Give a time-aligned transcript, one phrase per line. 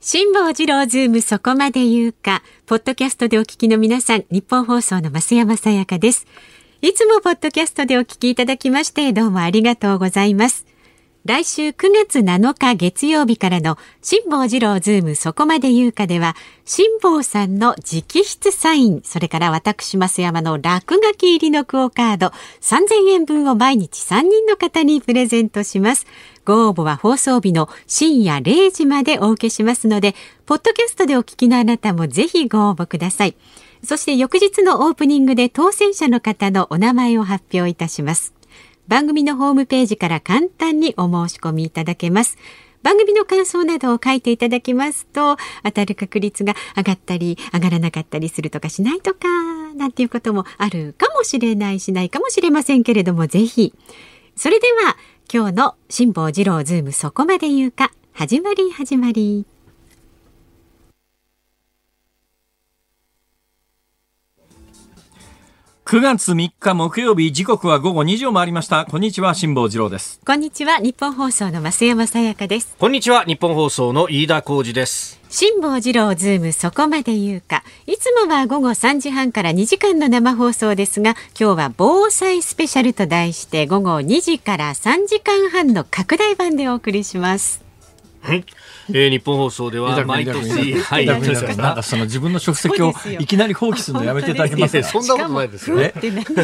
[0.00, 6.24] 辛坊治郎ズームそこまで言うか、ポッドキャストでお聞きの皆さん、ニッポン放送の増山さやかです。
[6.82, 10.66] いつもポッドキャストでお聞きいただきまして、どうもありがとうございます。
[11.24, 16.34] 来週9月7日月曜日からの辛坊治郎ズームそこまで言うかでは
[16.64, 22.28] 辛坊さんの直筆サインそれから私増山の落書き入りのクオカード
[22.62, 26.06] 3000円分を毎日3人の方にプレゼントします
[26.48, 30.14] ご応募は放送日の深夜0時までお受けしますので
[30.46, 33.36] ポッドキャストでお聞きのあなたもぜひご応募ください。
[33.84, 38.32] そして翌日のオープニングで当選者の方のお名前を発表いたします。
[38.86, 42.38] 番組のホームページから簡単にお申し込みいただけます。
[42.82, 49.28] 番組の感想などを書いていただきますと当たる確率が上がったり上がらなかったりするとかしないとか
[49.74, 53.74] なんていうこともあるかもしれないしないかもしれませんけれどもぜひ。
[54.34, 54.96] それでは
[55.30, 57.90] 今日の辛坊治郎ズームそこまで言うか。
[58.14, 59.44] 始まり始まり。
[65.84, 68.86] 9月3日木曜日時刻は午後2時を回りました。
[68.86, 70.18] こんにちは辛坊治郎です。
[70.24, 72.74] こんにちはニッポン放送の増山さやかです。
[72.78, 77.62] こんにちはニッポン放送の飯田浩司です辛坊治郎ズームそこまで言うか。
[77.86, 87.62] いつもは午後3時半から2時間の生放送ですが今日は防災スペシャルと題して午後2時から3時間半の拡大版でお送りします。
[88.22, 88.44] はい。
[88.94, 94.88] えー、日本放送では毎年、はい、なんかその自分の職責をいきなり放棄するのやめていただけますか？
[94.88, 95.76] そんなことないですよ。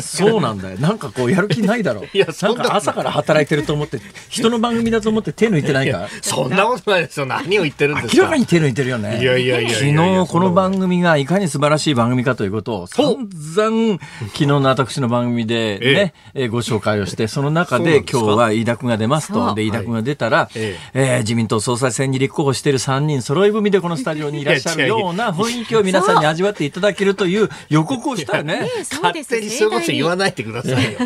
[0.00, 0.78] そうなんだよ。
[0.78, 2.04] なんかこうやる気ないだろう。
[2.16, 6.08] いや、なんか朝から働いてると思って、人の番組だと思って手抜いてないか？
[6.20, 7.26] そんなことないですよ。
[7.26, 8.16] 何を言ってるんですか？
[8.16, 9.20] 明らかに手抜いてるよね。
[9.22, 9.94] いやいやいや昨日
[10.28, 19.54] この番組がいかに素晴らしい番組かということを散々昨日の私の番組でね、えご紹介をして、その中で今日は飯田君が出ますと。
[19.54, 28.68] で、飯田君が出たら、ええ自民党総裁選に立候補している3人揃い踏みでこのスタジオにいらっしゃるような雰囲気を皆さんに味わっていただけるという予告をしたよ ね。
[28.90, 30.98] 勝手にそういうこと言わないでくださいよ。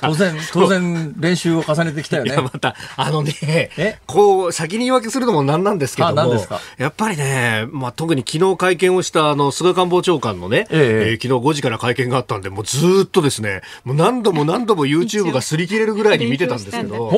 [0.00, 2.36] 当然、当然練習を重ねてきたよね。
[2.36, 3.70] また、あのね、
[4.06, 6.34] こう、先に言い訳するのもなんなんですけども、
[6.78, 17.10] やっぱりね、まあ特に昨日会見をしたあの菅官房長官のね、えええー、昨日5時から会見があったんで、もうずっとですね、もう何度も何度も YouTube が擦り切れるぐらいに見てたんですけど、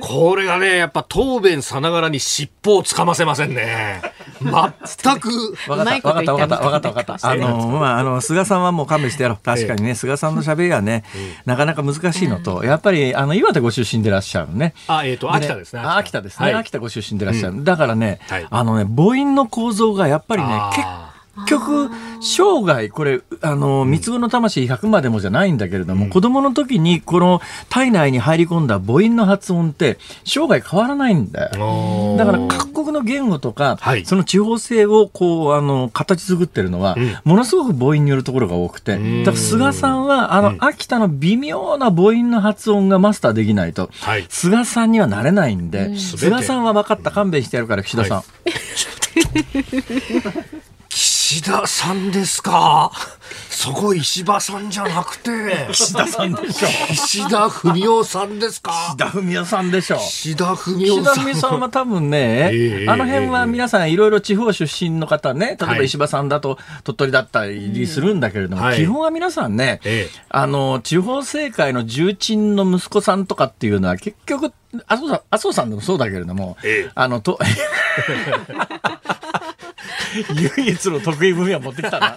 [0.00, 4.00] これがね、やっぱ答弁さながらに尻尾をつかませませんね。
[4.40, 5.56] 全く。
[5.68, 7.30] わかった、わかった、わかった、わかった、わかった。
[7.30, 9.38] あの、まあ、あの、菅さんはもう勘弁してやろう。
[9.42, 11.04] 確かにね、菅さんの喋りはね、
[11.44, 14.74] なかなか難しいのと、やっぱり、あの、岩手ご出身でいらっしゃるね。
[14.88, 15.80] あ、えっと、秋田ですね。
[15.80, 16.52] 秋田ですね。
[16.52, 17.64] 秋田ご出身でいらっしゃる。
[17.64, 18.20] だからね、
[18.50, 32.16] あのね、母音の構造がやっぱりね、結構、局、生涯、これ、あの、三つ子の魂100までもじゃないんだけれども、うん、子供の時にこの体内に入り込んだ母音の発音って、生涯変わらないんだよ。
[32.16, 48.18] だから各国の言語とか、はい、その地方性をこう、あの、形作ってるのは、うん、ものすごく母音によるところが多くて、だから菅さんは、あの、秋田の微妙な母音の発音がマスターできないと、はい、菅さんにはなれないんで、菅さんは分かった、勘弁してやるから、岸田さん。
[48.18, 48.26] はい
[51.28, 52.92] 岸田さんですか？
[53.50, 55.66] そこ石破さんじゃなくて。
[55.72, 56.68] 岸田さんでしょ。
[56.88, 58.70] 岸田文雄さんですか？
[58.96, 59.96] 岸田文雄さんでしょ。
[59.96, 61.14] 岸田文雄さん。
[61.14, 74.52] 岸田文雄さんは多分ね、えー、あの辺は皆さんいろいろ地方出身の方ね、例えば石破さんだと鳥取だったりするんだけれども、はい、基本は皆さんね、えー、あの、地方政界の重鎮の息子さんとかっていうのは結局、
[74.86, 77.36] 麻生さん、麻生さんでもそうだけれども、えー、あの、と、
[80.56, 82.16] 唯一の得意分野持ってきたな。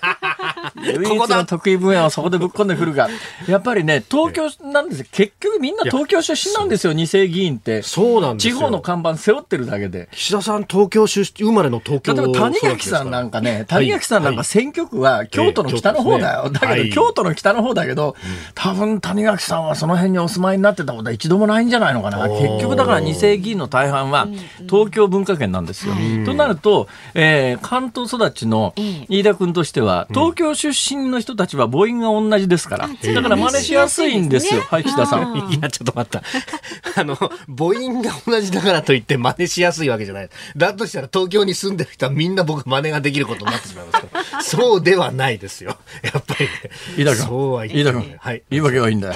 [0.76, 3.10] 唯一の得意分野をそこでぶっ込んでくるが、
[3.48, 5.06] やっぱりね、東京なんですよ。
[5.12, 7.82] 結局みんな東京出身なんですよ、二世議員って。
[7.82, 10.10] そうなんです地方の看板背負ってるだけで。
[10.12, 16.50] 岸田さん、東京出生まれの東京例えば谷垣さんなんかね、谷垣さんなんか選挙区は京都の北の方だよ。
[16.50, 18.16] だけど、京都の北の方だけど、
[18.56, 22.28] 多分谷垣さんはその辺にお住まいになってたことは一度もないんじゃないのかな。
[22.30, 24.28] 結局だから二世議員の大半は
[24.70, 25.94] 東京文化圏なんですよ。
[26.26, 28.74] となると、えー、関東育ちの
[29.10, 34.62] 飯田君としては、東京出身の人たちは母音が同じですから、だから真似しやすいんですよ。
[34.62, 35.38] はい、岸田さん。
[35.52, 36.24] いや、ちょっと待った。
[37.00, 40.30] あの、母音が同じだからといって真似しやすいわけじゃない。
[40.56, 45.78] だとしたら東京に住んでる人はみんな僕真似ができることになってしまいます そうではないですよ。
[46.04, 46.52] やっぱりね。
[46.98, 47.28] 飯田君。
[47.28, 48.16] そうは言い飯田君。
[48.20, 48.44] はい。
[48.50, 49.14] 言い訳はいいんだよ。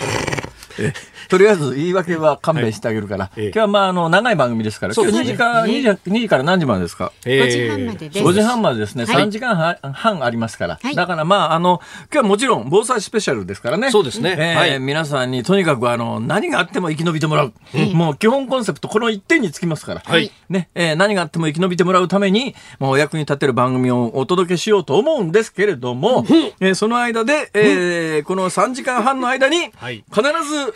[1.34, 8.24] とりあえず言い訳は勘弁してあげるから、はい、今日はまああの長い番組ですから、今日2時間、2時 ,2 時から何時までですか、えー、5時半までです。
[8.24, 9.56] 5時半までですね、はい、3時間
[9.94, 11.82] 半ありますから、はい、だからまああの
[12.14, 13.90] 今日はもちろん防災スペシャルですからね。
[13.90, 14.36] そうですね。
[14.38, 26.26] えー、はい、皆さんにとにかくあの何があっても生き延びてもらう、うん、もう基本コンセプトこの一点につきますから、はい、ね、えー、何があっても生き延びてもらうためにもうお役に立てる番組をお届けしようと思うんですけれども、うん、
[26.60, 30.22] えー、その間で、えー、この3時間半の間に必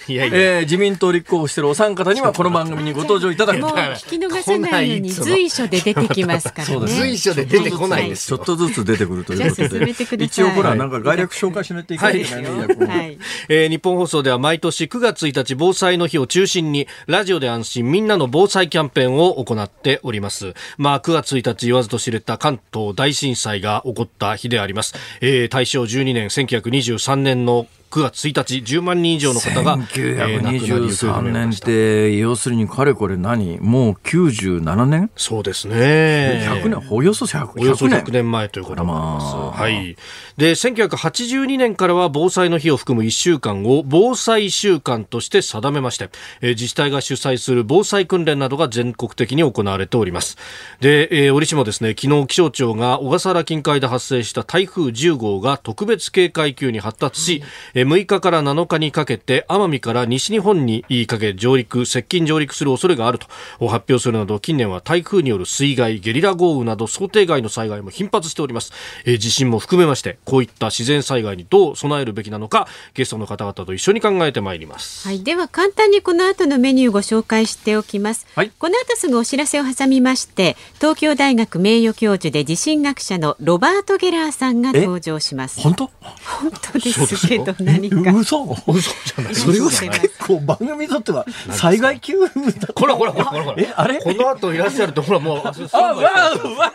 [0.07, 3.59] ず、いやいやえー、自民党立候補しているお三方にはこの番組にご登場いただく。
[3.59, 6.87] もう聞き逃さないように随所で出てきますからね。
[6.87, 8.27] 随所で出てこないです。
[8.27, 10.23] ちょっとずつ出てくるということで。
[10.23, 12.85] 一応ほらなんか概略紹介しないといけないじゃないね。
[12.85, 13.17] はい、
[13.49, 20.53] えー、日本放送では毎年9月1日防災の日を中心にラジオで安心みんなの防災キャンペーンを行っております。
[20.77, 24.95] まあ9月1日言わずと知れた関東大震災が起こった日であります。
[25.19, 33.59] えー、大正12年1923年の9月1日10万人以上の方が1923年って要するにかれこれ何？
[33.61, 35.09] もう97年？
[35.15, 36.45] そうですね。
[36.45, 36.87] 100年？
[36.91, 39.21] およそ 100, およそ100年前ということになりま
[39.55, 39.95] す、はい、
[40.35, 46.09] で1982年からは防災の日を含む1週間を防災週間として定めまして、
[46.41, 50.37] えー、自治体が主催する防災訓練などが全国的に行われております。
[50.81, 57.41] で、えー、折しもですね昨日気象庁が小笠原近海で発生した台風10号が特別警戒級に発達し、
[57.73, 63.27] うん6日から7日にかけて奄美から西日本にかけ上陸接近上陸する恐れがあると
[63.67, 68.71] 発表するなど近年は台風による水害ゲリラ豪雨など想定外の災害も頻発しております、
[69.05, 85.61] えー、地震も含めましてこういった自然災害にどう備えるべきなのかゲストの方々と一緒に考えてまいります、はい、では簡単にこの後のメニューご紹介しておきます、はい、この後すぐお知らせを挟みまして東京大学名誉教授で地震学者のロバート・ゲラーさんが登場します。
[85.61, 85.91] 本当？
[86.01, 88.11] 本当ですけど何か。
[88.11, 88.43] 嘘？
[88.67, 89.35] 嘘じゃない。
[89.35, 92.29] それは結構番組にとっては災害級だ
[92.75, 93.99] ほらほらほらほらほらえあれ？
[93.99, 96.73] この後いらっしゃるとほらもうあうわうわ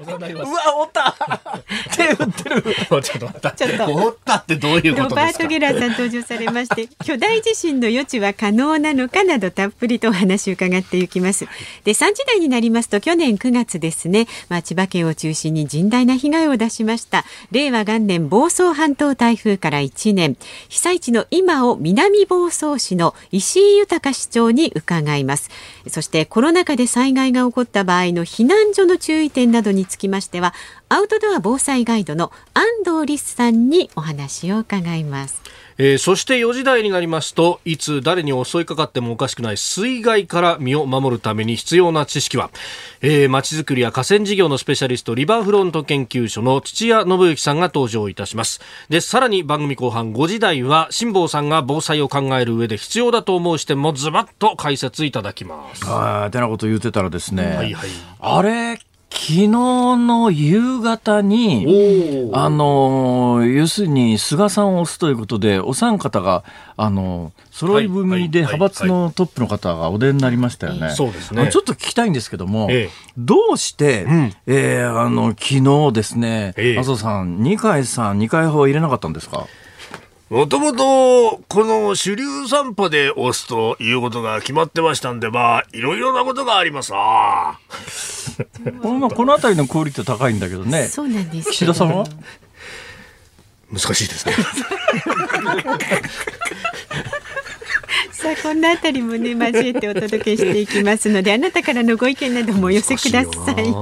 [0.00, 1.16] うわおった。
[1.96, 2.62] 手振ってる。
[2.62, 3.50] ちょっと待った。
[3.52, 3.92] ちょっと。
[3.94, 11.46] おったってどういうことロバート・ゲラーさん登場されまして巨大地震の余地は可能なのかなどたっぷりとお話を伺っていきます。
[11.84, 17.24] で3時台になりますと去年9月ですね、まあ、千葉県を中心に甚大な被害を出しました。
[17.50, 20.31] 令和元年房総半島台風から1年
[20.68, 25.50] 被災地の今を南房総市の石井豊市長に伺います。
[25.88, 30.54] そしてコロナ禍で災害が起こった場合の避難所の注意点などにつきましては
[30.92, 35.40] アウトドア防災ガイドの安藤リスさんにお話を伺います。
[35.78, 42.50] えー、そして4時台になりますといつ誰に襲いかかってもおかしくない水害から身を守るために必要な知識は、
[43.00, 48.60] えー、町づくりや河川事業のスペシャリストリバーフロント研究所の土屋信之さんが登場いたします。
[48.90, 55.88] でさらに番組後半5時台は辛坊さんが防災を考える上で必要だと思う視点もズバッと解説いただきます。
[55.88, 57.88] ああてなこと言ってたらですね、はいはい、
[58.20, 58.78] あれ
[59.14, 66.42] 昨日の夕方に、あの、要するに菅さんを押すということで、お三方が、
[66.76, 70.90] あの、揃い踏みで派閥のトップの方がお出になりましたよね。
[70.96, 71.50] そうですね。
[71.52, 79.46] ちょっと聞きたいんですけども、ええ、どうして、うん、えー、あの、昨日ですね、ええ、麻生さん、二階さん、二階派は入れなかったんですか？
[80.32, 87.58] もともと、この主流散歩で押すということが決まってましたんで、まあ、いろいろなことがありますな。
[88.82, 90.88] まあ、この辺りのクオリティ高いんだけどね。
[90.88, 91.50] そうなんです。
[91.50, 92.06] 岸田さんは？
[93.70, 94.32] 難しいですね。
[98.12, 103.74] さあこんなあたりもね交えてお届けしていきますのであなたからのご意見などもお寄せください。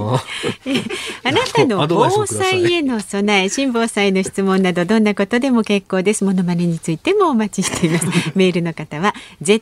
[1.23, 6.23] あなたの 防災への備え新防災の質問などどんなことでも結構です。
[6.23, 8.05] ものまねについてもお待ちしています。
[8.35, 9.61] メールの方は zoom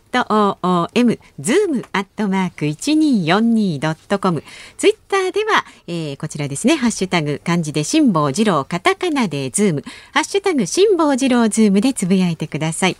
[1.39, 4.43] zoom アットマーク一二四二ドットコム
[4.77, 6.75] ツイッターでは、えー、こちらですね。
[6.75, 9.83] ハッシュタグ漢字で辛坊治郎カタカナでズーム。
[10.13, 12.97] ハッシュタグ辛坊治郎ズームでつぶやいてください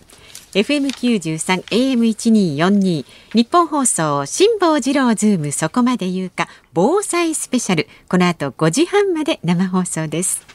[0.54, 5.52] FM93 AM1242 ニッポン放送辛坊治郎ズーム。
[5.52, 7.88] そこまで言うか防災スペシャル。
[8.10, 10.49] この後5時半まで生放送です。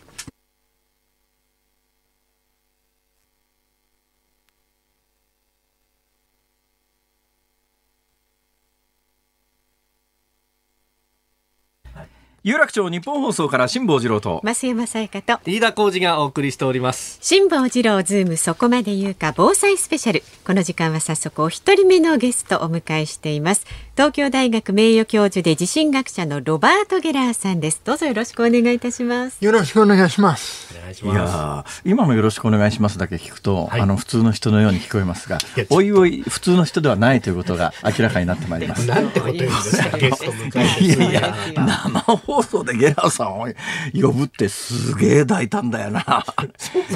[12.46, 14.42] 有楽町日本放送から辛坊治郎と。
[14.44, 15.40] 増山さやかと。
[15.50, 17.16] 飯田浩二がお送りしております。
[17.22, 20.22] 辛坊治郎ズームそこまで言うか防災スペシャル。
[20.46, 23.64] この時間は早速お一人目のゲストをお迎えしています
[23.96, 27.80] 東京大学名誉教授で地震学者のロバート・ゲラーさんです。
[27.84, 29.44] どうぞよろしくお願いいたします。
[29.44, 30.74] よろしくお願いします。
[31.00, 35.38] いや今のよろしくお願いしますだけ聞くと、はい、あの普通の人のように聞こえますが
[35.70, 38.84] おいおい普通の人ではないということが明らかになってまいります。
[38.88, 43.48] なんてこと言うんですかゲスト迎えていやいや生放送でゲラーさんを
[43.94, 46.24] 呼ぶってすげえ大胆だよな。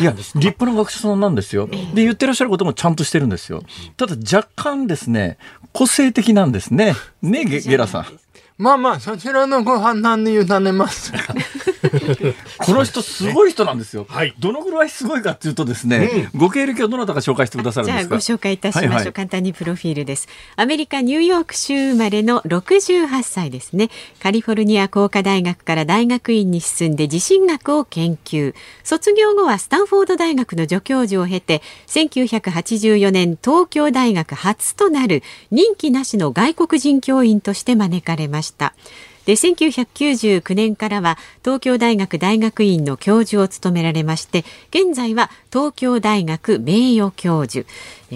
[0.01, 1.69] いや立派な学者さんなんですよ。
[1.69, 3.63] で言ってらっしゃることもちゃんとしてるんですよ。
[3.97, 5.39] ただ若干ですね
[5.73, 6.88] 個性的なんですね
[7.23, 7.45] ね。
[7.45, 8.07] ゲゲラさん。
[8.59, 11.13] まあまあ、そちらのご判断に委ねます。
[12.59, 14.05] この人すごい人なんですよ。
[14.09, 18.19] はい、どのぐらいすごいかっていうとですね、うん、ご経歴をどなたか紹介してくださるんですか？
[18.19, 20.29] じゃあご紹介いたしましょう、はいはい、簡単にプロフィールです。
[20.57, 23.91] アメリカニューヨーク州生まれの68歳ですね。
[24.21, 28.55] カリフォルニア工科大学から大学院に進んで地震学を研究。
[28.83, 35.23] 卒業後はスタンフォード大学の助教授を経て、1984年東京大学初となる
[35.53, 38.48] 任期なしの外国人教員として招かれました。
[38.49, 38.75] した。
[39.29, 47.69] で1999年からは東京大学大学院の教授を務められまして現在は東京大学名誉教授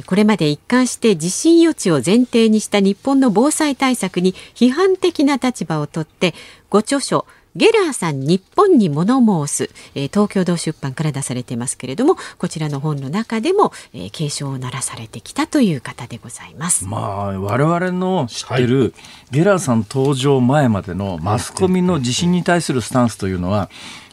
[0.06, 6.32] これまで一貫して地震予知を前提にした日本の防災対策に批判的な立場をとって
[6.70, 16.86] ご著書ゲラーさん日本に物申す、えー、東京堂出版から出されていますけれどもこちらの本の中でも、えー、警鐘を鳴らされてきたという方でございます。
[16.86, 18.92] まあ我々の知ってる、はい、
[19.30, 23.68] ゲラーさん登場前までのマスコミの地震に対するスタンスというのは、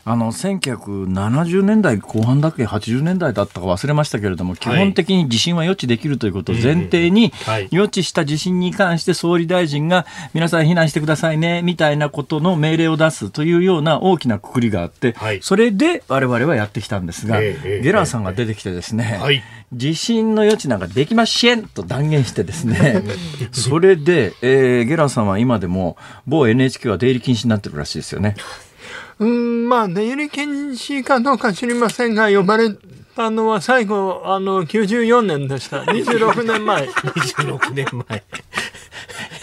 [0.05, 7.31] あの1970年代後半だっけ80年代だったか忘れましたけれども、基本的に地震は予知できるということを前提に、
[7.71, 23.03] 予知した地震に関して総理大臣が皆さん避難してくださいねみたいなことの命令を出すというような大きなくくりがあって、それで我々はやってきたんですが、ゲラーさんが出てきてですね、地震の予知なんかできませんと断言してですね、
[23.51, 28.35] それで、えー、ゲラーさんは今でも某 NHK は出入り禁止になってるらしいですよね。
[29.19, 32.73] うん、まあ、出入り禁止かどうか知りませんが、呼ばれ
[33.15, 35.81] たのは最後、あの、94年でした。
[35.81, 36.87] 26年前。
[36.87, 38.23] 26年前。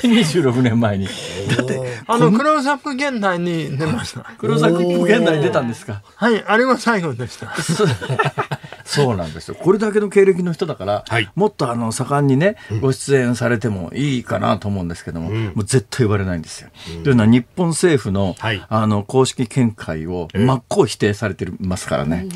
[0.02, 1.06] 26年前に。
[1.06, 4.20] だって、あの、クローズアップ現代に出ました。
[4.38, 7.52] クローズアップ現代に出たんですかはい、あれは最後でした。
[8.86, 9.56] そうなんですよ。
[9.56, 16.70] これだけの経歴の人だから、はい、もっとあの盛んにね、ご出演されてもいいかなと思うんですけども、うん、もう絶対言われないんですよ。
[16.96, 22.28] うん、というのは日本政府の、はい、あの公式見解を真っ向否定されてますからね。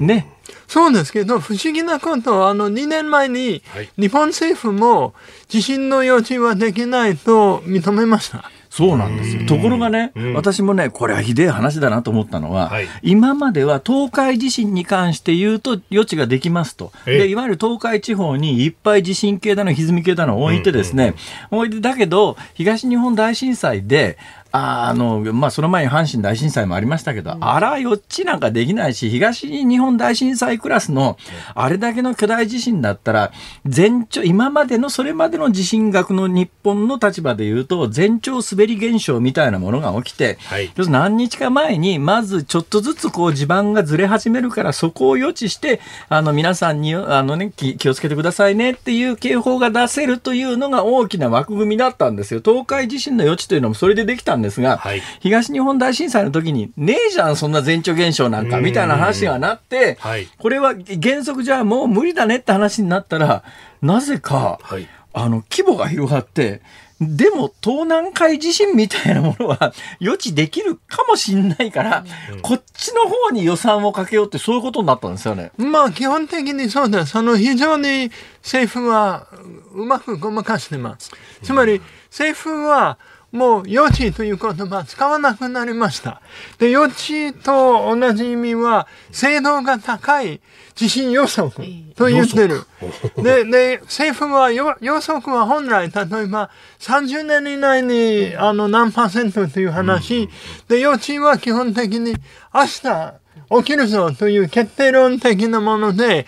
[0.00, 0.32] ね。
[0.66, 3.62] そうですけど、不思議なこと、あの、2年前に、
[3.98, 5.14] 日本政府も
[5.48, 8.50] 地震の予知はできないと認めました。
[8.78, 9.44] そうなんですよ。
[9.44, 16.92] ところがね、私もね、これはひでえ話だなと思ったのは、はい、今までは東海地震に関して言うと余地ができますと。
[17.04, 21.14] で、いわゆる東海地方にいっぱい地震計だの、歪み計だの置いてですね、
[21.50, 24.16] 置いて、だけど、東日本大震災で、
[24.50, 31.18] あの、まあ、その前に阪神大震災もありましたけど、うん、あらよっちなんかできないし、東日本大震災クラスの、
[31.54, 33.32] あれだけの巨大地震だったら、
[33.64, 52.40] 前兆、今までのそれまでの地震学の日本の立場で言うと、前兆滑り現象みたいなものが起きて、はい、何日か前に、まずちょっとずつこう地盤がずれ始めるから、そこを予知して、あの、皆さんに、あのね、気をつけてくださいねっていう警報が出せるというのが大きな枠組みだったんですよ。
[52.42, 63.42] 東海地震の予知というのもそれでできたんですが、はい、東日本大震災の時に、ねえじゃん、そんな前兆現象なんか、みたいな話がなって、はい、これは原則じゃあもう無理だねって話になったら、
[63.82, 66.62] なぜか、はい、あの、規模が広がって、
[67.00, 75.52] でも、東南海地震みたいなものは予知できるかもしれないから、うん、こっちの方に予算をかけようってそういうことになったんですよね。
[75.56, 77.16] まあ、基本的にそうです。
[77.16, 78.10] あの、非常に
[78.42, 79.28] 政府は
[79.74, 81.12] うまくごまかしてます。
[81.42, 81.80] つまり、
[82.10, 82.98] 政府は、
[83.30, 86.22] もう予知という言葉使わなくなりました。
[86.58, 90.40] で、予知と同じ意味は、精度が高い
[90.74, 91.50] 地震予測
[91.94, 92.62] と言ってる。
[93.22, 94.64] で、で、政府は予
[95.00, 100.30] 測は本来、例えば30年以内にあの何パーセントという話、
[100.68, 102.14] で、予知は基本的に
[102.54, 103.14] 明日
[103.58, 106.26] 起きるぞという決定論的なもので、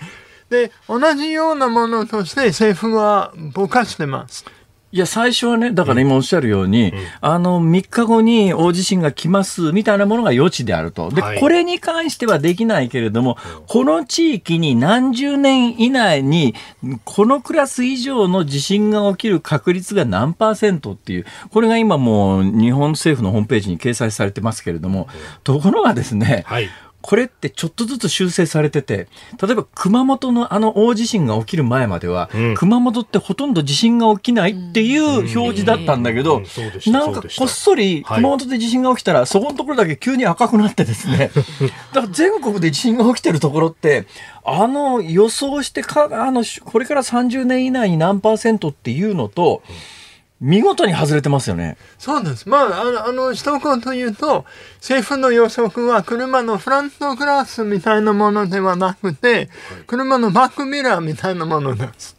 [0.51, 4.45] で、同じようなものとして政府はぼかしてます。
[4.93, 11.11] いや、最初はね、だから今おっしゃるように、うん、あの、3日後に大地震が来ますみたいなものが予知であると。
[11.11, 16.57] で、はい、これに関してはできないけれども、この地域に何十年以内に、
[17.05, 25.07] このクラス以上の地震が起きる確率が何パーセントっていう、これが今もう日本政府のホームページに掲載されてますけれども、
[25.45, 26.69] ところがですね、はい
[27.03, 29.09] これってちょっとずつ修正されてて、
[29.43, 36.43] 例えば熊本のあの大地震が起きる前までは、うん、熊本ってほとんど地震が起きないっていう表示だったんだけど、
[36.87, 41.31] なんかこっそり熊本で地震が起きたら、そこのところだけ急に赤くなってですね、
[41.93, 44.07] だから全国で地震が起きてるところって、
[44.45, 50.00] あの予想してか、あの、これから30年以内に何パーセントっていうのと、うん
[50.41, 51.77] 見事に外れてますよね。
[51.99, 52.49] そうです。
[52.49, 59.51] まあ、あの、あの一言というと、政府の予測は車のフラントグラスみたいなものではなくて、
[59.87, 62.17] 車のバックミラーみたいなものです。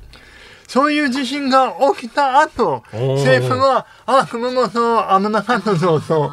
[0.68, 6.32] そういう地震が起きた後、政府は、あ、熊本危なかったぞと、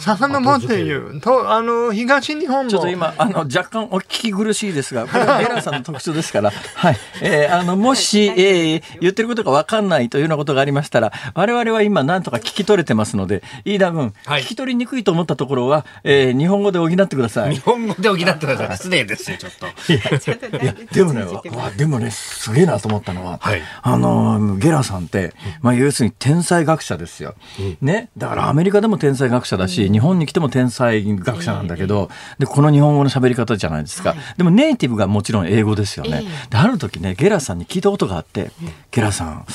[0.00, 1.20] 遡っていう。
[1.20, 2.70] と、あの、東日本も。
[2.70, 6.96] ちょっと今、あの、若干お聞き苦しいですが、これ はゲラさんの特徴ですから、はい。
[7.22, 17.54] えー、あの、もし、えー、言ってることがわかんないというようなことがありましたら、我々は今、なんとか聞き取れてますので、飯田君、はい、聞き取りにくいと思ったところは、えー、日本語で補ってください。
[17.54, 18.76] 日本語で補ってください。
[18.76, 19.66] 失礼ですよ、ちょっと。
[19.92, 27.34] いや、でもね、わ、でもね、すげえなと思ったのは、はい、あの、ゲラさんって、まあ、要するに天才学者ですよ。
[27.58, 28.08] うん、ね。
[28.16, 34.14] だからアメリカでも天才学者だし、日本に来ても天才学者なんだけど、で、この日本語の喋り方じゃないですか。
[34.36, 36.24] でもネイティブがもちろん英語ですよね。
[36.50, 38.50] で、ある時ね、ゲラさんに聞いたことがあって、
[38.90, 39.46] ゲラさん、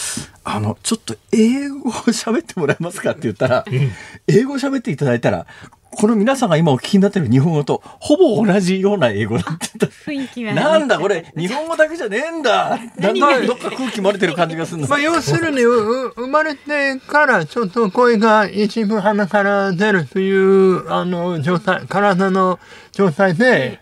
[0.43, 3.65] あの、ちょっと英語を喋ってもらえますかって言ったら、
[4.27, 5.47] 英語喋っていただいたら、
[5.95, 11.31] この皆さんが今お聞きになってる日本語とほぼ同じような英語だって雰囲気はなんだこれ？
[11.35, 12.77] 日本語だけじゃねえんだ。
[12.97, 22.59] なんかどっか空気漏れてる感じがするんですまあ要するに生まれてからちょっと声が一部鼻から出るというあの状態体の
[22.91, 23.79] 状態で、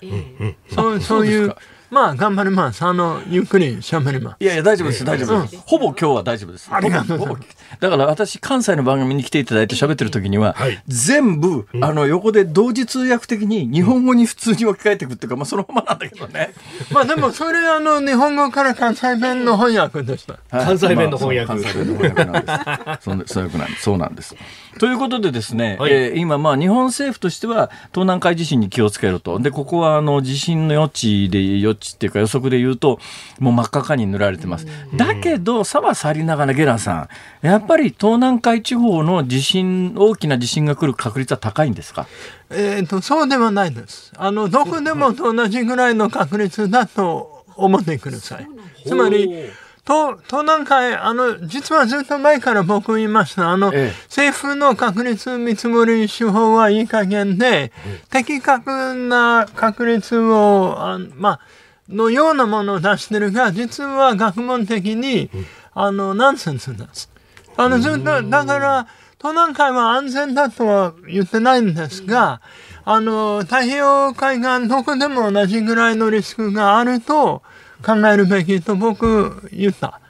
[0.74, 1.56] そうそういう
[1.94, 2.84] まあ、頑張ります。
[2.84, 4.38] あの、ゆっくり喋ります。
[4.40, 5.64] いやいや、大丈夫です、大丈夫です。
[5.64, 6.68] ほぼ今日は大丈夫です。
[6.74, 7.20] ありがとう
[7.80, 10.56] だから私、関西の番組に来ていただいて喋ってる時には、
[10.88, 16.54] 全部、あの、横で同時通訳的に日本語に普通に置き換えていくっていうか、まあ、そのままなんだけどね。
[16.92, 20.40] まあ、でも、それ、あの、日本語から関西弁の翻訳でした。
[20.50, 21.48] 関西弁の翻訳。
[21.48, 23.36] 関西弁の翻訳 なんです。
[23.36, 23.84] そうなんです。
[23.84, 24.36] そうなんです。
[24.80, 29.38] ということでですね、はい、えー、今、まあ、日本政府としては、東南海地震に気をつけろと。
[29.40, 33.00] で、ここは、あの、地震の余地で、余地っていうか予測で言うと、
[33.40, 34.66] もう真っ赤かに塗られてます。
[34.96, 37.10] だけど、さはさりながらゲラさ
[37.44, 42.08] ん、やっぱり東南海地方の地震、大きな地震が来る確率は高いんですか？
[42.50, 44.14] えっ、と、そうではないです。
[44.16, 48.48] あの、どこでもと同じぐらいの確率だと思ってください。
[48.88, 49.28] つまり、
[49.86, 53.50] 東東南海、あの、実はずっと前から僕言いました。
[53.52, 61.40] あの、ええ、政府の確率見積もり手法はいい加減で、え、的確な確率を、あまあ、
[61.90, 65.30] のようなものを出してるが、実は学問的に、
[65.74, 67.10] あの、ナンセンスです。
[67.58, 72.42] あの、ずっと、だから、東南海は安全だとは言ってないんですが、
[72.84, 77.42] あの、太平洋海岸どこでも同じぐらいのリスクがあると
[77.86, 80.02] 考えるべきと僕言った。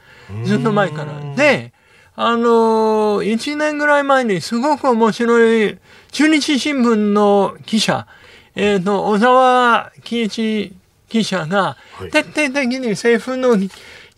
[0.46, 1.36] ずっと前から。
[1.36, 1.74] で、
[2.16, 5.78] あの、1年ぐらい前にすごく面白い
[6.12, 8.08] 中日新聞の記者、
[8.56, 10.74] えっ、ー、と、小沢喜一
[11.13, 11.78] 記者が
[12.12, 13.69] 徹底的に政府の委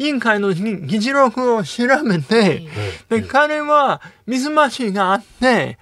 [0.08, 2.62] 員会の議事録を調べて、
[3.10, 5.78] で彼は水増しがあって、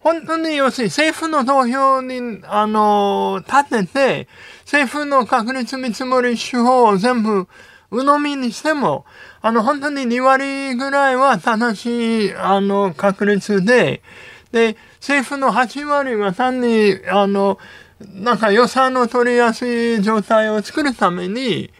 [0.00, 4.28] 本当に要するに政府の投票に、あの、立てて、
[4.62, 7.46] 政府の確率見積もり手法を全部
[7.92, 9.04] 鵜呑みにしても、
[9.42, 14.02] あの、本当に2割ぐらいは正しい、あの、確率で、
[14.50, 17.58] で、政府の8割は単に、あの、
[18.00, 21.70] なんか予算の取りやすい状態を作るために、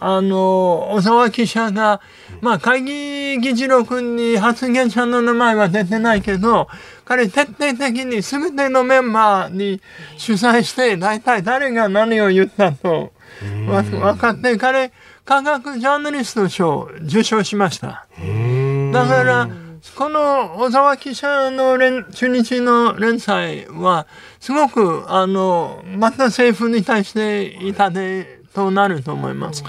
[0.00, 2.00] あの、小沢記者が、
[2.40, 6.68] まあ、会議議事録に発言者の名前は出てないけど、
[7.04, 9.80] 彼徹底的に全てのメンバーに
[10.24, 14.92] 取材して、大体誰が何を言ったと分かって、彼、
[15.24, 18.06] 科学ジャーナリスト賞を受賞しました。
[18.92, 19.48] だから、
[19.96, 24.06] この小沢記者の連中日の連載は、
[24.38, 29.64] すごく、あの、また政府に対して痛手となると思います。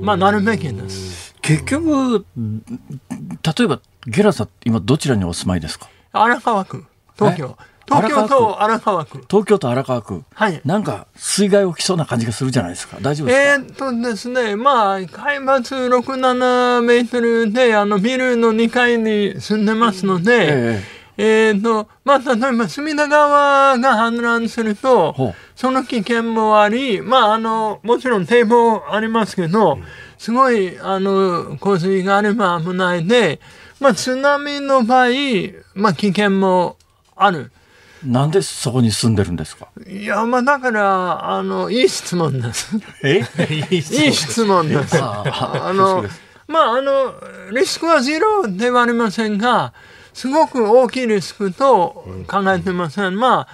[0.00, 1.34] まあ、なるべきです。
[1.42, 5.88] 結局、例えば、ゲラさん、今どちらにお住まいですか？
[6.12, 6.84] 荒川区、
[7.18, 7.56] 東京。
[7.86, 9.24] 東京と荒川区。
[9.28, 10.22] 東京と荒川区。
[10.34, 10.60] はい。
[10.64, 12.98] なんか、水害起きそうな感じがするじゃないですか。
[13.00, 13.42] 大丈夫ですか？
[13.52, 15.06] えー、っとですね、まあ、海
[15.38, 29.78] 抜6、7メートルで、あの、ビルの2階に住んでますので、えーえーと、まあ、例えば隅田川が氾濫すると、その危険もあり、まあ、あの、もちろん堤防ありますけど、
[30.16, 33.40] すごい、あの、洪水があれば危ないで、
[33.78, 35.08] まあ、津波の場合、
[35.74, 36.76] まあ、危険も
[37.14, 37.52] ある。
[38.04, 39.68] なんでそこに住んでるんですか？
[39.86, 42.76] いや、まあだから、あの、いい質問です。
[43.02, 43.22] え？
[43.70, 44.96] いい質問です。
[45.00, 46.04] あの、
[46.48, 47.14] まあ、あの、
[47.52, 49.72] リスクはゼロではありませんが、
[50.12, 53.18] すごく大きいリスクと考えてません。
[53.18, 53.48] まあ、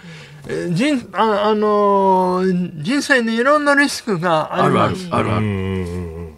[0.71, 2.43] 人ああの
[2.77, 5.09] 人生にいろんなリスクがあります。
[5.11, 6.29] あるあるある。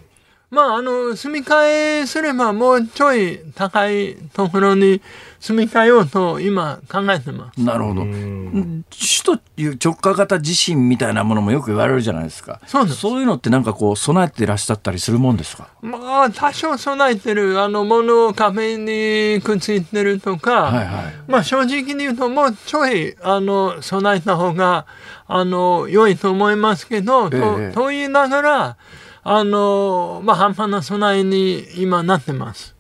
[0.51, 5.01] まあ、あの、住み替えすればもうちょい高いところに
[5.41, 7.61] 住み替えようと今考えてます。
[7.61, 8.03] なるほど。
[8.03, 8.79] 首
[9.25, 12.61] 都直下型地震みたいなものもよく言われるじゃないですか。
[12.67, 15.69] そうそういうのってなんかこう備えていらっしゃったりするもんですか？
[15.81, 24.87] まあ多少備えてる、あの、物を壁にくっついてるとか、はいはい、まあ正直に言うともうちょい、あの、備えた方が、
[25.27, 28.77] あの、良いと思いますけど、ええ、と、と言いながら、
[29.23, 32.75] あの、まあ半端な備えに今なってます。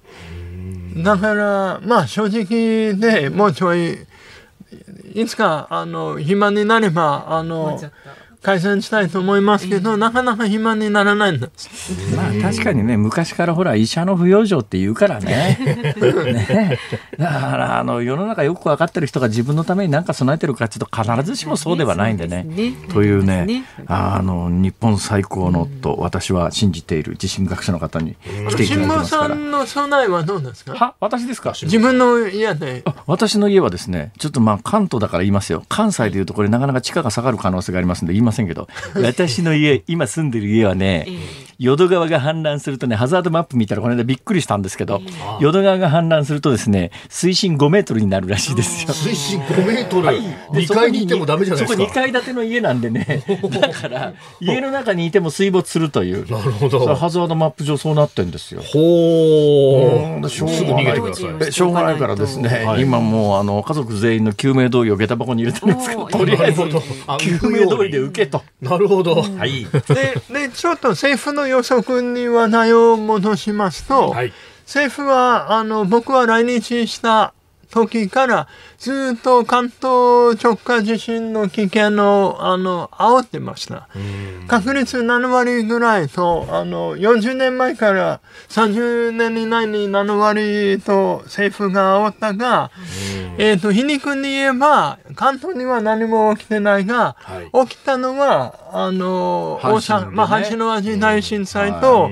[0.96, 4.07] だから、まあ正直でもうちょい、
[5.14, 7.81] いつか、あの、暇になれば、あの、
[8.42, 11.92] 改善したいと思いますけど、なかなか暇にならないんです。
[12.16, 15.59] まあ確かにね、昔からほら、医者の不養生って言うからね。
[16.00, 16.79] ね
[17.18, 22.44] だからあの世の中よく分かってる人が自分のために何か備えてるかちょっと必ずしもそうではないんでね。
[22.44, 28.16] ねというね、ねあの日本最高のと私は信じている地震学者の方に
[28.48, 29.29] 来ていただきますから。
[29.29, 30.74] さんの備えはどうですか？
[30.74, 31.53] は私ですか？
[31.61, 32.85] 自分の家で。
[33.07, 35.62] 私の家はですね、ちょっとまあ関東だから言いますよ。
[35.68, 41.07] 関西でいうとこれなかなか地価が下がる可能性がありますんで言いませんけど、私の家、今住んでる家はね、
[41.61, 45.03] 淀川が氾濫するとね、ハザードマップ見たらこの間びっくりしたんですけど、
[45.40, 48.94] 淀川が氾濫するとですね、水深5メートルになるらしいですよ。
[48.94, 50.20] 水深5メートル、はい、
[50.53, 51.83] ?2 階にいてもダメじゃないですか。
[51.83, 53.23] そこ2階建ての家なんでね、
[53.61, 56.31] だから、家の中にいても水没するという。
[56.31, 56.94] なるほど。
[56.94, 58.62] ハザードマップ上そうなってんですよ。
[58.62, 60.31] ほう。
[60.31, 60.94] しょうがな
[61.49, 66.62] いしょうがないからですね、はい、今もうあの家族全員の救命胴衣を下駄箱に入れてるんですけど、とりあえず
[67.18, 68.42] 救命胴衣で受けと。
[68.62, 69.16] なるほど。
[69.16, 69.66] はい。
[70.31, 74.32] で、で、ちょっと政府の予測に話題を戻しますと、はい、
[74.64, 77.34] 政府は、あの、僕は来日した
[77.70, 83.88] 時からずっと関東直下地震の危険をあの煽ってました。
[84.48, 92.70] 確率7割ぐらいとあの40年前から30年以内に7割と政府が煽ったが、
[93.38, 102.11] えっ、ー、と皮肉に言えば関東には何も起きてないが、はい、起きたのはあの大阪、ね、まあ阪神淡路大震災と、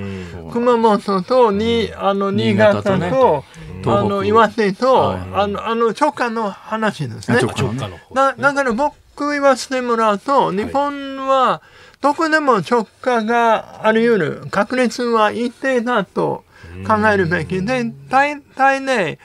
[0.53, 3.45] 熊本とにあの新潟と。
[3.91, 7.39] あの岩手と、あのあの直下の話ですね。
[7.41, 7.99] 直下の。
[8.15, 11.63] だだから僕言わせてもらうと、日本は
[12.01, 16.45] どこでも直下があり得る確率は一定だと
[16.87, 19.19] 考えるべきで、大体ね、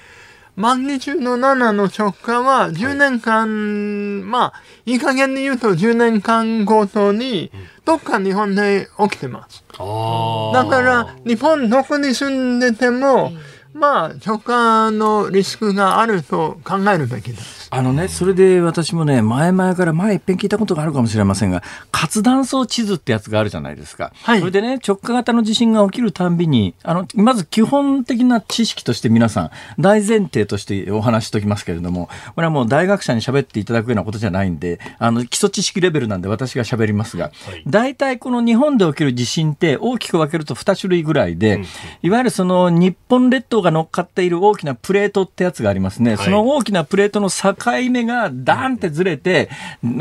[0.55, 4.53] マグニチュード7の直下は10年間、はい、まあ、
[4.85, 7.51] いい加減に言うと10年間ごとに、
[7.85, 9.63] どっか日本で起きてます。
[9.71, 13.31] だから、日本どこに住んでても、
[13.73, 17.62] まあ、直感のリスクがあると考えるべきです。
[17.75, 24.13] あのね、それで私もね、前々から前いっぺん聞いたことがあるかもしれませんが、活断層地図ってやつがあるじゃないですか。
[24.21, 41.65] はい、それでね、直下型の地震が起きるたんびに、あの、まず基本的な知識として皆さん、大前提としてお話ししておきますけれども、これはもう大学者に喋っていただくようなことじゃないんで、あの、基礎知識レベルなんで私が喋りますが、はい、大体この日本で起きる地震って大きく分けると2種類ぐらいで、うん、
[42.03, 46.17] いわゆるその日本列島が乗っかっている大きなプレートってやつがありますね。
[46.17, 47.29] はい、その大きなプレートの
[47.63, 49.49] 境目がダーンってずれて、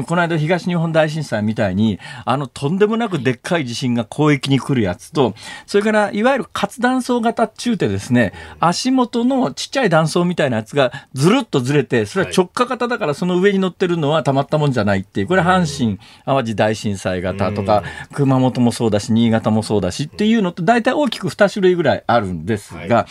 [0.07, 5.35] この間東日本大震災みたいに、あのとんでもなくでっかい地震が広域に来るやつと、
[5.67, 23.07] それからいわゆる活断層型中てですね、足元のちっちゃい断層みたいなやつがずるっとずれて、それは直下型だからその上に乗ってるのはたまったもんじゃないっていう、これ阪神淡路大震災型とか、熊本もそうだし、新潟もそうだしっていうのと大体大きく2種類ぐらいあるんですが、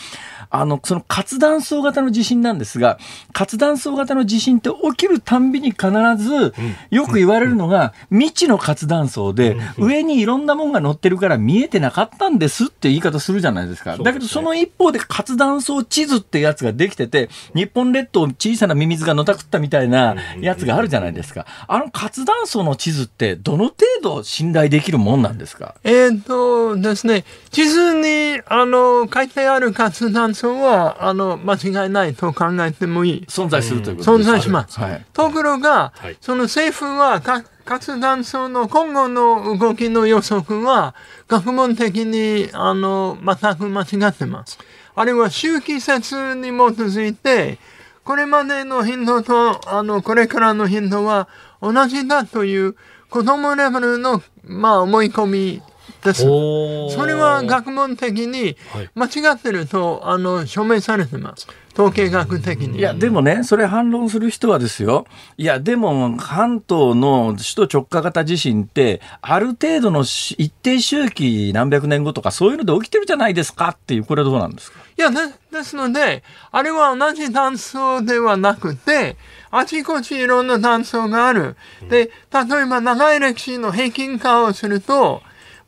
[0.52, 3.00] あの、その活断層型の地震なんですが、
[3.34, 5.88] 活断層型の地震って起きるたんびに必
[6.18, 6.54] ず、
[6.90, 13.98] よく言われるのが、未知の活断層で、上にいろんなもんが乗ってるから見えてなかったんですって言い方するじゃないですか。
[13.98, 21.46] だけどその一方で活断層地図ってやつができてて、日本列島小さなミミズがのたくったみたいなやつがあるじゃないですか。
[21.68, 25.76] あの活断層の地図ってどの程度信頼できるもんなんですか？
[25.84, 33.26] えっとですね、地図にあの書いてある活断層そはあの間違いないと考えてもいい。
[33.28, 34.80] 存在するということです存在します。
[34.80, 37.22] はい、ところが、はい、その政府は
[37.64, 40.96] 活断層の今後の動きの予測は
[41.28, 44.58] 学問的にあの全く間違ってます。
[44.96, 47.60] あれは周期説に基づいて
[48.04, 51.28] これまでの頻度と、あの、これからの頻度は
[51.62, 52.76] 同じだという
[53.12, 55.62] 子供レベルの、まあ、思い込み
[56.04, 56.24] です。
[56.24, 58.58] それは学問的に
[58.96, 61.48] 間違ってると、あの、証明されてます。
[61.74, 62.80] 統計学的に。
[62.80, 65.06] いや、でもね、それ反論する人はですよ。
[65.38, 74.80] いや、でも、関東の首都直下型地震って、ある程度の一定周期何百年後とか、そういうので起きてるじゃないですかっていう、これはどうなんですか？
[74.98, 79.16] いや、ね、ですので、あれは同じ断層ではなくて、
[79.50, 81.56] あちこちいろんな断層がある。
[81.90, 85.22] で、例えば長い歴史の平均化をすると、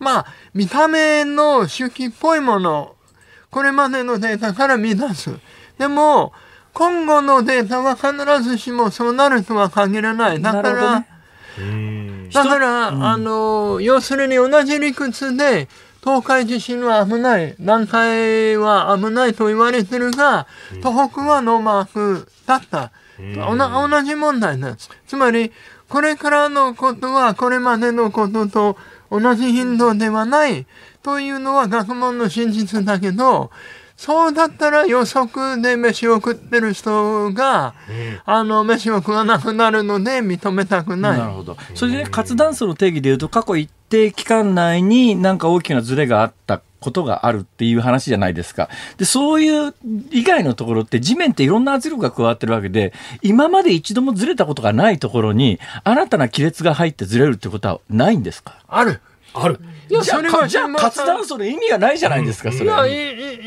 [0.03, 2.95] まあ、見た目の周期っぽいもの、
[3.49, 5.31] これまでのデータから見出す。
[5.77, 6.33] でも、
[6.73, 10.41] 今後のデータは必ずしもそうなるとは限らない。
[10.41, 11.07] だから、ね、
[12.33, 15.67] だから、うん、あの、要するに同じ理屈で、
[16.03, 20.47] 東海地震は危ない、南海は危ないと言われてるが、
[20.81, 22.91] 東北はノーマークだった。
[23.17, 24.89] 同じ問題です。
[25.07, 25.53] つまり、
[25.87, 28.77] これからのことはこれまでのことと
[29.19, 30.65] 同じ頻度ではない
[31.03, 33.51] というのは学問の真実だけど、
[33.95, 41.19] そうだったら予測で飯を食ってる人が、うん、あの、飯を食わなくなるので認めたくない。
[41.19, 41.55] なるほど。
[41.75, 48.69] それで、ね、活断層の定義でいうと、過去一定期間内になんか大きなズレがあったことがあるっていう話じゃないですか。
[48.97, 49.73] で、そういう
[50.11, 58.57] 以外のところって地面っていろんな圧力が加わってるわけで、今まで一度もずれたことがないところに、新たな亀裂が入ってずれるってことはないんですか？
[58.67, 59.01] ある。
[59.33, 59.59] ある。
[59.89, 62.65] いや、それはじゃあ活断層の意味がないじゃないですか、それ。
[62.65, 62.85] いや、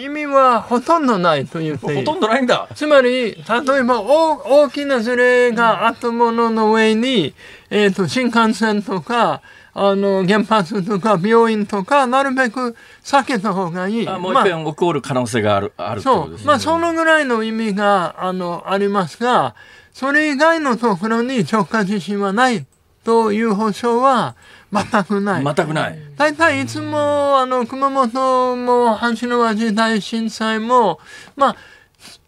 [0.05, 2.69] 意味はほとんどないと言ってほとんどないんだ。
[2.75, 7.35] つまり、例えば大大きなズレがあったものの上に、
[7.71, 9.43] えっ、ー、と、新幹線とか、
[9.79, 14.09] あの、原発とか病院とか、なるべく避けた方がいい。
[14.09, 16.39] あもう一遍起こる可能性がある、あるそう。
[16.47, 19.55] まあ、そのぐらいの意味が、あの、ありますが、
[19.93, 22.65] それ以外のところに直下地震はない
[23.05, 24.35] という保証は、
[24.73, 25.45] 全くない。
[25.45, 25.99] 全くない。
[26.17, 31.01] 大体いつも、あの、熊本も阪神淡路大震災も、
[31.37, 31.57] まあ、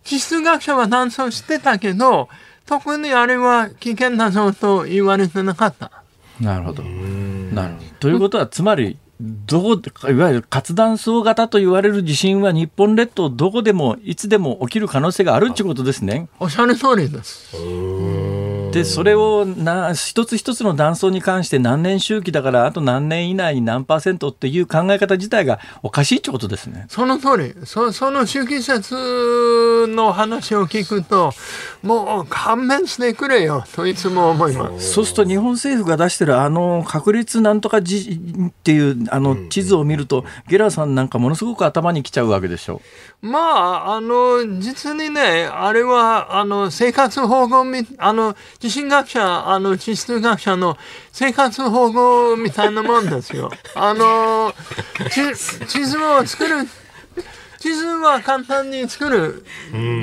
[0.04, 2.28] 地質学者は断層してたけど、
[2.66, 5.90] 特にあれは危険だぞと言われてなかった。
[6.40, 6.82] なるほど。
[6.82, 7.86] なるほど。
[8.00, 16.28] ということは、つまり、どう、いわゆる活断層型と言われる地震は日本列島どこでもいつでも起きる可能性があるってことですね。
[16.38, 17.56] おっしゃる通りです。
[18.78, 26.86] でそれをな一つ一つの断層に関して何年周期だからあと何年以内に何パーセントっていう考え方自体がおかしいってことですね。
[26.88, 28.94] その通りそその周期説
[29.88, 31.32] の話を聞くと
[31.82, 34.92] もう勘弁してくれよといつも思います。
[34.92, 42.80] そうすると日本政府が出してるあの確率なんとかじっていうあの地図を見ると、ゲラさんなんかものすごく頭にきちゃうわけでしょ
[43.22, 43.26] う。
[43.26, 48.36] まああの実にねあれはあの生活保護みあの
[48.68, 50.76] 地震学者、あの、地質学者の
[51.10, 53.50] 生活保護みたいなもんですよ。
[53.74, 54.54] あの、
[55.10, 56.68] 地図を作る、
[57.58, 59.44] 地図は簡単に作る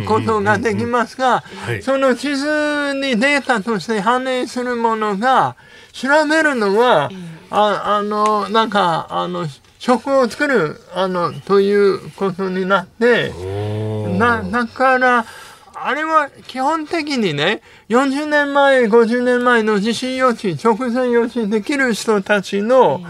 [0.08, 1.44] ことができますが、
[1.84, 5.56] その地図にデータとして反映するものが、
[5.94, 7.12] 調べるのは、
[7.52, 9.48] ああの、なんか、あの、
[9.78, 13.32] 食を作る、あの、ということになって、
[14.18, 15.26] な、だから、
[15.78, 23.04] あれは基本的にね、40年前、50年前の地震予知、直前予知できる人たちの、はい、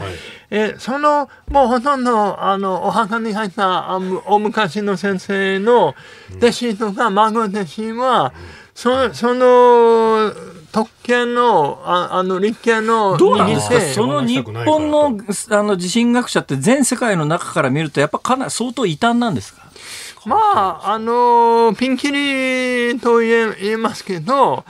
[0.49, 5.93] えその、もうほとんど、あの、お墓に入ったお昔の先生の
[6.37, 8.33] 弟子とか孫弟子は、
[8.73, 10.33] そその、
[10.71, 13.79] 特権の、ああの、立憲のどうなんですか？
[13.93, 15.17] その日本の
[15.51, 19.64] あの地震学者って全世界の中から見ると、やっぱかなり相当異端なんですか？
[20.25, 20.35] ま
[20.83, 24.63] あ、あの、ピンキリと言え言えますけど、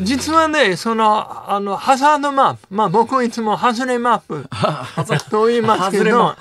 [0.00, 4.46] 実はね、その、あの、ハザードマップ、まあ僕いつもハズレマップ
[5.30, 6.34] と言いますけど、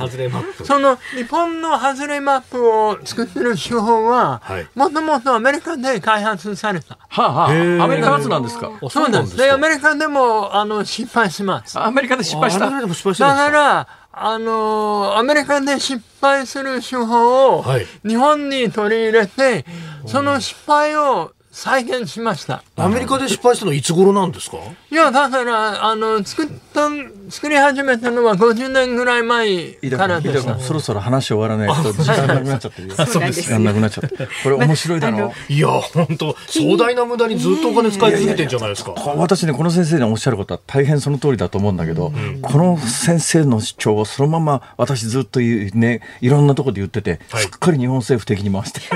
[0.66, 4.42] その日本のハズレマップを作ってる手法は、
[4.76, 6.98] もともとアメリカで開発された。
[7.08, 7.50] はあはあ、
[7.84, 8.72] アメリカ発なんですか？
[8.90, 9.38] そうなんです。
[9.38, 11.80] で、アメリカでも、あの、失敗します。
[11.80, 12.66] アメリカで失敗した。
[12.70, 17.66] だから、あのアメリカで失敗する手法を
[18.08, 19.66] 日本に取り入れて、
[20.06, 22.64] その失敗を再現しました。
[22.76, 24.58] アメリカで失敗したのいつ頃なんですか？
[24.92, 26.90] いや、だから、あの、作った、
[27.30, 30.60] 作り始めたのは50年ぐらい前からでした。
[30.60, 32.96] そろそろ話終わらないと時間なくなっちゃってるよ。
[33.08, 33.44] そうです。
[33.44, 34.28] 時間なくなっちゃって。
[34.44, 35.54] これ面白いだろう。
[35.54, 38.92] いや、本当壮大な無駄にずっとお金使い続けてんじゃないですか？
[39.16, 48.82] 私ね、この先生のおっしゃることは大変その通りだと思うんだけど、この先生の主張をそのまま私ずっとね、いろんなところで言ってて、すっかり日本政府的に回して。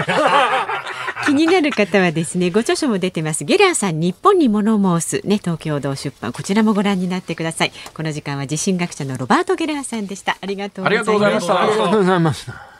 [1.25, 3.43] 気になる方はですねご著書も出てます。
[3.43, 6.31] ゲラーさん日本に物申すね東京堂出版。
[6.31, 7.71] こちらもご覧になってください。
[7.93, 10.37] この時間は地震学者のロバートゲラーさんでした。
[10.41, 11.61] ありがとうございました。
[11.61, 12.78] ありがとうございました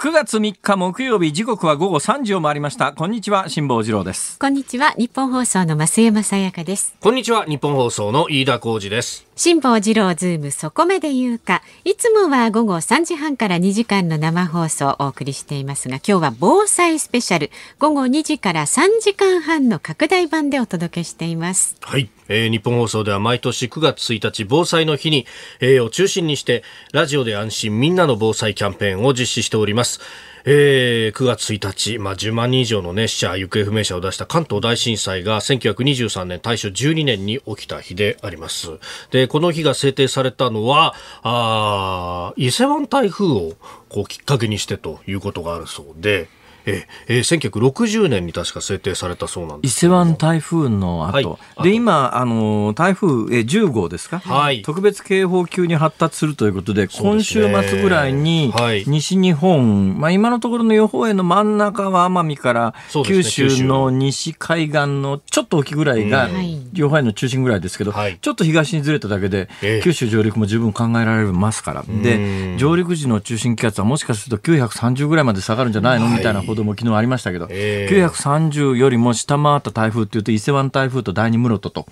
[0.00, 2.92] 9月3日木曜日時刻は午後3時を回りました。
[2.92, 4.38] こんにちは辛坊治郎です。
[4.38, 6.94] こんにちはニッポン放送の増山さやかです。
[7.00, 11.62] こんにちはニッポン放送の飯田浩司です辛坊治郎ズームそこまで言うか。
[11.84, 17.52] いつもは午後3時半から2時間の生放送をお送りしていますが今日は防災スペシャル。
[17.78, 21.76] 午後2時から3時間半の拡大版でお届けしています。
[21.82, 25.24] はい、えー、ニッポン放送では毎年9月1日防災の日に、
[25.60, 30.00] えー、を中心にしてラジオで安心みんなの防災キャンペーンを実施しております。
[30.44, 38.68] えー、9月1日、まあ、10万人以上の、ね、死者、行方不明者を出した関東大震災が1923年、大正12年に起きた日であります。
[39.10, 43.52] で、この日が制定されたのは、あ伊勢湾台風を
[43.88, 46.28] こうきっかけにしてということがあるそうで、
[46.68, 58.52] ええー、1960年に確か制定されたそうなんです伊勢湾台風の後、はい、で今あの台風え10号ですか、はい、特別警報級に発達するということで、今週末ぐらいに
[58.86, 63.90] 西日本、はい、まあ今のところの予報円の真ん中は奄美から九州の。
[63.90, 66.28] 西海岸のちょっと沖ぐらいが
[66.72, 69.48] 予報円の中心ぐらいですけど、はい、ちょっと東にずれただけで、
[69.82, 76.08] 九州上陸も十分考えられますから、で上陸時の中心気圧はもしかすると930ぐらいまで下がるんじゃないの？
[76.08, 81.86] みたいなも昨日ありましたけど、えー、930よりも下回った台風っていうと伊勢湾台風と第二室戸と。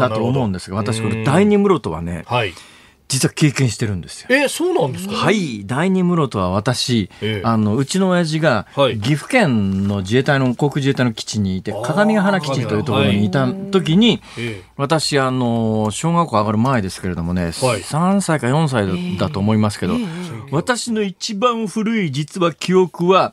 [0.00, 2.52] だと思うんですが私これ第二室戸はね、はい
[3.08, 4.26] 実は経験してるんですよ。
[4.30, 5.14] えー、そうなんですか？
[5.14, 5.64] はい。
[5.66, 23.30] 第二室戸は私、えー、あのうちの親父が、岐阜県の自衛隊の航空自衛隊の基地にいて鏡ヶ原基地というところにいた時に、はい、私あの小学校上がる前ですけれどもね、はい、3歳か4歳だと思いますけど、えー、私の一番古い実は記憶は、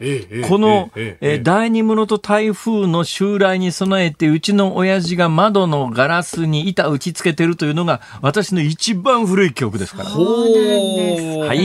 [0.49, 10.09] この、えー、第二室戸台風の襲来に備えてうちの親父が窓のガラスに板打ち付けてるというのが私の一番古い記憶ですから。
[10.09, 11.59] はい。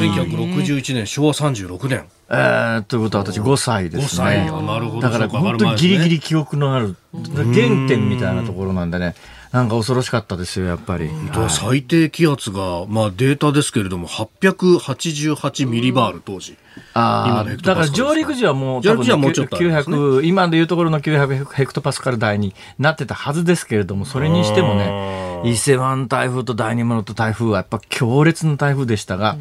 [0.00, 2.04] 1961年、昭和36年。
[2.28, 4.50] えー、ということは私5歳ですね。
[4.50, 5.00] なるほど。
[5.00, 7.44] だから本当にギリギリ記憶のある原
[7.88, 9.14] 点みたいなところなんでね。
[9.52, 11.08] なんか恐ろしかったですよ、やっぱり。
[11.08, 16.56] はい、最低気圧が、まあデータですけれども、888ミリバール当時。
[16.94, 29.36] ああ、だから上陸時はもう、上陸時はもうちょっと、ね、900、今でいうところの900ヘクトパスカル台になってたはずですけれども、それにしてもね、伊勢湾台風と第二物と台風はやっぱ強烈な台風でしたが、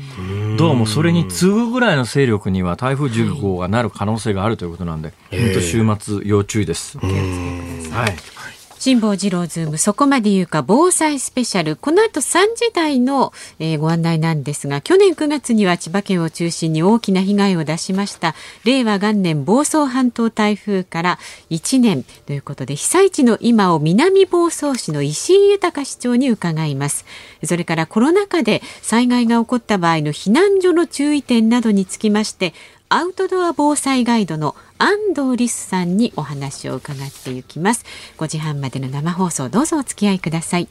[0.57, 6.97] どうもそれに次ぐぐらいの勢力には台風10号がなる可能性があるということなんで、本当週末要注意です。
[6.97, 8.38] はい。
[8.79, 11.75] 辛坊治郎ズームそこまで言うか防災スペシャル。
[11.75, 18.35] この後3時台の、えー、ご案内なんですが去年9月には千葉県を中心に大きな被害を出しました。
[18.63, 27.05] 令和元年房総半島台風から1年ということで被災地の今を南房総市の石井豊市長に伺います。
[27.43, 32.53] それからコロナ禍で災害が起こった場合の避難所の注意点などにつきまして
[32.91, 37.85] アウトドア防災ガイドのあんどうりすさんにお話を伺っていきます。
[38.17, 40.67] 5時半までの生放送どうぞお付き合いください。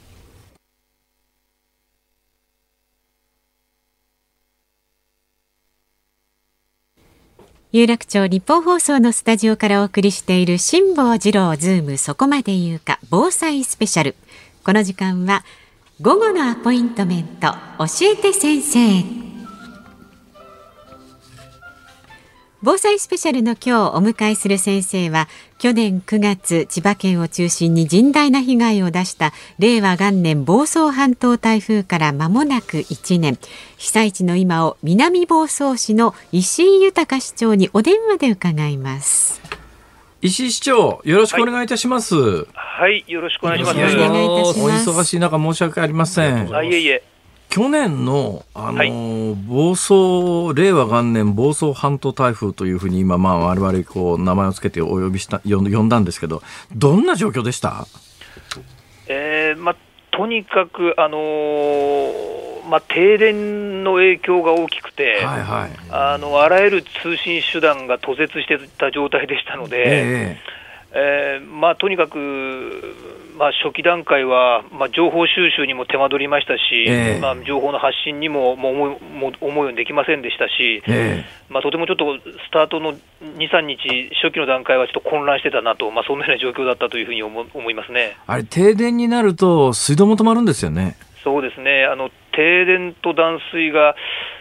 [7.71, 14.15] 有楽町ニッポン放送のスタジオからお送りしている辛坊治郎ズームそこまで言うか防災スペシャル。
[14.65, 15.45] この時間は
[16.01, 19.28] 午後のアポイントメント教えて先生。
[22.61, 33.39] 防災スペシャルの今日お迎えする先生は去年9月千葉県を中心に甚大な被害を出した令和元年房総半島台風から間もなく1年。
[33.77, 39.41] 被災地の今を南房総市の石井豊市長にお電話で伺います。
[40.21, 43.79] 石井市長よろしくお願いいたします、はい、はい、よろしくお願いします。
[44.59, 46.53] お忙しい中申し訳ありません。
[46.53, 47.03] あいえいえ
[47.49, 56.43] 去年の、あのーはい、房総、令和元年房総半島台風というふうに今、まあ、我々、こう、名前を付けてお呼びした、呼んだんですけど、
[56.75, 57.87] どんな状況でした？
[59.07, 59.75] えー、まあ、
[60.11, 72.95] とにかく、あのー、まあ、停電の影響が大きくて、はいはい、あのあらゆる通信手段が途絶してた状態でしたので、えー、えー、まあ、とにかく、
[73.39, 82.99] まあ、初期段階は、まあ、情報収集にも手間取りましたし、えー、まあ、情報の発信にももう思いも思うようにできませんでしたし、えー、まあ、とてもちょっとスタートの2、
[83.49, 88.17] 3日、初期の段階はちょっと混乱してたなと、まあ、そんなような状況だったというふうに思思いますね。
[88.27, 90.97] あれ、停電になると、水道も止まるんですよね。
[91.23, 91.85] そうですね。
[91.85, 93.95] あの停電と断水が、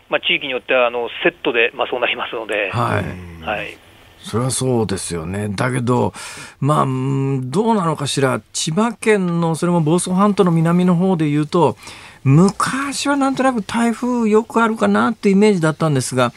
[0.09, 2.71] まあ、地域によってはあのセットで、まあ、そうなりますので。
[2.73, 3.88] はい、はい
[4.23, 5.49] それはそうですよね。
[5.51, 6.13] だけど、
[6.61, 11.77] まあ、どうなのかしら、千葉県の、それも房総半島の南の方で言うと、
[12.25, 16.33] 昔はなんとなく台風よくあるかなってイメージだったんですが、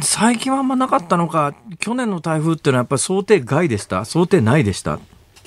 [0.00, 4.04] 最近はあんまなかったのか、去年の台風っていうのはやっぱり想定外でした？
[4.04, 4.98] 想定内でした？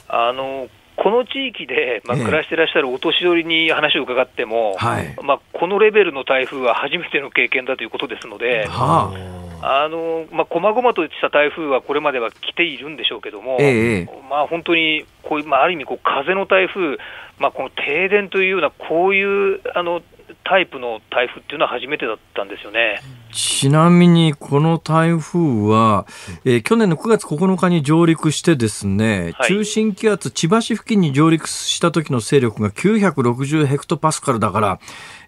[0.08, 16.98] あのこの地域で、まあ、暮らしてらっしゃるお年寄りに話を伺っても、ええ、まあ、このレベルの台風は初めての経験だということですので、はあ、あのまあ、細々とした台風はこれまでは来ているんでしょうけども、え、まあ、本当にこういう、まあ、ある意味こう、風の台風、
[17.40, 20.02] まあ、この停電というような、こういうあの
[20.44, 23.02] タイプの台風っていうのは初めてだったんですよね。
[23.32, 26.06] ちなみにこの台風は、
[26.46, 34.80] えー、去年の9月9日に上陸してですね、はい、中心気圧千葉市付近に上陸した時の勢力が960ヘクトパスカルだから、やっ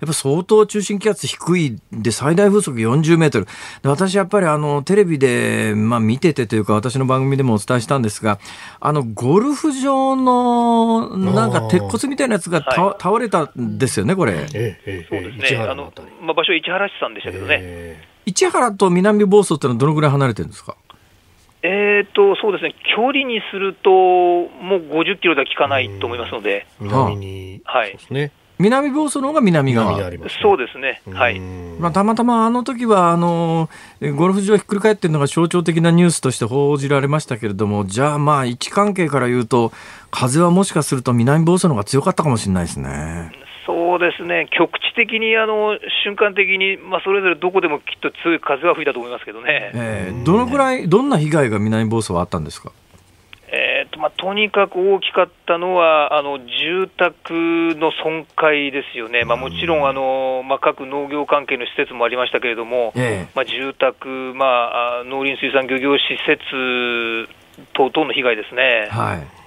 [0.07, 3.45] ぱ相当中心気圧低いで最大風速40メートル。
[3.45, 8.39] で私やっぱりあのテレビで、まあ、見ててというか私の番組でもお伝えしたんですが、
[8.79, 14.45] あのゴルフ場のなんか鉄骨みたいなやつがた、はい、倒れたんですよね、これ。
[14.53, 15.57] ええ、そうですね。
[15.57, 17.92] あの、まあ、場所は市原市さんでしたけどね。
[18.25, 20.75] えー、市原と南房総ってのはどのぐらい離れてるんですか？
[21.65, 29.93] えーと、そうですね、距離にすると、もう50キロでは効かないと思いますので、南に、はい、ね、南房総の方が南側。
[29.93, 31.39] 南、ね、そうですね、はい。
[31.39, 33.69] まあ、たまたまあの時はあの
[34.01, 39.71] ゴルフ場ひっくり返ってるのが象徴的なニュースとして報じられましたけれども、じゃあ、まあ、位置関係から言うと、
[40.11, 43.31] 風はもしかすると南房総の方が強かったかもしれないですね。
[43.65, 52.71] そうですね、局地的にあの瞬間的に、まあ、それぞれどこでもきっと強い風は吹いたと思いますけどね、えー、どのぐらい、どんな被害が南房総はあったんですか？
[53.55, 67.29] えーとまあ、とにかく大きかったのは、あの住宅の損壊ですよね、まあ、もちろんあの、まあ、各農業関係の施設もありましたけれども、えまあ、住宅、まあ、農林水産漁業施設
[67.73, 68.87] 等々の被害ですね。
[68.89, 69.42] はい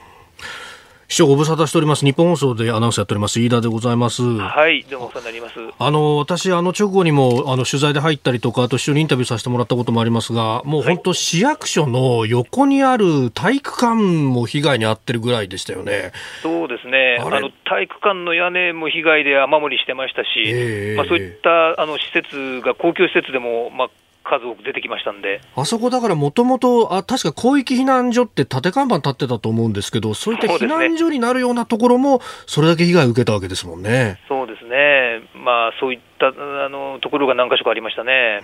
[1.09, 2.05] 市長ご無沙汰しております。
[2.05, 3.41] 日本放送でアナウンスやっております。
[3.41, 4.25] 飯田でございます。
[4.25, 5.55] はいどうもお世話になります。
[5.79, 16.11] あの私あの直後にもあの取材で入ったりとかあと一緒にインタビューさせてもらったこともありますがもう本当、市役所の横にある体育館も被害に遭ってるぐらいでしたよね。
[16.43, 17.19] そうですね。
[17.21, 23.91] あの体育館の屋根も被害で雨漏りしてましたし、えー、まあ、そういったあの施設が公共施設でも、まあ
[24.29, 25.41] 数多く出てきましたんで。
[25.55, 34.21] あそこだからもともと、あ、確か広域避難所って縦看板立ってたと思うんですけど、そういった避難所になるようなところも、それだけ被害を受けたわけですもんね。
[34.29, 35.23] そうですね。
[35.35, 38.41] まあ、そういったあのところが何か所かありましたね。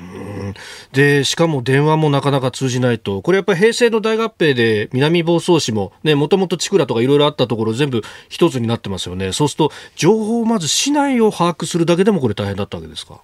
[0.93, 3.23] で、しかも電話もなかなか通じないと。
[3.23, 9.33] これやっぱり平成の大合併で南房総市もね、もともとチクラとかいろいろあったところ全部一つになってますよね。
[9.33, 13.21] そうすると、情報をまず市内を把握するだけでもこれ大変だったわけですか？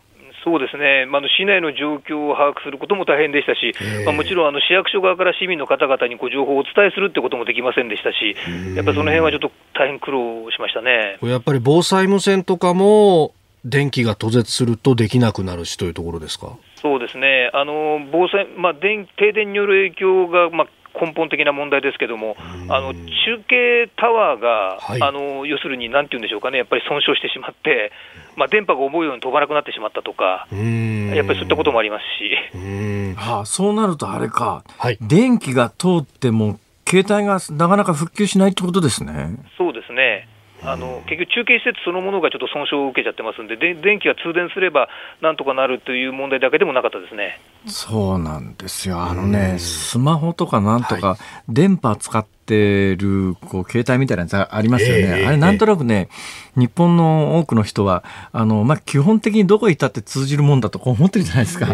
[0.49, 3.75] そうですね、まあ、市内の状況を把握することも大変でしたし、
[4.07, 8.35] まあ、もちろんあの市役所側から市民の方々にご情報をお伝えするってこともできませんでしたし、
[8.75, 11.19] やっぱりその辺はちょっと大変苦労しましたね。
[11.23, 13.35] やっぱり防災無線とかも、
[13.65, 16.57] 電気が途絶するとできなくなるしというところですか？
[16.77, 20.69] そうですね、あの防災、まあ、電停電による影響が、まあ、
[21.01, 22.37] 根本的な問題ですけれども、
[22.69, 23.05] あの中
[23.47, 27.93] 継タワーが、はい、あの要するに、なんていうんでしょうかね、やっぱり損傷してしまって、
[28.37, 33.15] まあ、電波が思うように飛ばなくなってしまったとか、やっぱりそういったこともありますし。
[33.17, 39.37] はあ、そうなるとあれか、はい、電気が通っても、携帯がなかなか復旧しないってことですね。
[39.59, 40.27] そうですね。
[40.63, 44.89] あの結局、中継施設そのものがちょっと損傷を受けちゃってますんで、で電気が通電すれば
[45.21, 47.41] なんとかなるという問題だけでもなかったですね。
[47.67, 51.17] そうなんですよ、あのね、スマホとかなんとか、
[51.49, 56.09] 電波使ってるこう携帯みたいなやつありますよね、えー、あれ、なんとなくね、
[56.57, 61.67] 日本の多くの人は、あのまあ、基本的にどこ行ったって通じるもんだとこう思ってるじゃないですか。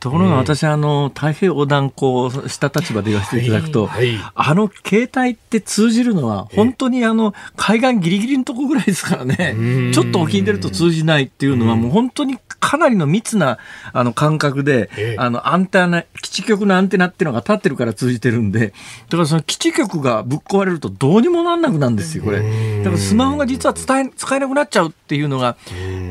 [0.00, 9.56] ところが私、あの太平洋横断こうした立場で言わせていただくと、はいはい、あの携帯って通じるのは、本当にあの海岸ギリギリのとこぐらいですからね、
[9.94, 13.58] ちょっと沖に出ると通じないっていうのは、もう本当にかなりの密な
[13.92, 18.74] あの感覚で、あのアンテナ、基地局のアンテナっていうのが立ってるから通じてるんで、
[19.08, 22.38] だからその基地局がぶっ壊れるとどうにもなんなくなるんですよ、これ。
[22.78, 25.56] だからスマホが実は伝え使えなくなっちゃうっていうのが、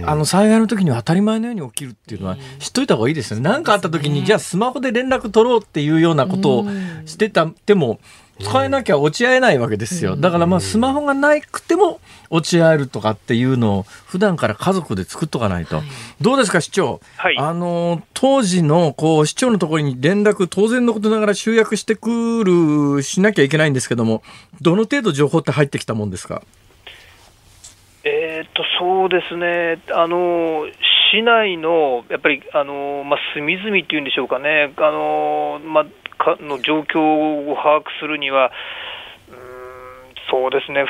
[0.05, 3.43] あの災害の時には当たり前のように起きるっていうのは知っといた方がいいですよね。
[3.43, 6.67] 何かあった時に、じゃあスマホで連絡取ろうっていうようなことを
[7.05, 7.99] してたても、
[8.41, 10.15] 使えなきゃ落ち合えないわけですよ。
[10.15, 15.77] だからまあスマホがなくても落ち合えるとかっていうのを普段から家族で作っとかないと。
[15.77, 15.85] はい、
[16.21, 17.01] どうですか市長？
[17.17, 22.43] はい、あの当時のこう市長のところに連絡当然のことながら集約してく
[22.95, 24.23] るしなきゃいけないんですけども、
[24.61, 26.41] どの程度情報って入ってきたもんですか？
[28.05, 30.65] えーと、そうですね、あの
[31.11, 35.85] 市内のやっぱりあの、まあ、隅々っていうんでしょうかね、あのまあ、
[36.17, 36.99] かの状況
[37.51, 38.51] を把握するには、
[39.29, 39.49] うん
[40.29, 40.87] そうですね、2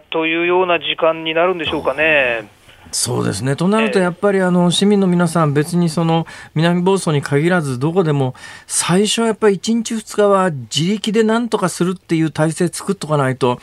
[0.00, 2.48] 日というような時間になるんでしょうかね。
[2.92, 8.34] そうですねとなると、やっぱりあの市民の皆さん、別にその南房総に限らず、どこでも、
[8.66, 13.60] 最初はやっぱり1日、2日は自力でなんとかするっていう体制作っとかないと、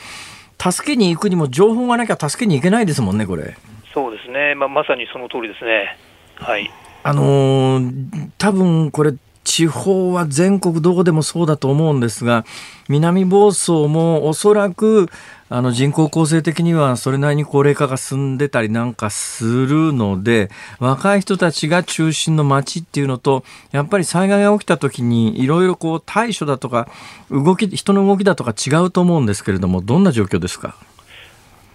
[0.58, 3.56] 助けに行くにも情報がなきゃ助けに行けないですもんね、これ。
[3.98, 5.98] そうですね、まあ、まさにその通りですね。
[6.36, 6.70] はい。
[7.02, 12.44] あのー、多分これ、地方は全国どこでもそうだと思うんですが、
[12.88, 15.08] 南房総もおそらく、
[15.48, 26.86] あの人口構成的にはそれなりに高齢化が進んでたりなんかするので若い人たちが中心の街っていうのとやっぱり災害が起きた時にいろいろこう対処だとか
[27.30, 30.76] 動き人の動きだとか違うと思うんですけれどもどんな状況ですか？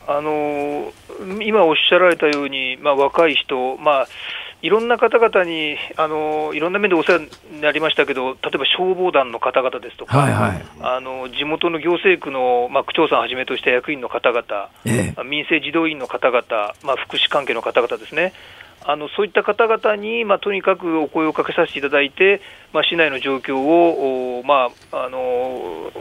[0.08, 0.94] あの
[1.42, 4.08] 今おっしゃられたように、まあ、若い人、まあ
[4.64, 16.44] いろんな方々にあのいろんな面でお世話になりましたけど、例えば消防団の方々ですとか、はいはい、あの地元の行政区の、まあ、区長さんをはじめとした役員の方々、ええ、民生児童員の方々、
[16.82, 18.32] まあ、福祉関係の方々ですね、
[18.86, 22.40] あのそういった方々に、まあ、とにかくお声をかけさせていただいて、
[22.72, 25.92] まあ、市内の状況を、まああの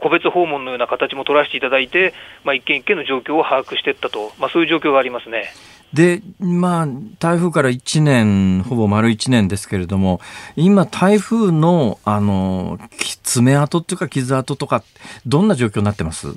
[0.00, 5.52] 個別訪問のような形も取らせていただいて、まあ、一件一件の状況を把握していったと、まあ、そういう状況がありますね。
[5.92, 6.86] で、まあ、
[7.18, 10.20] 台風から1年、ほぼ丸1年ですけれども、
[10.54, 12.78] 今、台風の、あの、
[13.24, 14.84] 爪痕っていうか、傷跡とか、
[15.26, 16.28] どんな状況になってます？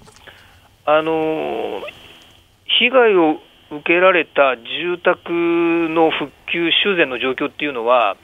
[0.86, 1.82] あの、
[2.80, 3.38] 被害を
[3.70, 8.18] 受けられた住宅の復旧、修繕の状況っていうのは、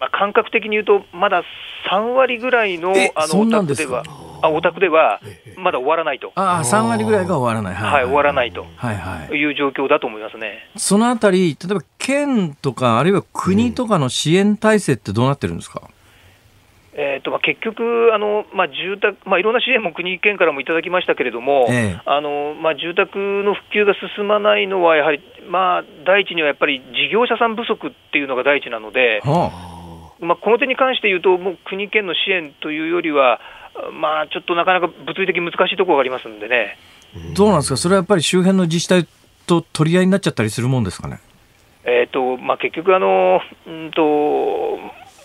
[0.00, 1.44] まあ、感覚的に言うと、まだ
[1.90, 4.02] 3割ぐらいのあのお宅では。
[4.42, 5.20] あお宅では
[5.56, 6.32] まだ終わらないと。
[6.34, 7.74] ああ、3割ぐらいが終わらない。
[7.74, 10.70] はい、はい、終わらないと、はいはい、いう状況だと思いますね。
[10.76, 15.94] そのあたり、例えば県とか、あるいは国とかの支援体制ってどうなってるんですか、うん。
[16.92, 29.50] えーとまあ、結局、あのまあ、住宅、まあ、いろんな支援も国、県からもいただきましたけれども、ええ、あのまあ、住宅の復旧が進まないのは、やはり、まあ、第一にはやっぱり事業者さん不足っていうのが第一なので、は
[30.20, 33.40] あ、まあ、この点に関して言うと、もう国、県の支援というよりは、
[33.92, 36.78] まあ、ちょっとなかなか物理的難しいところがありますんでね。
[37.34, 39.06] どうなんですか、それはやっぱり周辺の自治体
[39.46, 41.18] と取り合いになっちゃったりするもんですかね？
[41.84, 44.76] えーとまあ、結局あの、うんと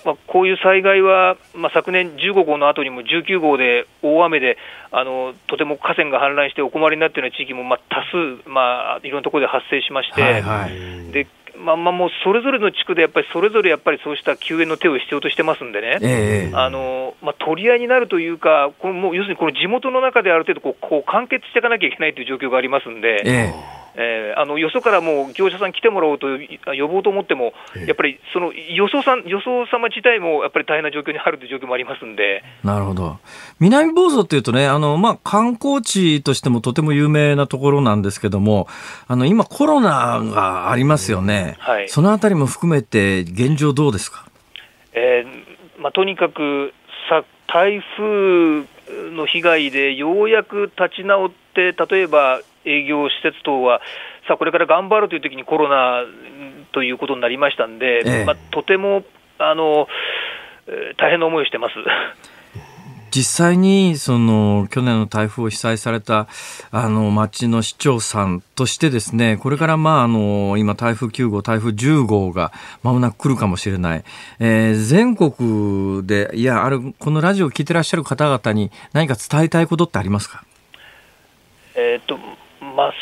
[0.06, 4.58] まあ、こういう災害は、まあ、昨年15号の後にも19号で大雨で
[4.92, 8.04] あのとても河川が氾濫してお困りになっているような地域も、まあ、多
[8.44, 11.28] 数、まあ、いろんなところで発生しまして、はいはい、で
[11.58, 23.22] まあまあ、もうそれぞれの地区でやっぱりそれぞれやっぱりそうした救援の手を必要としてますんでね、えー、あのまあ、取り合いになるというか、このもう要するにこの地元の中である程度こうこう完結していかなきゃいけないという状況がありますんで。
[23.26, 27.54] えーえー、あのよそからもう業者さん来てもらおうと呼ぼうと思っても、
[27.88, 32.44] やっぱりその予想さん予想様自体もやっぱり大変な状況にあるという状況もありますんで。
[32.64, 33.20] なるほど、
[33.60, 38.68] 南房総っていうとね、あのまあ、観光地としてもとても有名なところなんですけども、
[39.08, 44.26] あの今、コロナがありますよね、はい、そのあたりも含めて、現状、どうですか、
[44.94, 46.74] えーまあ、とにかく
[47.10, 48.66] さ台風
[49.12, 53.82] の被害でようやく立ち直って、例えば営業施設等は、
[54.28, 56.04] さあ、これから頑張るというときにコロナ
[56.72, 59.04] ということになりましたんで、ええ、まあ、とても
[59.38, 59.88] あの
[60.98, 61.74] 大変な思いをしてます。
[63.12, 66.28] 実際にその去年の台風を被災された
[66.72, 72.52] あの町の市長さんとしてですねこれからまああの今台風9号台風10号が
[72.84, 74.04] まもなく来るかもしれない、
[74.40, 80.44] えー、全国でいやあるこのラジオを聞いてらっしゃる方々に何か伝えたいことってありますか？
[81.76, 82.20] えっと
[82.76, 82.94] まあ、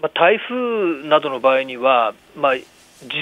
[0.00, 2.66] まあ、台風などの場合には、まあ、事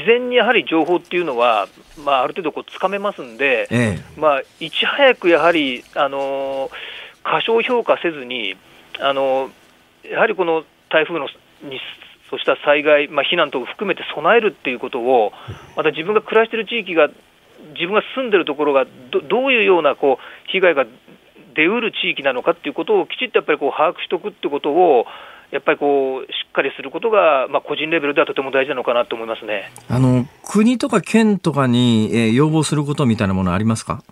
[0.07, 1.69] 前にやはり情報っていうのは、
[2.05, 6.71] まあ、ある程度こうつかめますんで、ええ、まあ、いち早くやはり、あの
[7.23, 8.57] 過小評価せずに、
[9.01, 9.51] あの
[10.03, 11.27] やはりこの台風の
[11.63, 11.79] に
[12.31, 15.33] そうした災害、まあ、避難等を含めて備えるっていうことを、
[15.77, 17.09] また自分が暮らしている地域が、
[17.75, 20.87] 自分が住んでるところがどどういうようなこう被害が
[21.59, 25.07] 出うる地域なのかっていうことをきちっとやっぱりこう把握しておくってことを、
[25.51, 29.73] やっぱりこうしっかりすることが、まあ、個人レベルではとても大事なのかなと思いますね。
[29.89, 34.05] あの国とか県とかに、えー、要望することみたいなものありますか？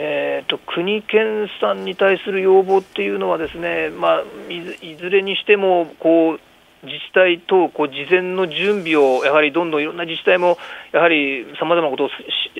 [0.00, 6.40] えーと、国、県さんに対する要望っていうのは、ですね、まあ、いずれにしてもこう
[6.82, 10.58] 自治体とこう事前の準備をやはりどんどんいろんな自治体も
[10.92, 12.14] やはりさまざまなことをし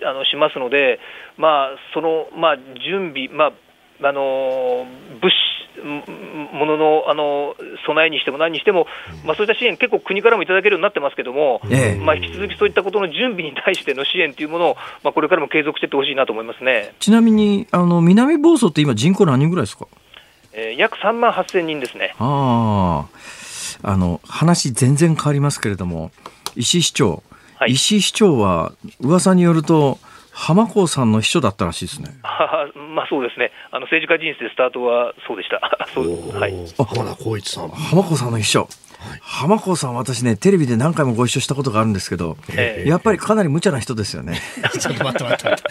[0.04, 0.98] あのしますので、
[1.36, 3.52] まあ、その、まあ、準備、まあ
[4.00, 4.86] あの
[5.20, 7.54] 物資もののあの
[7.86, 8.86] 備えにしても何にしても、
[9.24, 16.94] まあ、そういった支援、結構国からもいただけるようになってますけども、ええ、まあ、引き続きそういったことの準備に対しての支援というものを、まあ、これからも継続していってほしいなと思いますね。
[16.98, 19.86] ちなみにあの南房総って今、人口何人ぐらいですか、
[20.52, 22.14] えー、約3万8000人ですね。
[22.18, 23.17] ああ
[23.96, 26.10] の話、全然変わりますけれども、
[26.56, 27.22] 石井市長、
[27.56, 29.98] はい、石井市長は噂によると、
[30.32, 32.10] 浜子さんの秘書だったらしいですね。
[32.94, 33.50] まあそうですね。
[33.72, 35.60] あの政治家人生スタートはそうでした。
[35.92, 36.54] そうはい。
[36.76, 37.68] 浜田光一さん。
[37.68, 38.68] 浜子さんの秘書。
[39.20, 44.40] 浜子さん、私ね、テレビで何回もご一緒したことがあるんですけど、えー、やっぱりかなり無茶な人ですよね。
[44.80, 45.62] ちょっと待って待って待って。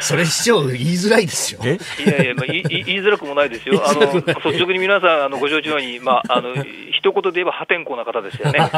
[0.00, 1.60] それ市長言いづらいですよ。
[1.64, 1.66] い
[2.08, 3.82] やいや、まあ、言い言いづらくもないですよ。
[3.86, 4.30] あの率
[4.62, 8.60] 直に皆さんあのご承知のように、まああの一言で言えば破天荒な方ですよね。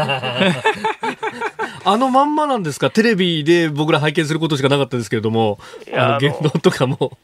[1.85, 2.91] あのまんまなんですか？
[2.91, 5.59] テレビで僕ら拝見することしかなかったですけれども、
[5.95, 7.19] あの言動とかも。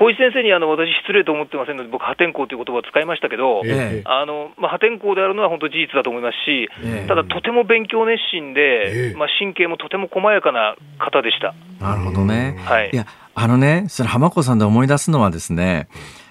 [0.00, 11.54] 小石先生にあの私、失礼と思ってませんので、僕、破天荒という言葉を使いましたけど、えあのまあ、破天荒であるのは本当、事実だと思いますし、えただ、とても勉強熱心で、えまあ、神経もとても細やかな方でした。
[11.84, 12.56] なるほどね。
[12.64, 15.88] はい、いやあのね、その浜子さんで思い出すのはですね、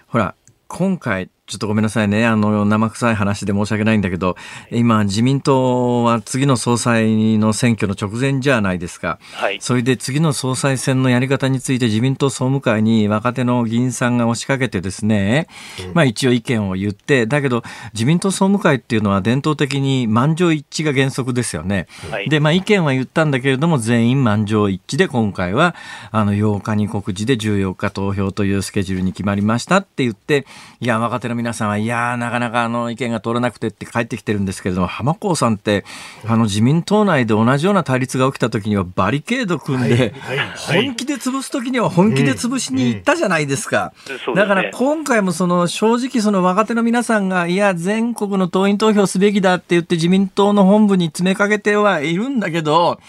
[0.07, 0.33] ほら、
[0.67, 2.27] 今回、ちょっとごめんなさいね。
[2.27, 4.37] あの、生臭い話で申し訳ないんだけど、
[4.71, 9.17] 今、自民党は次の総裁の選挙の直前じゃないですか。
[9.33, 9.57] はい。
[9.59, 15.47] それで次の総裁選のやり方について自民党総務会に若手の議員さんが押しかけてですね、
[15.87, 21.87] うん、まあ一応意見を言って、だけど自民党総務会っていうのは伝統的に満場一致が原則ですよね。
[22.11, 22.29] はい。
[22.29, 25.73] で、まあ意見は言ったんだけれども、全員満場一致で今回は、
[26.11, 30.45] あの、8日に告示で14日投票というスケジュールに決まりましたって言って、
[30.79, 35.85] いや、若手の皆さんは、いやなかなかあの意見が通らなくてって帰ってきてるんですけれども、浜子さんって、
[36.27, 40.13] あの自民党内で同じような対立が起きた時にはバリケード組んで、
[40.57, 43.93] 本気で潰す時には本気で潰しに行ったじゃないですか。
[44.35, 52.99] だから今回もその正直その若手の皆さんが、いや、全国の党員投票すべきだって言って自民党の本部に詰めかけてはいるんだけど、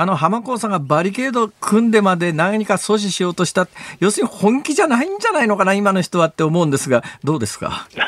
[0.00, 3.66] あの浜子さんがバリケード組んでまで何か阻止しようとした、
[3.98, 7.88] 要するに本気じゃないんじゃないのかな、今の人はって思うんですが、どうですか？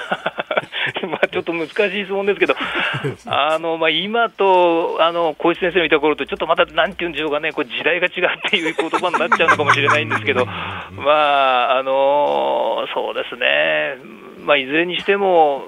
[1.10, 2.54] まあちょっと難しい質問ですけど、
[3.26, 10.46] あのまあ、今とあの小石先生のいた頃と、ちょっとまたなんていうんでしょうかね、こう時代が違うっていう言葉になっちゃうのかもしれないんですけど、
[10.94, 13.96] まあ、あのそうですね、
[14.44, 15.64] まあ、いずれにしても、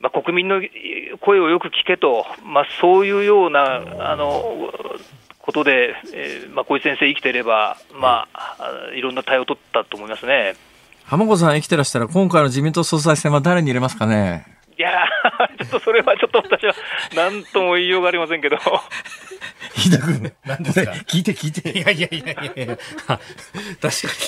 [0.00, 0.60] まあ、国民の
[1.20, 4.72] 声をよく聞けと、まあ、そういうようなあの
[5.38, 8.58] ことで、えーまあ、小石先生生きていれば、まあ、
[8.94, 10.56] いろんな対応を取ったと思いますね
[11.04, 14.46] 浜子さん生きてらしたら、今回の自民党総裁選は誰に入れますかね？
[14.78, 15.04] いや
[15.58, 16.72] ちょっとそれはちょっと私は
[17.14, 18.56] 何とも言いようがありませんけど。
[19.76, 20.92] 飯田君、何ですか？
[20.92, 21.78] 聞いて聞いて。
[21.78, 22.76] いやいやいやいやいや。
[22.76, 23.20] 確か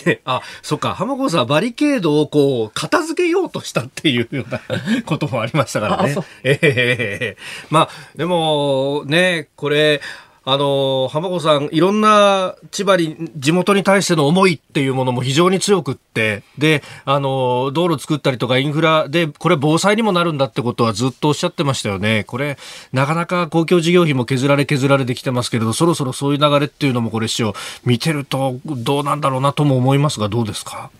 [0.05, 4.61] にね、あ、そっか、浜子さんはバリケードをこう、片付けようとしたっていうような
[5.05, 6.15] こともありましたからね。
[6.45, 10.01] ええー、まあ、でも、ね、これ、
[10.45, 22.25] あの、浜子さん、いろんな千葉に、地元に対しての思いっていうものも非常に強くって、で、あの、道路作ったりとかインフラで、これ防災にもなるんだってことはずっとおっしゃってましたよね。
[22.25, 22.59] これ、
[22.93, 30.91] なかなか公共事業費も削られ削られてきてますけれど、そろそろそういう流れっていうのもこれ市長、見てるとどうなんだろうなとも思いますが、どうですか？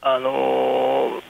[0.00, 1.22] あのー、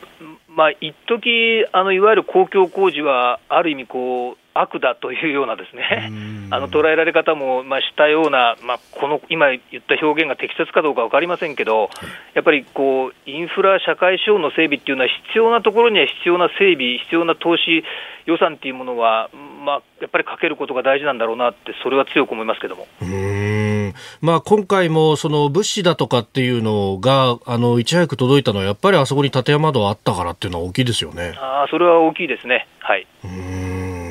[0.49, 6.13] まあ、一時あのいわゆる公共工事は、ある意味こう、悪だというようなですね、
[6.51, 11.91] あの捉えられ方もまあしたような、まあ、この今言った表現が適切かどうか分かりませんけど、
[12.35, 17.85] やっぱりこうインフラ社会資本の整備っていうのは、必要なところには必要な整備、必要な投資
[18.27, 19.31] 予算っていうものは、
[19.65, 22.87] まあ、やっぱりかけることが大事なんだろうなって、それは強く思いますけども。
[23.03, 31.35] うんまあ、今回もその物資だとかっていうのがあのいち早く届いたのは、やっぱりあそこに立山道あったからっていうのは大きいですよね。
[31.37, 32.67] あそれは大きいですね。
[32.81, 33.07] はい。
[33.25, 34.06] うん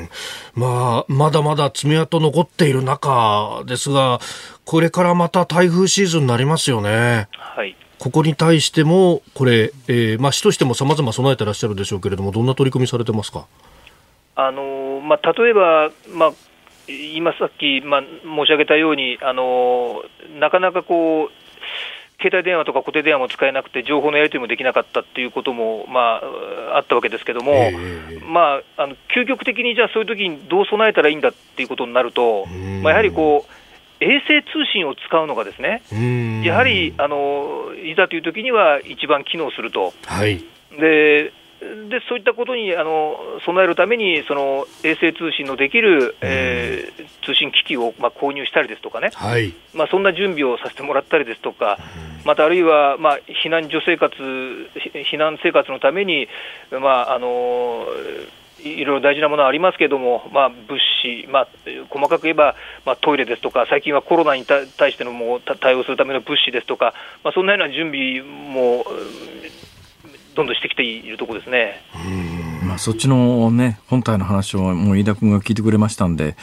[0.54, 4.20] まあ、まだまだ爪痕残っている中ですが、
[4.64, 7.28] これからまた台風シーズンになりますよね。
[7.32, 7.76] はい。
[7.98, 13.46] ここに対しても、これ、えー、まあ、市としてもさまざま備えてらっしゃるでしょうけれども、どんな取り組みされてますか？
[14.34, 16.32] あのまあ、例えば、まあ、
[16.88, 20.02] 今さっき、まあ、申し上げたように、あの
[20.38, 21.28] なかなかこう、
[22.26, 26.20] 携帯電話とか固定電話も使えなくて、情報のやり取りもできなかったっていうことも、ま
[26.72, 32.46] あ、あったわけですけども、えー、まあ、あの究極的にじゃあ、そういう時にどう備えたらいいんだっていうことになると、
[32.82, 33.52] まあ、やはりこう、
[34.04, 35.82] 衛星通信を使うのがですね、
[36.44, 39.94] やはりあのいざという時には一番機能すると。
[40.04, 40.44] はい、
[40.78, 51.78] ででそういったことにあの備えるためにその衛星通信のできる、えー、通信機器を、まあ、購入したりですとかね、はい、まあ、そんな準備をさせてもらったりですとか、
[52.24, 56.28] またあるいは、まあ、避難所生活、避難生活のために、
[56.70, 57.86] まああの
[58.58, 61.48] いろいろ大事なものはありますけれども、まあ、物資、まあ、
[61.90, 68.84] 細かく言えば、まあ、トイレですとか、最近はコロナに対してのも対応するための物資ですとか、まあ、そんなような準備も
[70.36, 71.82] どんどんしてきているところですね。
[72.62, 76.36] まあ、そっちのね、本体の話をもう飯田君が聞いてくれましたんで、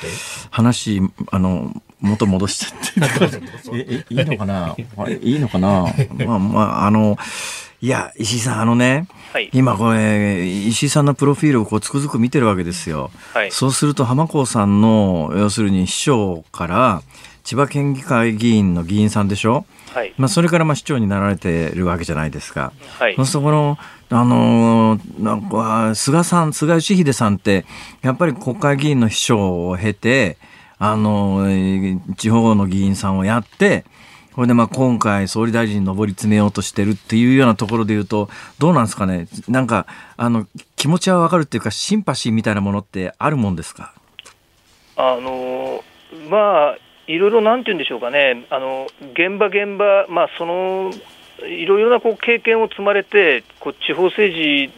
[0.50, 1.72] 話、あの、
[2.02, 3.38] 元戻しちゃって
[3.74, 4.76] え、いいのかな？
[5.22, 5.86] いいのかな？
[6.26, 7.18] まあまあ、あの、
[7.82, 13.12] いや、石井さん、あのね、はい、今これ、石井さんのプロフィールをこうつくづく見てるわけですよ。
[13.34, 17.02] はい、そうすると、浜子さんの、要するに秘書から、
[17.44, 22.74] 千葉県議会議員の議員さんでしょ、はい、まあ、それからまあ市長になられてるわけじゃないですか。
[23.00, 23.78] はい、そこの
[24.10, 27.66] あのなんか菅さん菅義偉さんって
[28.02, 30.38] やっぱり国会議員の秘書を経て
[30.80, 31.48] あの
[32.18, 33.86] 地方の議員さんをやって
[34.34, 38.30] これでまあ今回総理大臣に上り詰めようとしてるっていうようなところで言うと
[38.60, 39.28] どうなんですかね？
[39.48, 39.86] なんか
[40.18, 43.94] あの気持ちはわかるっていうかシンパシーみたいなものってあるもんですか？
[44.96, 45.84] あの
[46.30, 46.78] まあ
[47.08, 50.92] いろいろなんて言うんでしょうかね、あの現場現場、まあ、その
[51.46, 54.70] いろいろなこう経験を積まれて、こう地方政治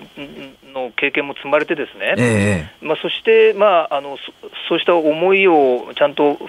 [0.73, 4.33] の経験も積まれて、ですね、えー、まあ、そして、まああのそ、
[4.69, 6.39] そうした思いをちゃんと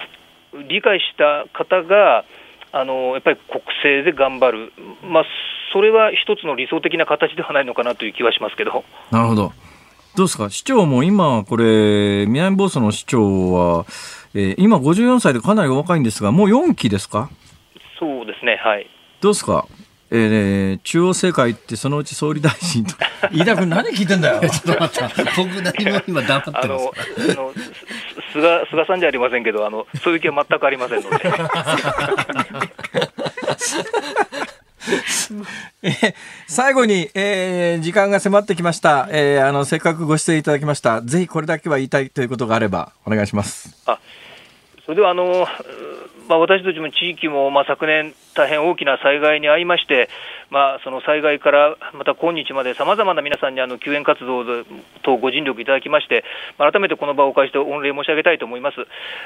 [0.67, 2.25] 理解した方が、
[2.71, 4.73] あのやっぱり国政で頑張る、
[5.03, 5.23] まあ、
[5.73, 8.83] それは一つの理想的な形ではないのかなという気はしますけど。
[9.11, 9.51] なるほど。
[10.15, 10.49] どうですか？
[10.49, 13.85] 市長も今、これ、南房総の市長は、
[14.33, 17.29] えー、今54歳でかなりお若いんですが、もう4期ですか？
[17.99, 18.87] そうですね、はい。
[19.21, 19.65] どうですか？
[20.09, 22.95] えー、中央政界ってそのうち総理大臣と
[23.31, 24.39] 飯田君何聞いてんだよ。
[24.49, 27.53] ちょっと待って僕何も今黙ってますあのあの
[28.31, 31.17] 菅菅さんじゃありませんけどあのそういう気は全くありませんので
[35.83, 36.13] え
[36.47, 41.01] 最後に、えー、時間が迫ってきました、えー、あのせっかくご出演いただきました。
[41.01, 43.83] ぜひこれだけは言いたいということがあればお願いします。
[43.85, 43.99] あ
[44.85, 45.47] それではあの
[46.27, 50.09] まあ、私たちも地域も、まあ、昨年、大変大きな災害に遭いまして、
[50.49, 54.43] まあ、その災害からまた今日までさまざまな皆さんにあの救援活動
[55.03, 56.23] とご尽力いただきまして、
[56.57, 58.77] 改めてこの場をお借りして御礼申し上げたいと思います。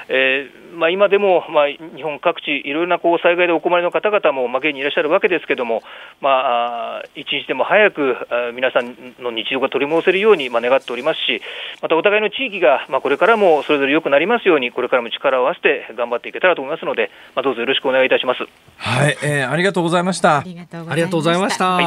[0.09, 5.83] えーまあ、今でも、まあ、日本各地、いろいろなこう災害でお困りの方々も、まあ、現にいらっしゃるわけですけれども、
[6.21, 8.15] まあ、一日でも早く
[8.53, 11.41] 皆さんの日常が取り戻せるように、まあ、願っておりますし、
[11.81, 18.43] またお互いの地域が、まあ、これからもそれぞれ良くなりますように、これからも力を合わせて頑張っていけたらと思いますので、まあ、どうぞよろしくお願いいたします。
[18.77, 20.39] はい、えー、ありがとうございました。
[20.39, 21.10] ありがとうございました。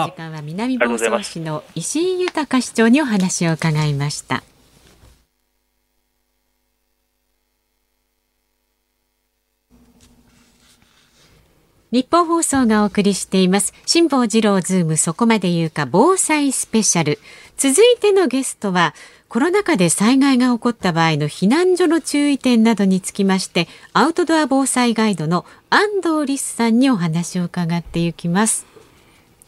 [0.06, 4.42] 時間は南房総市の石井豊市長にお話を伺いました。
[11.90, 13.72] ニッポン放送がお送りしています。
[13.86, 17.20] 辛坊治郎ズームそこまで言うか防災スペシャル。
[17.56, 18.94] 続いてのゲストは
[19.28, 28.73] コロナ禍で災害が起こった場合の避難所の注意点などにつきましてアウトドア防災ガイドのあんどうりすさんにお話を伺っていきます。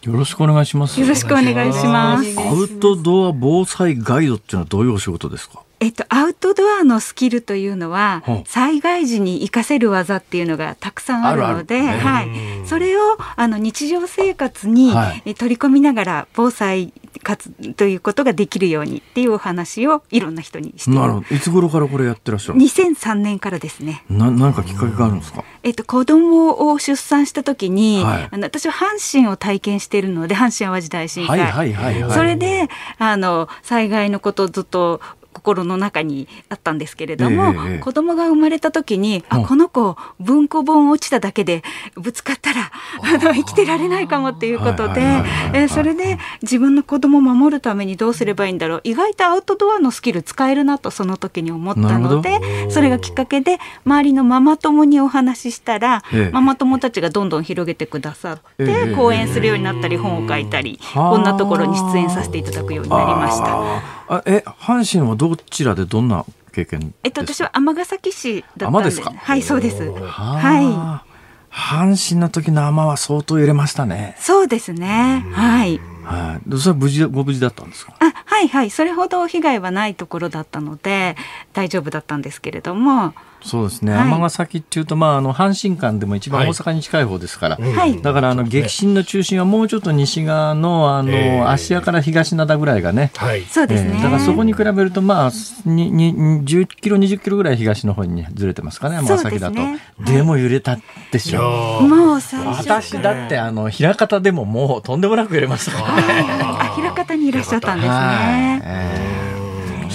[0.07, 1.01] よろしくお願いします。
[1.01, 2.39] よろしくお願いします。
[2.39, 5.63] アウトドア防災ガイドっていうのはどういうお仕事ですか？
[5.79, 12.29] えっと、アウトドアのスキルというのは、災害時に活かせる技っていうのがたくさんあるので、はい、
[12.67, 14.91] それをあの日常生活に
[15.35, 20.91] 取り込みながら防災活ということができるようにっていうお話をいろんな人にして。
[20.91, 21.35] なるほど。
[21.35, 24.05] いつ頃からこれやってらっしゃる2003年からですね。
[24.09, 35.01] な何かきっかけがあるんですか、えっと、子供を出産した時に、はい、あの私は阪神を体験しているので阪神・淡路大震災、はいはいはいはい、それであの災害のことをずっと
[35.47, 41.63] 心の中にあったんですけれども、えー、子供が生まれた時に、あこの子文庫本落ちただけで
[41.95, 42.73] ぶつかったら
[43.03, 45.23] あの生きてられないかもっていうことで、
[45.53, 48.81] えそれで自分の子供を守るためにどうすればいいんだろう。
[48.83, 52.41] 意外とアウトドアのスキル使えるなとその時に思ったので
[52.71, 63.97] それがきっかけで周りのママ友にお話ししたら、えー、ママ友たちがどんどん広げてくださって、えー、講演するようになったり本を書いたりこんなところに出演させていただくようになりました。
[64.09, 68.91] あえ阪神はどちらでどんな経験えっと私は尼崎市だったんで。
[68.91, 69.91] すはいそうです。
[69.93, 71.07] はい。
[71.51, 74.15] 阪神の時の尼は相当揺れましたね。
[74.19, 75.25] そうですね。
[75.33, 75.81] はい。
[76.05, 76.59] はい。
[76.59, 77.95] それは無事ご無事だったんですか？
[77.99, 78.71] あ阪はいはい。
[78.71, 81.17] それほど被害はないところだったので
[81.55, 83.15] 大丈夫だったんですけれども
[83.47, 95.31] そうですね、はい、尼崎っていうと、まあ、あの阪神間でも一番大阪に近い方ですから、はい、だからあの激震の中心はもうちょっと西側のあの、えー、芦屋から東灘ぐらいがね、はい、そうですね、だからそこに比べると、まあ、
[95.65, 96.13] にに
[96.45, 99.55] 10キロ、20キロぐらい東の方にずれてますかね、尼崎だと。
[99.55, 100.79] でね、でも揺れた
[101.13, 101.81] でしょ。
[101.83, 106.83] もう最初私だってあの枚方でももうとんでもなく揺れましたからね。
[106.83, 109.16] 枚方にいらっしゃったんですね。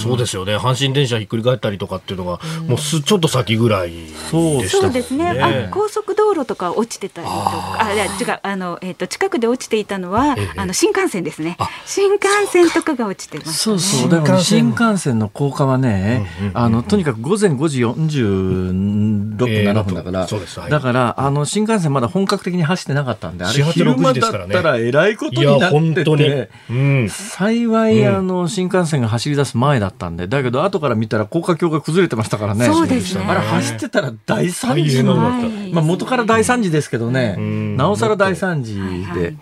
[0.02, 0.58] えーそうですよね。
[0.58, 5.30] 阪神電車ひっくり返ったりとかっていうのが、もうすちょっと先ぐらいでした、そうですね。
[5.30, 7.78] あ高速道路とか落ちてたりとか。
[7.80, 11.58] あ違うあの、えーと、近くで落ちていたのは、ええ、あの新幹線ですね。
[11.86, 14.10] 新幹線とかが落ちてます、ね、そうそう。
[14.10, 32.66] だから新幹線の高架はね、あのとにかく午前5時46分、7分だから、はい、だからあの新幹線まだ本格的に走ってなかったんであれ昼間だったらえらいことになってて、うん、幸い、あの新幹線が走り出す前だったんで、だけど後から見たら高架橋が崩れてましたからね。
[32.66, 33.24] そうですね。
[33.28, 37.36] あれ走ってたら大惨事の、まあ元から大惨事ですけどね、
[37.78, 38.76] なおさら大惨事
[39.14, 39.36] で、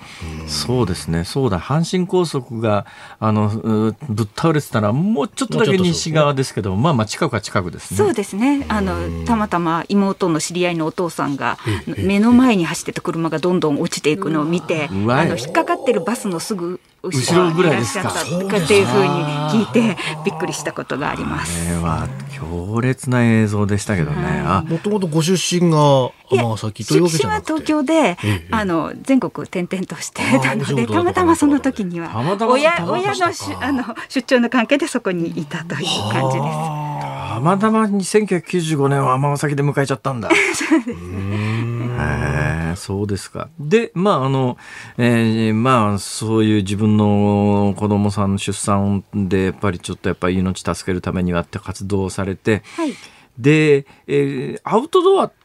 [0.49, 2.85] そうですね、そうだ、阪神高速が、
[3.19, 3.49] あの、
[4.09, 7.97] ぶっ倒れてたら、もうちょっとだけ西側ですけど、まあまあ近くは近くですね。
[7.97, 8.65] そうですね。
[8.67, 11.57] あの、たまたま妹の知り合いのお父さんが、
[11.97, 14.91] 目の前に走ってた車がどんどん落ちていくのを見て、あ
[15.25, 18.09] の、引っかかってるバスのすぐ後ろぐらいですか。
[18.09, 18.13] っ
[18.67, 19.09] ていうふうに
[19.51, 21.65] 聞いてびっくりしたことがあります。
[21.65, 24.43] これは強烈な映像でしたけどね。
[24.67, 27.53] もともとご出身が尼崎というわけじゃなくて。
[27.53, 32.09] 東京で、ええ、あの全国転々としてたのでたまたまその時には
[32.47, 36.89] 親親のしあの出張の関係でそこにいたという感じです。
[37.39, 40.29] たまたまに1995年は尼崎で迎えちゃったんだ。
[40.33, 40.33] へ
[42.75, 43.49] そうですか。
[43.59, 44.57] で、まあ、あの、
[44.97, 52.93] えー、まあ、そういう自分の子供さんの出産で、やっぱりちょっとやっぱり命助けるためにはって活動をされて、はい、
[53.37, 55.38] で、えー、アウトドアって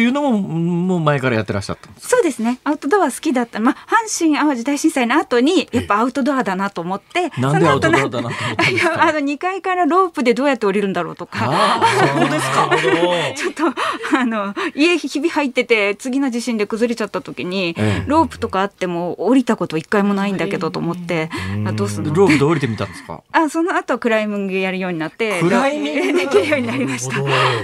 [0.00, 2.60] いうのももう前からやってらっしゃったそうですね。
[2.64, 3.58] アウトドア好きだった。
[3.58, 9.02] まあ阪神・淡路大震災の後にやっぱアウトドアだなと思ってなんでアウトドアだなと思ったんですか？
[9.02, 11.80] あの2階からロープでどうやって降りるんだろうとか。
[12.16, 12.70] そうですか。
[13.34, 13.64] ちょっと
[14.18, 21.30] あの家ひび入ってて次の地震で崩れちゃった時に、ええ、ロープとかあっても降りたこと一回もないんだけどと思って、
[21.66, 22.14] えどうするの？
[22.14, 23.22] ロープで降りてみたんですか？
[23.32, 26.18] あその後クライミングやるようになってクライミング？
[26.18, 27.16] できるようになりました。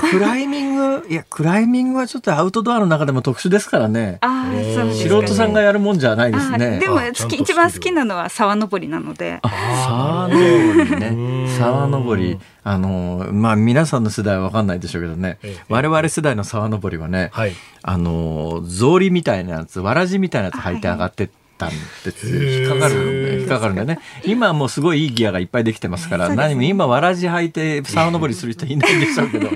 [0.09, 1.07] クライミング？
[1.09, 4.19] いやクライミングはちょっとアウトドアの中でも特殊ですからね。
[4.21, 4.55] あそう
[4.85, 6.79] です、ね、素人さんがやるもんじゃないですね。
[6.79, 9.41] でも好き一番好きなのは沢登りなので。
[9.43, 11.49] 沢登りね。
[11.59, 12.39] 沢登り。
[12.63, 17.53] あのまあ皆さんの世代は分かんないでしょうけどね、ええ、我々世代の沢登りはね、はい、
[17.83, 21.44] あの草履みたいなやつわらじみたいなやつ履いて上がってって。
[21.57, 21.77] たんで
[22.11, 22.27] す。
[22.29, 23.99] 引っかかる引っかかるんだね。
[24.25, 29.49] 今もうすごいいいギアがいっぱいできてますから、ね、何も今わらじ履いて沢登りする人いないんでしょうけど。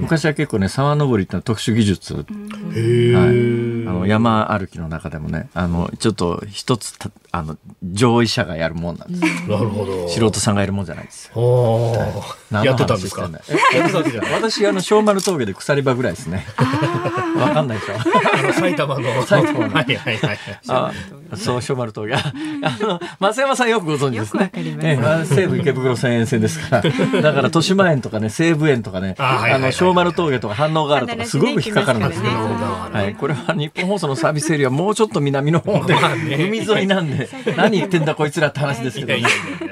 [0.00, 2.24] 昔は結構ね沢登りってのは特殊技術、はい、あ
[3.92, 6.98] の山歩きの中でもねあのちょっと一つ
[7.32, 9.22] あの上位者がやるもんなんです。
[9.48, 10.08] なるほど。
[10.08, 11.30] 素人さんがやるもんじゃないです。
[11.32, 13.30] よ、はい、やってたんですか？
[14.32, 16.44] 私あの小丸峠で鎖場ぐらいですね。
[17.36, 17.94] わかんないでしょ。
[18.54, 19.22] 埼玉の。
[19.24, 19.74] 埼玉の。
[19.74, 20.38] はいはいはい
[20.68, 20.92] あ
[21.36, 22.14] そう小丸峠。
[22.16, 22.22] あ
[22.80, 24.50] の増山さんよくご存知ですね。
[24.54, 26.82] ええ、西武池袋線沿線ですから。
[27.22, 35.94] だから豊島園とかね西武園とかねあの小丸峠とか反応があるとかすごく引っかかるんですけど、はい、これは日本放送のサービスエリアもうちょっと南の方で
[36.46, 39.22] 海沿いなんで何言ってんだこいつらって話ですけど、ね、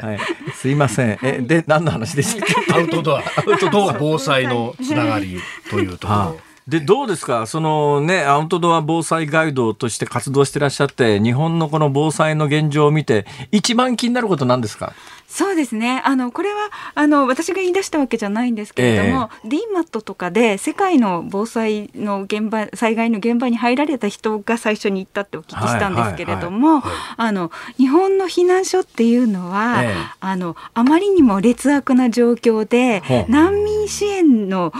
[0.00, 0.18] はい、
[0.54, 1.18] すいません。
[1.22, 3.20] えで何の話でしたっけアウトドア。
[3.20, 6.47] アウトドア防災のつながりというところ。
[6.68, 14.92] でどうですか、そのね、アウトドア防災ガイドとして活動してらっしゃって、日本のこの防災の現状を見て、一番気になることなんですか？
[15.28, 16.02] そうですね。
[16.06, 26.82] あの、これは、あの、私が言い出したわけじゃないんですけれども、えー、DMAT とかで世界の防災の現場、災害の現場に入られた人が最初に行ったってお聞きしたんですけれども、
[27.18, 34.72] あの、日本の避難所っていうのは、えー、あの、あまりにも劣悪な状況で、難民支援の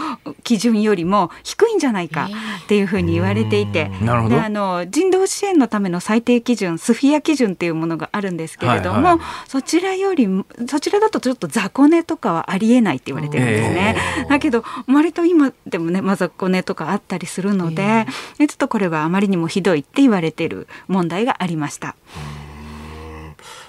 [0.43, 2.27] 基準よりも低いんじゃないか
[2.63, 13.95] っていうふうに言われていて、であの人道支援のための最低基準、スフィア基準っていうものがあるんですけれども、はいはい、そちらよりもそちらだとちょっと雑魚寝とかはありえないって言われてるんですね。
[14.29, 18.05] だけど割と今でもね、まあ、雑魚寝とかあったりするので、
[18.37, 21.95] ちょっとこれはあまりにもひどいって言われてる問題がありました。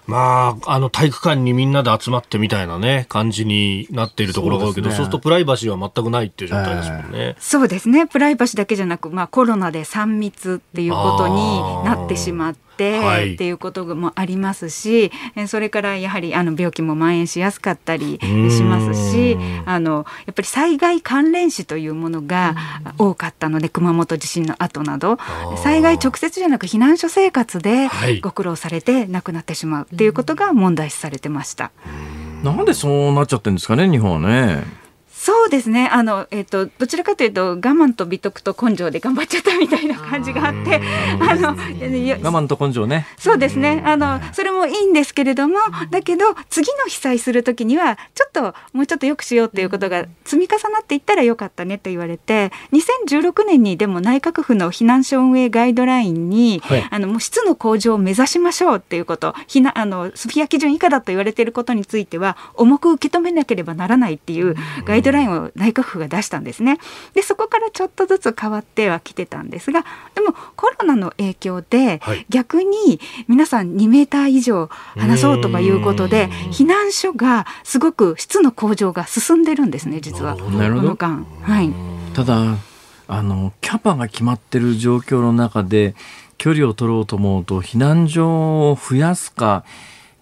[0.07, 7.05] まあ、あの体育館にみんなで集まってみたいなね、感じになっているところが多いけど、そう、ね,、するとプライバシーは全くないっていう状態ですもんね。
[7.13, 8.09] えー、そうですね。
[8.09, 15.13] プライバシーだけじゃなく、まあコロナで3密っていうことになってしまって、てっていうこともありますし、
[15.47, 18.19] それからやはりあの病気も蔓延しやすかったり
[18.51, 22.55] しますしあのやっぱり災害関連死というものが
[22.97, 25.19] 多かったので熊本地震の後など
[25.63, 27.89] 災害直接じゃなく避難所生活で
[28.23, 31.71] ご苦労されて亡くなってしまうっていうことが問題視されてました。
[32.43, 34.80] なんでそうなっちゃってるんですかね日本はね。
[35.31, 35.89] そうですね。
[35.93, 40.81] あの、えーと、どちらかというと我慢と美徳と根性で頑張っちゃったみたいな感じがあって
[41.21, 43.07] あの我慢と根性ね。
[43.17, 43.81] そうですね。
[43.87, 45.55] あのそれもいいんですけれども
[45.93, 66.79] だけど次の被災する時にはちょっともうちょっとよくしようっていうことが積み重なっていったらよかったねと言われて2016年にでも内閣府の避難所運営ガイドラインに、はい、あのもう質の向上を目指しましょうっていうこと避難あのスフィア基準以下だと言われていることについては重く受け止めなければならないっていうガイドラインを内閣府が出したんですね。
[67.15, 80.37] でそこからちょっとずつ変わってはきてたんですがでもコロナの影響で、逆に皆さん2メーター以上離そうとかいうことで避難所がすごく質の向上が進んでるんですね実は。
[80.37, 81.27] この間。
[81.43, 81.73] はい、
[82.15, 82.57] ただ
[83.09, 85.95] あのキャパが決まってる状況の中で
[86.39, 89.65] 距離を取ろうと思うと避難所を増やすか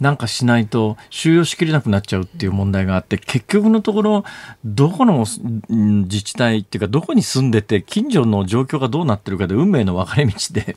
[0.01, 4.25] なんかしないと収容しきれなくなっちゃうっていう問題があって結局のところ
[4.65, 5.25] どこの
[5.69, 10.77] 自治体っていうかどこに住んでて近所の状況がどうなってるかで運命の分かれ道で。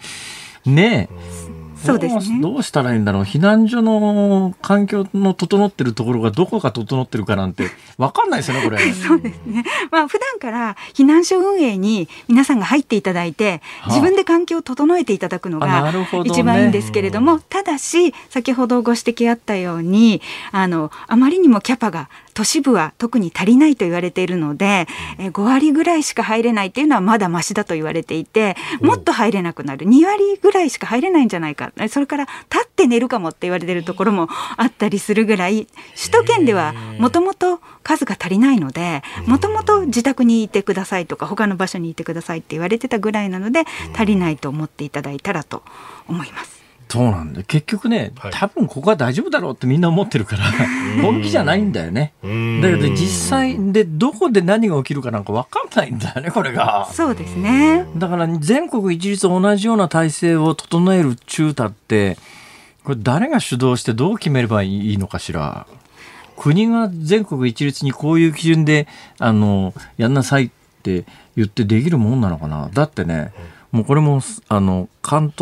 [0.65, 1.40] ねえ。
[1.85, 2.41] そうですね。
[2.41, 3.23] どうしたらいいんだろう。
[3.23, 7.65] 避難所の環境の整ってるところがどこが整ってるかなんて
[7.97, 8.77] わかんないですよね、これ。
[8.93, 9.63] そうですね。
[9.91, 15.91] まあ普段から避難所運営に皆さんが入っていただいて、自分で環境を整えていただくのが
[16.23, 20.21] 一番いいんですけれども、どね、ただし先ほどご指摘あったように、
[20.51, 24.87] あのあまりにもキャパが都市部は特に足りないと言われているので、
[25.19, 29.85] え5割ぐらいしか入れないっていうのはまだましだと言われていてもっと入れなくなる。
[29.85, 31.71] 2割ぐらいしか入れないんじゃないか。
[31.89, 34.27] それから立って寝るかもって言われているところも
[34.57, 43.63] あったりするぐらい首都圏ではもともと数が足りないのでもともと自宅にいてくださいとか他の場所にいてくださいって言われてたぐらいなので
[43.93, 45.63] 足りないと思っていただいたらと
[46.07, 46.60] 思います。
[46.91, 50.43] そうなんだ結局ね、多分ここは大丈夫だろうってみんな思ってるから
[51.01, 52.11] 本気じゃないんだよね。
[52.21, 56.89] だけど実際でどこで何が起きるかなんか分かんないんだよねこれが。
[56.91, 57.85] そうですね。
[57.95, 62.17] だから全国一律同じような体制を整える中太って
[62.83, 65.67] これ誰が主導してどう決めればいいのかしら。
[66.35, 68.87] 国が全国一律にこういう基準で
[69.17, 70.49] あのやんなさいっ
[70.83, 71.05] て
[71.37, 72.69] 言ってできるもんなのかな。
[72.73, 73.31] だってね。
[73.55, 75.39] うんもうこれもあの関東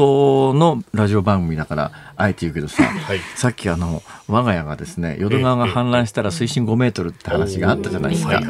[0.53, 8.41] のラジオ番組だからあえて言うけどさ、はい、さっきあの我が家がですね淀川が氾濫したら水深5メートルって話があったじゃないですか。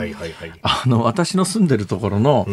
[0.64, 2.46] あの私の住んでるところの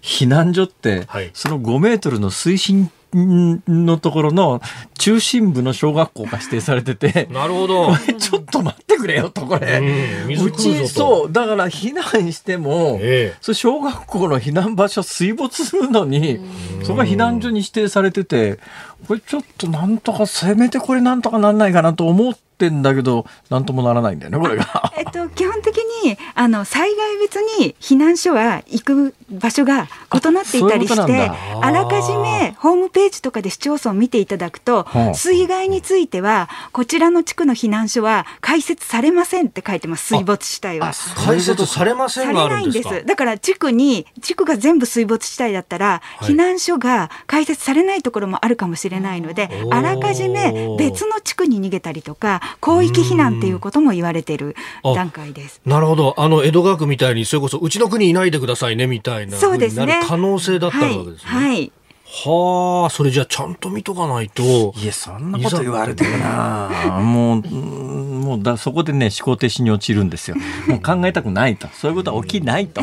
[0.00, 4.60] 避難所って、その5メートルの水深のところの
[4.98, 7.96] 中心部の小学校が指定されてて、なるほど。
[8.18, 9.82] ちょっと待ってくれよと、これ。
[10.28, 16.38] うち、そう、だから避難しても、ええ、そ小学校の避難場所水没するのに、
[16.84, 18.60] そこが避難所に指定されてて、
[19.08, 24.92] これちょっとなんとか、せめてこれなんとかなんないかなと思って、ってんだけどなんともならないんだよねこれが。
[24.96, 40.92] えっと基本的にあの災害別に避難所は行く場所が異なっていたりしてあらかじめホームページとかで市町村を見ていただくと、水害についてはこちらの地区の避難所は開設されませんって書いてます水没地帯は。
[41.24, 43.00] 開設されませんがあるんですか？
[43.02, 55.60] だから地区に地区が全部水没地帯だったら、はい、避難所が開設されないところもあるかもしれないのであらかじめ別の地区に逃げたりとか広域避難っていうことも言われている段階です。
[55.64, 55.91] なるほど。
[56.16, 59.36] あの、江戸川区みたいに、それこそ、うちの国いないでくださいね、みたいな。
[59.36, 60.00] そうですね。
[60.06, 61.30] 可能性だったわけですね。
[61.30, 61.72] はい、はい
[62.14, 64.74] はあ、それじゃあちゃんと見とかないと。
[64.76, 67.00] いや、そんなこと言われてるな。
[67.02, 70.36] もう、もうだ、そこでね、思考停止に陥るんですよ。
[70.68, 71.68] もう考えたくないと。
[71.68, 72.82] そういうことは起きないと。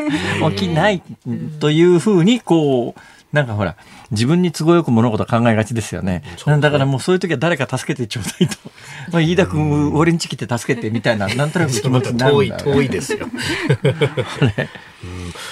[0.52, 1.02] 起きない
[1.60, 3.76] というふうに、こう、なんかほら、
[4.10, 6.22] 自分に都合よく物事考えがちですよね。
[6.60, 8.56] だからもうそういう時は誰か助けてちょうだいと。
[9.12, 13.28] まあ、飯田君、俺んち来て助けてみたいな、なんとなく気持ちになる 遠い、遠いですよ。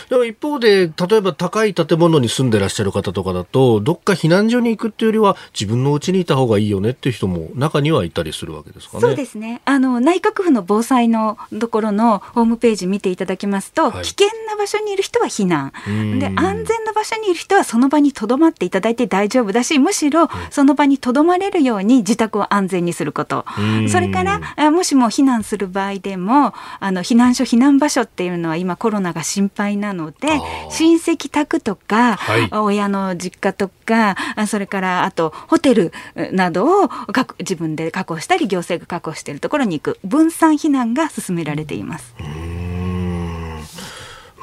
[0.09, 9.01] でも一方で、例えば高い建物に住んでらっしゃる方とかだと、どっか避難所に行くっていうよりは、自分の家にいた方がいいよねっていう人も中にはいたりするわけですかね。
[9.01, 9.61] そうですね。
[9.65, 15.73] あの、内閣府の防災のところのホームページ見ていただきますと、はい、危険な場所にいる人は避難。
[16.19, 23.45] で、安全な場所にいる人はその場に留まっていただいて大丈夫だし、むしろその場に留まれるように自宅を安全にすること。
[23.89, 30.29] それから、もしも避難する場合でも、あの、避難所、避難場所っていうのは今コロナが心配なので
[30.71, 34.17] 親戚宅とか、はい、親の実家とか
[34.49, 35.93] それからあとホテル
[36.33, 36.91] などを
[37.39, 42.15] 自分で確保したり行政が確保しているところに行く分散避難が進められています。
[42.19, 42.48] ま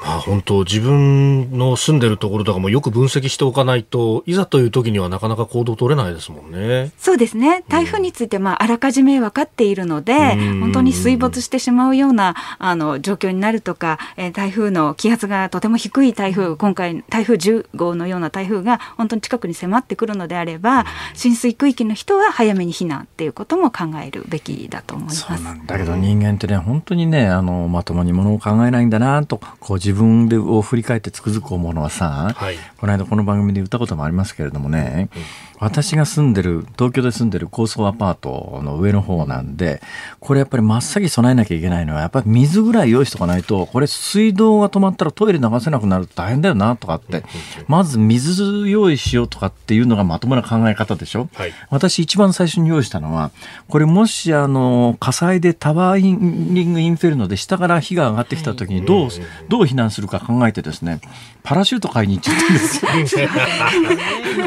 [0.06, 6.92] あ、本当自分の住んでるところとかもよく分析しておかないといざという時にはなかなか行動取れないですもんね。
[6.98, 20.84] そうですね台風について、まあ、あらかじめ分かっているので、本当に水没してしまうようなあの状況になるとか、えー、台風の気圧がとても低い台風今回台風10号のような台風が本当に近くに迫ってくるのであれば
[21.14, 25.26] 浸水区域の人は早めに避難っていうことも考えるべきだと思います。
[25.66, 35.22] だけど人間ってね本当にねあのまともにものを考えないんだなとこう自分でを振り返ってつくづく思うのはさ、はい、この間この番組で言ったこともありますけれどもね、うん
[35.58, 39.80] 私が住んでる、東京で住んでる高層アパートの上の方なんで、
[40.20, 47.24] これやっぱり真っ先備えなきゃいけないのは、やっぱり水ぐらい用意しとかないと、これ水道が止まったらトイレ流せなくなると大変だよなとかって、
[47.68, 51.28] まず水用意しようとかっていうのがまともな考え方でしょ。
[51.34, 53.30] はい、私一番最初に用意したのは、
[53.68, 59.08] これもしあの、火災でタワーリングインフェルノで下から火が上がってきた時にどう、
[59.48, 61.00] どう避難するか考えてですね、
[61.42, 63.28] パラシュート買いに行っちゃったんですよ。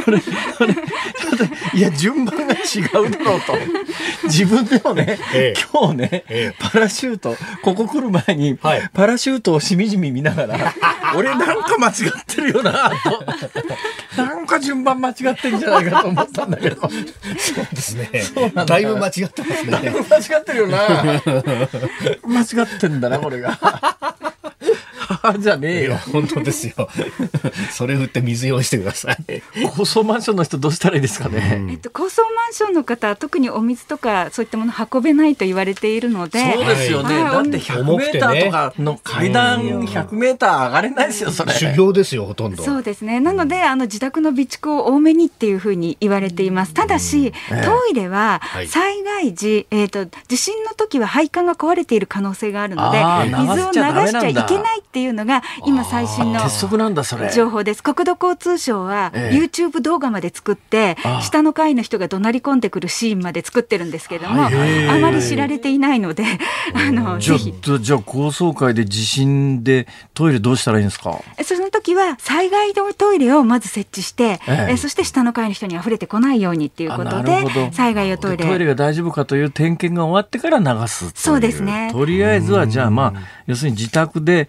[0.05, 0.75] これ、これ
[1.73, 2.57] いや順番が違
[3.05, 3.53] うだろうと。
[4.25, 10.73] 自分でもね、ええ、今日ね、え、パラシュートここ来る前に、はい、パラシュートをしみじみ見ながら
[11.15, 11.93] 俺なんか間違っ
[12.25, 13.25] てるよなと。
[14.17, 16.81] なんか順番間違ってんじゃないかと思ったんだけど。
[16.81, 16.91] そう
[17.71, 18.09] ですね。
[18.65, 19.71] だいぶ間違ってますね。
[19.71, 20.77] だいぶ間違ってるよな
[22.23, 23.57] 間違ってんだなこれが。
[25.39, 25.97] じゃねえよ。
[26.11, 26.89] 本当ですよ。
[27.71, 29.17] それ振って水用意してください。
[29.75, 31.65] 高層マンションの人どうしたらいいですかね。
[31.69, 36.53] えっと高層マンションの方特にお水とかそういったもの運べないと言われているので。
[36.53, 37.19] そうですよね。
[37.23, 41.53] だって100メーターとかの階段100メーター上がれないですよそれ。
[41.53, 42.63] 修行ですよほとんど。
[42.63, 43.19] そうですね。
[43.19, 46.73] なのであの自宅の備蓄を多めにっていうふうに言われています。
[46.73, 53.03] ただし、トイレは災害時えっと地震の時は配管が壊れている可能性があるので
[53.37, 56.39] 水を流しちゃいけないっていうのが今最新の
[57.33, 57.83] 情報です。
[57.83, 64.49] 国土交通省は YouTube 動画まで作って、下の階の人が怒鳴り込んでくるシーンまで作ってるんですけども、あ
[64.99, 66.23] まり知られていないので、
[66.73, 71.19] あのじゃあじゃあ高層階で地震でトイレどうしたらいいんですか？
[71.43, 78.45] その時は災害のトイレをまず設置して、えそして下の階の人に溢れてこないようにっていうことで、災害用トイレ。
[78.45, 81.89] トイレが大丈夫かという点検が終わってから流すそうですね。
[81.91, 84.47] とりあえずはじゃあまあ要するに自宅で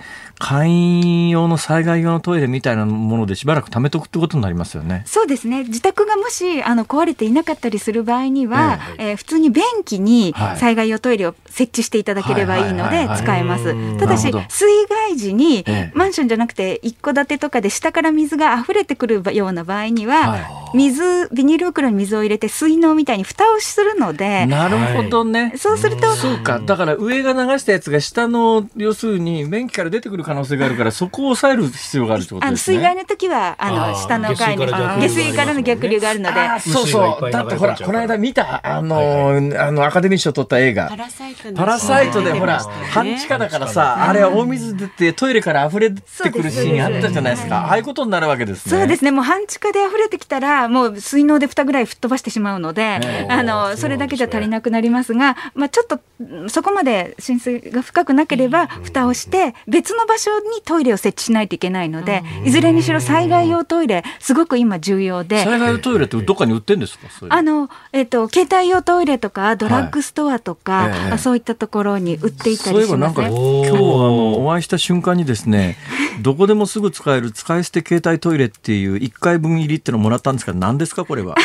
[0.51, 5.05] 簡易用の災害用のトイレみたいなものでしばらく貯めとくってことになりますよね。
[5.07, 5.63] そうですね。
[5.63, 13.99] 自宅がもしあの壊れていなかったりする場合には、えー、えー、普通に便器に災害用トイレを設置していただければいいので使えます。
[14.01, 20.39] ただし水害時に、マンションじゃなくて一戸建てとかで下から水が溢れてくるような場合には、は
[20.75, 24.47] い、水ビニール袋に水を入れて水嚢みたいに蓋をするので。
[24.47, 25.53] なるほどね。
[25.57, 26.59] そうすると、そうか。
[26.59, 32.77] だから上が流したやつが下の要するに便器から出てくる可能性があるからそこを抑える必要があるってことですね。
[32.77, 36.41] 水害の時はあの下の階に下水からの逆流があるので。
[36.61, 37.31] そうそう。
[37.31, 40.89] だってほらこの間見たあの、あのアカデミー賞取った映画。
[40.89, 47.67] パラサイトパラサイトでほら半地下だからさ、あれは大水出てトイレから溢れてくるシーンあったじゃないですか。
[47.67, 48.79] ああいうことになるわけですね。
[48.79, 49.11] そうですね。
[49.11, 56.01] もう半地下で溢れてきたらもう水嚢で蓋ぐらい吹っ飛ばしてしまうので、あのそれだけじゃ足りなくなりますが、まあちょっと
[56.49, 65.45] そこまで浸水が深くなければ蓋をして別の場所にトイレを設置しないといけないので、いずれにしろ災害用トイレ、すごく今重要で。
[65.45, 67.09] 災害用トイレってどっかに売ってんですか？
[67.29, 75.77] あの、えっ、ー、と、携帯用トイレとか、ドラッグストアとか、はいえそういったところに売っていたりします、ね、そういえばなんか、今日あの、お会いした瞬間にですね、
[76.21, 81.37] どこでもすぐ使える使い捨て携帯トイレっていう1回分入りってのもらったんですけど、何ですか、 これは？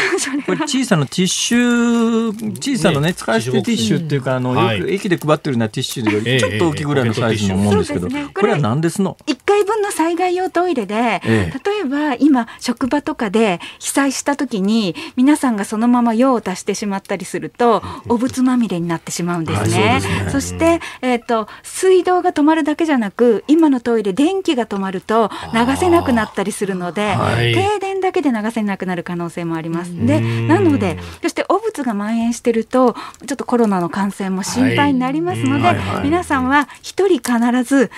[0.45, 19.99] これ小さなティッシュ、小さなね、使い捨てティッシュっていうか、あの、よく駅で配ってるようなティッシュよりちょっと大きいぐらいのサイズのもんですけど、これは何ですの ?1 回分の災害用トイレで、ええ、例えば今職場とかで被災した時に皆さんがそのまま用を足してしまったりするとお物まみれになってしまうんですね。
[20.01, 20.29] そすね。
[20.31, 29.91] そして、えーと、水道が止まるだけじゃなく今のトイレ電気が止まると流せなくなったりするので、はい、停電だけで流せなくなる可能性もあります。
[30.05, 32.95] でなのでそして汚物が蔓延してると
[33.25, 37.91] ちょっとコロナの感染も心配になりますので、皆さんは1人必ず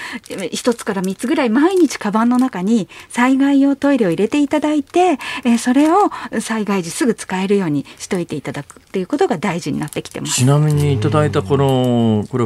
[0.68, 6.10] 1つから3つぐらい毎日カバンの中に災害用トイレを入れていただいて、えそれを
[6.42, 10.36] 災害時すぐ使えるようにしといていただくっていうことが大事になってきてます。
[10.36, 12.46] ちなみにいただいたこのこれ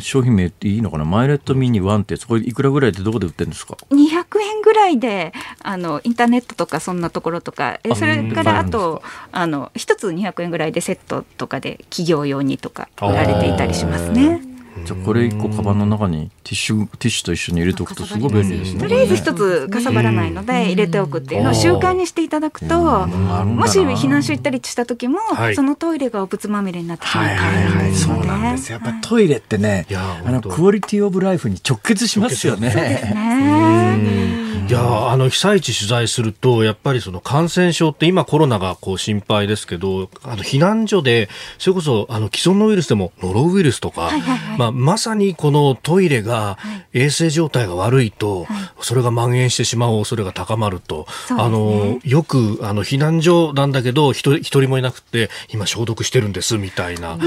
[0.00, 1.04] 商品名っていいのかな？
[1.04, 7.78] マイレットミニワンってそこいくらぐらいでどこで売ってるんですか？200円ぐらいであのインターネットとかそんなところとか。
[7.84, 9.02] えそれからあと
[9.32, 14.53] あの一つ200円ぐらいでセットとかで企業用にとか売られていたりしますね。
[14.84, 18.80] じゃあこれ一個カバンの中にティッシュティッシュと一緒に入れておくとすごい便利ですね。
[18.80, 25.20] とりあえず一つかさばらないので入れておくっていうのを習慣にしていただくと、もし避難所行ったりした時も、
[25.54, 27.94] そのトイレがお物まみれになってしまうからで。
[27.94, 28.72] すそうなんです。
[28.72, 32.70] やっぱトイレってね、あのクオリティオブライフに直結しますよね。
[32.70, 34.44] そうですね。
[34.66, 41.28] いやあの被災地取材するとやっぱりその感染症って今コロナがこう心配ですけどあの避難所で
[41.58, 44.10] それこそあの既存のウイルスでもノロウイルスとか、
[44.56, 46.58] まあ、まさにこのトイレが
[46.92, 48.46] 衛生状態が悪いと、
[48.80, 57.18] それが蔓延してしまう恐れが高まると、あのよくあの避難所なんだけど一人もいなくて今消毒してるんですみたいな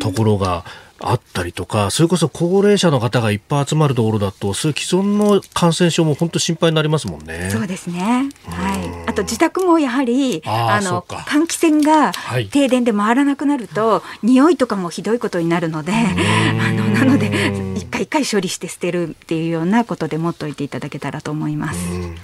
[0.00, 0.64] ところが。
[1.10, 7.50] あったりとか、それこそ高齢者の方がいっぱい集まるところだと、そういう既存の感染症も本当心配になりますもんね。
[7.50, 8.30] そうですね。
[8.46, 9.08] はい。
[9.08, 12.12] あと自宅もやはり、あの換気扇が
[12.50, 21.78] 停電で回らなくなると、はい、匂いとかもひどいことになるので、あのなので一回一回処理して捨てるっていうようなことで持っといていただけたらと思います。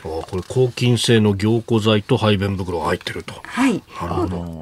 [0.05, 3.35] あこれ抗菌性の凝固剤と排便袋が入ってると。
[3.45, 3.83] はい。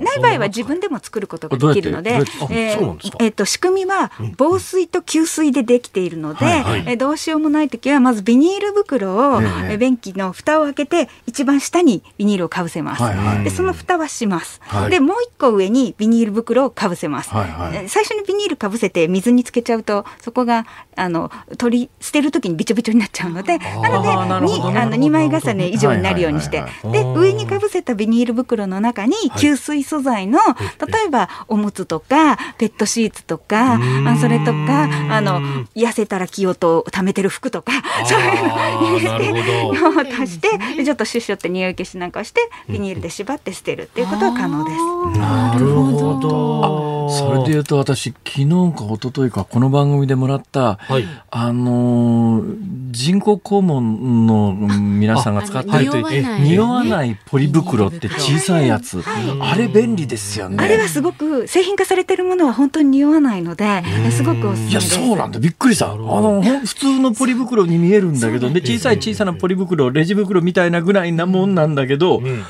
[0.04, 2.14] ない場合は自分でも作ることができるので、
[2.50, 20.66] えー、えっ、と仕組みは防水と吸水でできているので、はいはい、えどうしようもない時はまずビニール袋を、え便器の蓋を開けて一番下にビニールをかぶせます、はいはい、でその蓋はします、はい、でもう一個上にビニール袋をかぶせます、はいはい、最初にビニールかぶせて水につけちゃうとそこが
[20.96, 24.08] あの取り捨てる時にびちょびちょになっちゃうのでなので
[24.46, 30.38] にあの2枚重ね以上になるようにして、で上にかぶせたビニール袋の中に吸水素材の、
[30.86, 35.40] 例えばおむつとかペットシーツとかあそれとかあの
[35.74, 37.72] 痩せたら着ようと貯めてる服とか
[38.06, 45.18] そういうのを入れて足してちょっとシュッシュって匂い消しなんかをしてビニールで縛って捨てるっていうことは可能です。
[45.18, 47.08] なるほど。
[47.10, 48.46] それでいうと私昨日
[48.76, 52.42] か一昨日かこの番組でもらった、はい、あの
[52.90, 57.18] 人工肛門の皆さんが使ってると匂わない。
[57.26, 59.02] ポリ袋って小さいやつ、
[59.40, 60.56] あれ便利ですよね。
[60.62, 63.77] あれはすごく製品化されてるものは本当に匂わないので、
[64.10, 65.38] すごくおすすめいやそうなんだ。
[65.38, 65.92] びっくりした。
[65.92, 72.44] あの普通のポリ袋に見えるんだけどで小さい小さなポリ袋レジ袋みたいなぐらいなもんなんだけど、うん。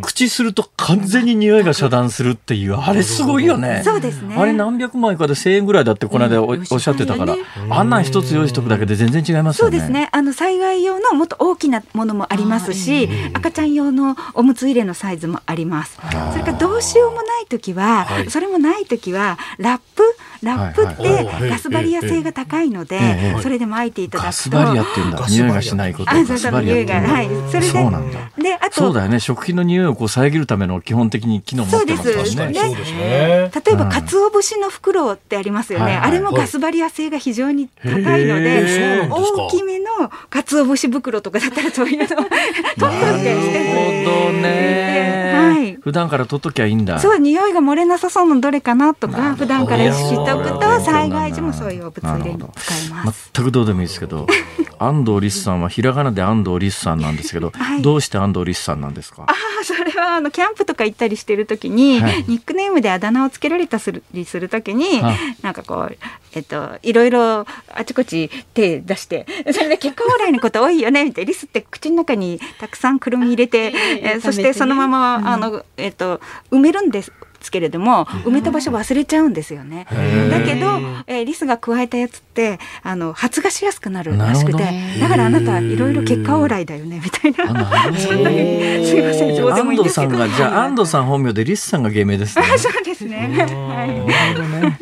[0.00, 3.82] 口すると完全に匂いが遮断するっていう、あれすごいよね。
[3.84, 4.34] そうですね。
[4.34, 7.36] あれ何百枚かで1000円ぐらいだってこの間お,、っしゃってたから、
[7.68, 9.76] あんなん一つ用意しとくだけで全然違いますよね。
[9.76, 10.08] そうですね。
[10.12, 15.98] あの災害用のもっと大きなものもありますし、赤ちゃん用のおむつ入れのサイズもあります。
[16.32, 20.02] それからどうしようもない時は、それもない時はラップ
[20.44, 24.26] ラップってガスバリア性が高いので、それで巻いていただくと。
[24.26, 25.26] ガスバリアっていうんだ。
[25.28, 26.14] 匂いがしないこと。
[26.14, 27.00] ガスバリア。
[27.00, 27.28] はい。
[27.50, 27.66] それで。
[27.66, 28.30] そうなんだ。
[28.38, 28.72] で、あと。
[28.72, 29.20] そうだよね。
[29.20, 32.54] 食品の匂いをこう遮るための基本的に機能持ってますからね。
[32.54, 33.50] そうですね。
[33.64, 35.96] 例えば、鰹節の袋ってありますよね。
[35.96, 39.86] あれもガスバリア性が非常に高いので、大きめの
[40.30, 42.44] 鰹節袋とかだったらそういうのを 取っといて
[42.78, 42.90] な
[43.32, 45.32] るほどね。
[45.34, 45.78] はい。
[45.80, 46.98] 普段から取っときゃいいんだ。
[46.98, 52.46] そう、匂いが漏れなさそうなどれかなとか、普段から意識しておくと、災害時もそういう物入れに使
[52.86, 53.30] えます。
[53.32, 54.26] 全くどうでもいいですけど、
[54.78, 59.22] 安藤律さんはひらがなで安藤律さんなんですけど、はい、どうして安藤律さんなんですか？
[59.26, 63.78] ああ、それはあのキャンプとか行ったりしてる時に、はい、ニックネームであだ名をつけられた
[64.12, 65.96] りする時に、はい、なんかこう、
[66.34, 71.28] えっと、いろいろあちこち手出して、それで結果往来のこと多いよね、みたいな。
[71.28, 76.20] リスって口の中にたくさんくるみ入れて、えー、そしてそのまま、あの、えっと、
[76.50, 77.12] 埋めるんです。
[77.44, 79.86] ですけれども埋めた場所忘れちゃうんですよね。
[80.30, 80.66] だけど、
[81.06, 84.64] えー、リスが加えたやつってあの発芽しやすくなるらしくて
[85.00, 88.38] だからあなたいろいろ結果往来だよねみたいなそんなに
[88.86, 90.14] すいませんどうでもいいんですけど。
[90.26, 92.44] じゃあ安藤さん本名でリスさんが芸名ですね。
[92.56, 93.28] そうですね。
[93.38, 93.88] はい。
[93.88, 94.78] なるほどね。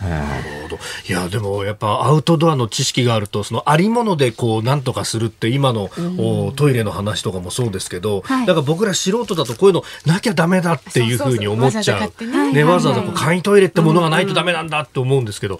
[0.00, 0.78] なるほど。
[1.08, 12.05] いやでもやっぱアウトドアの知識があるとそのありものでこうなんとかするって今の、おトイレの話とかもそうですけど、はい、だから僕ら素人だとこういうのなきゃダメだっていうふうに思っちゃう。
[12.52, 15.58] ね、わざわざこう簡易トイレってものがないとダメなんだって思うんですけど、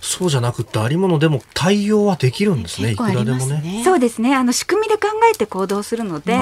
[0.00, 2.92] そうじゃなくてありものでも対応はできるんですね。
[2.92, 3.82] いくらでもね。
[3.84, 4.34] そうですね。
[4.34, 6.32] あの仕組みで考えて行動するので、で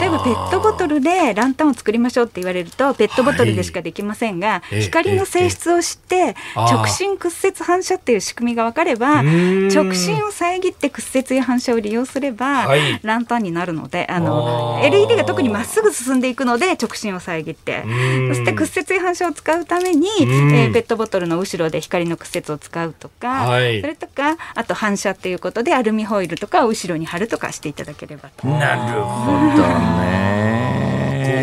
[0.00, 17.84] 例えばペットボトルでランタンを作りましょうって言われるとペットボトルでしかできませんが、はい、光の性質を知って直進屈折反射っていう仕組みが分かれば直進を遮って屈折や反射を利用すれば、はい、ランタンになるのであの LED が特にまっすぐ進んでいくので直進を遮って。
[18.28, 28.46] そして屈折や反射を使うために、えー、ペットボトルの後ろで光の屈折を使うとか、はい、それとかあと反射っていうことでアルミホイルとかを後ろに貼るとかしていただければと。
[28.46, 29.68] なるほど
[30.00, 30.44] ね。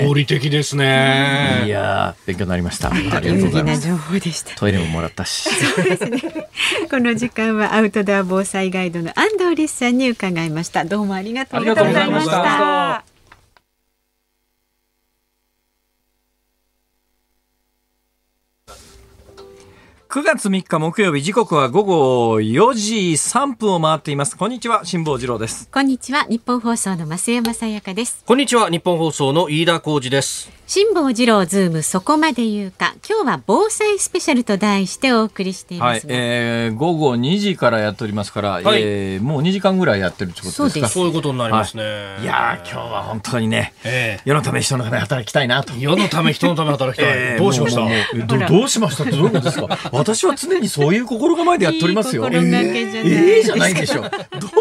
[0.08, 1.64] 合理的ですね。
[1.66, 2.92] いや勉強になりました。
[2.92, 3.88] ありがとうございます。
[3.88, 4.56] 情報でした。
[4.56, 5.50] トイレももらったし。
[5.50, 6.22] そうですね。
[6.90, 10.86] この時間はアウトドア防災ガイドの安藤律さんに伺いました。
[10.86, 13.11] どうもありがとうございました。
[20.12, 24.36] 9月3日木曜日時刻は午後4時3分を回っています。
[24.36, 25.70] こんにちは辛坊治郎です。
[25.72, 28.22] こんにちは日本放送の増山さやかです。
[28.26, 30.52] こんにちは日本放送の飯田浩二です。
[30.68, 32.94] 辛坊治郎ズームそこまで言うか。
[33.10, 40.88] 今日は防災スペシャルと題してお送りしています、はい、えー、午後2時からやっておりますから、はい、えー、もう2時間ぐらいやってるってことですか？
[40.90, 45.74] そういうことになりますね、はい、いや今日は本当にね、えー、世のため人のため働きたいなと。
[45.74, 48.26] 世のため人のため働きたい、えー、どうしました？
[48.26, 49.04] どどうしました？
[49.04, 49.78] ってどういうことですか？
[50.02, 52.24] 私は常にそういう心構えでやっておりますよ。
[52.24, 53.74] いい心がけじゃない、えー、じゃない。
[53.74, 54.08] でしょど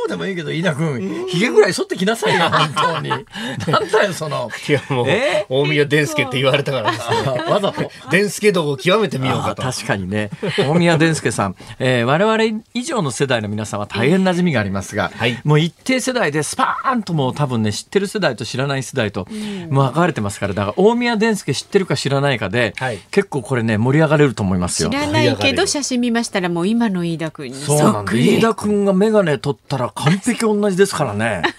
[0.06, 3.10] うでもいいけど飯田君ひげぐらい剃ってきなさいよ本当に。
[3.70, 4.50] なんだよその。
[4.68, 5.46] いやもう、え？
[5.48, 7.50] ー、大宮伝助って言われたからからですね。
[7.50, 7.90] わざと。
[8.10, 9.62] 伝助道を極めてみようかと。
[9.62, 10.30] 確かにね。
[10.58, 19.26] 大宮伝助さん、えー、我々以上の世代の皆さんは大変馴染みがありますが、はい、もう一定世代でスパーンともう多分ね、知ってる世代と知らない世代と、
[19.70, 24.90] もう分かれてますから、だから大宮伝助知ってるか知らないかで、はい、結構これね、盛り上がれると思いますよ。
[24.90, 28.12] 知らないけど写真見ましたらもう今の飯田君にそうなんだ。
[28.12, 31.42] 飯田君が眼鏡取ったら完璧同じですからね。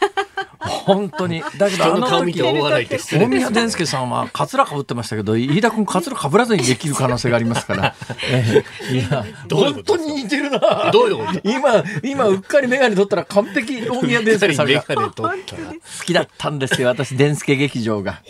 [0.62, 1.44] 本当に。
[1.58, 3.18] だけど、あの顔見て大笑いです。
[3.18, 7.96] 大宮伝介さんは、カツラかぶってましたけど、飯田君カツラかぶらずにできる可能性がありますから。
[8.30, 10.92] えー、いや、本当に似てるな。
[10.92, 11.42] どういうこと？
[11.44, 14.84] 今、今、うっかり眼鏡取ったら完璧大宮伝介さんが。
[14.84, 18.22] 好きだったんですよ、私、伝助劇場が。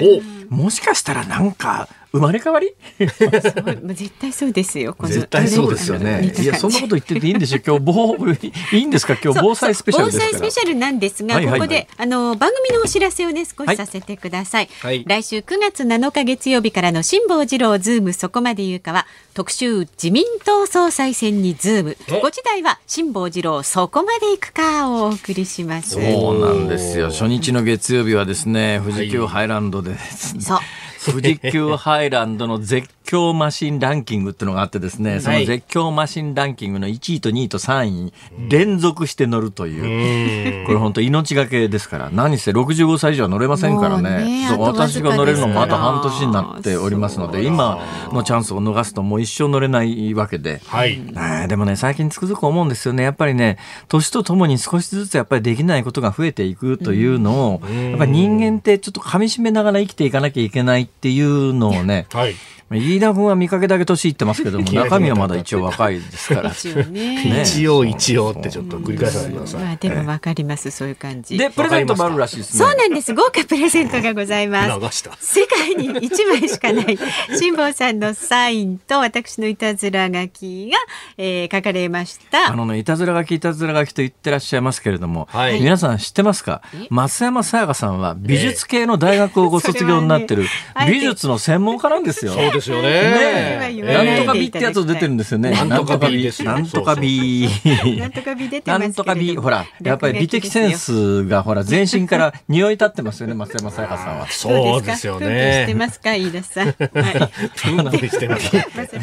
[0.49, 2.73] もしかしたらなんか、生まれ変わり？
[2.99, 6.33] 絶対そうですよ絶対そうですよね。
[6.37, 7.61] いやそんなこと言ってていいんですよ。
[7.65, 9.15] 今日防いいんですか？
[9.23, 21.97] 今日防災スペシャル防災スペシャルなんですが、はいはいはい、ここであの番組のお知らせをね少しさせてください、はい、来週9月7日月曜日からの辛坊治郎ズームそこまで言うかは特集自民党総裁選にズーム。
[22.07, 25.91] 5時台は辛坊治郎そこまで言うかをお送りします。
[25.91, 27.07] そうなんですよ。
[27.07, 29.99] 初日の月曜日はですね富士急ハイランドで、はい、
[30.41, 30.59] そう
[31.03, 38.13] 富士急ハイランドの絶況マシンランキングっていうのがあってですね、その絶叫マシンランキングの1位と2位と3位に
[38.49, 47.79] 連続して乗るという、これ本当命がけですから、何せ65歳以上は乗れませんからね、そう私が乗れるのもあと半年になっておりますので、今
[48.13, 51.01] のチャンスを逃すともう一生乗れないわけで、はい、
[51.47, 53.57] でもね、最近つくづく思うんですよね、やっぱりね、
[53.87, 62.35] 年とともに少しずつやっぱりできないことが増えていくというのを、やっぱり人間ってちょっと噛み締めながら生きていかなきゃいけないっていうのをね、はい。
[62.77, 66.51] 飯田君は見かけだけ年いってますけども 中身はまだ一応若いですから。
[66.55, 67.41] 一応 ね。
[67.43, 71.37] 一応一応ってちょっと繰り返させてください、まあ、でもわかりますそういう感じ。
[71.37, 76.97] でプレゼントもあるらしいですねそうなんです豪華プレゼントがございます世界に一枚しかない
[77.37, 80.77] 辛坊さんのサインと私のいたずら書きが、
[81.17, 82.51] えー、書かれました。
[82.51, 86.61] あのねいたずら書きいたずら書きと言ってらっしゃいますけれども、はい、皆さん知ってますか？
[86.89, 90.45] 増山さやかさんは美術系の大学をご卒業になってる
[90.87, 95.51] 美術の専門家なんですよ、そうですよねねなんとかビってやつ出てるんですよね。
[95.51, 97.49] なんとかビなんとかビ
[97.97, 104.27] なんとかビ出てなんとかビほら、やっぱり美的センスがほら、全身から匂い立ってますよね、松山さやかさんは。
[104.29, 105.63] そうですよね。
[105.65, 106.75] してますか、飯田さん。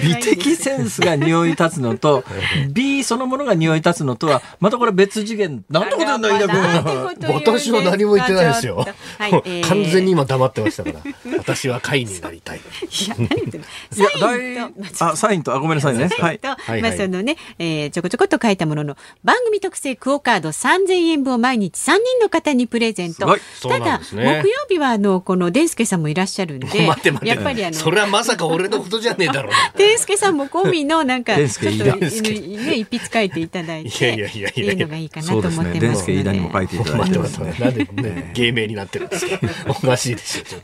[0.02, 2.24] 美的センスが匂い立つのと、
[2.72, 5.64] 美そのものが匂い立つのとは、またこれ別次元。
[5.70, 6.48] なんてこと言うんだ、飯田
[7.18, 7.34] 君。
[7.34, 8.86] 私は何も言ってないですよ。
[9.68, 11.00] 完全に今黙ってましたから。
[11.38, 12.58] 私は会になりたい。
[12.58, 16.08] いや、何言ってる サインと、あ、サインと、あ、ごめんなさいね。
[16.18, 16.38] はい。
[16.38, 16.54] と、ま
[16.88, 23.26] あ、そのね、えー、ちょこちょこっと書いたものの、番組特製クオカード3000円分を毎日3人の方にプレゼント。
[23.62, 29.52] ただ、木曜日は、あの、この、デンスケさんもいらっしゃるんで、 待って待ってやっぱりあの、それはまさか俺のことじゃねえだろう。
[29.78, 35.80] デンスケさんも込みの、なんか、ちょっと、ね、一筆書いていただいて、いやいやいやいやいのがいいかなと思ってますので。
[35.80, 37.54] デンスも書いていただいてますね。
[37.58, 39.38] なんでね、芸名になってるんですか？
[39.68, 40.60] おかしいでしょ、ちょっ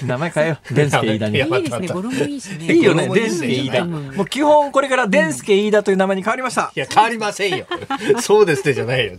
[0.00, 0.06] と。
[0.06, 0.74] 名前変えよう。
[0.74, 1.38] デンスケ飯田に。
[1.38, 2.72] いいですね、語呂もいいいしね。
[2.74, 3.84] いいよね、デンスケ飯田。
[3.84, 6.72] もう基本これからデンスケ飯田という名前に変わりました。
[6.74, 7.66] いや、変わりませんよ。
[8.20, 9.12] そうですねじゃないよ。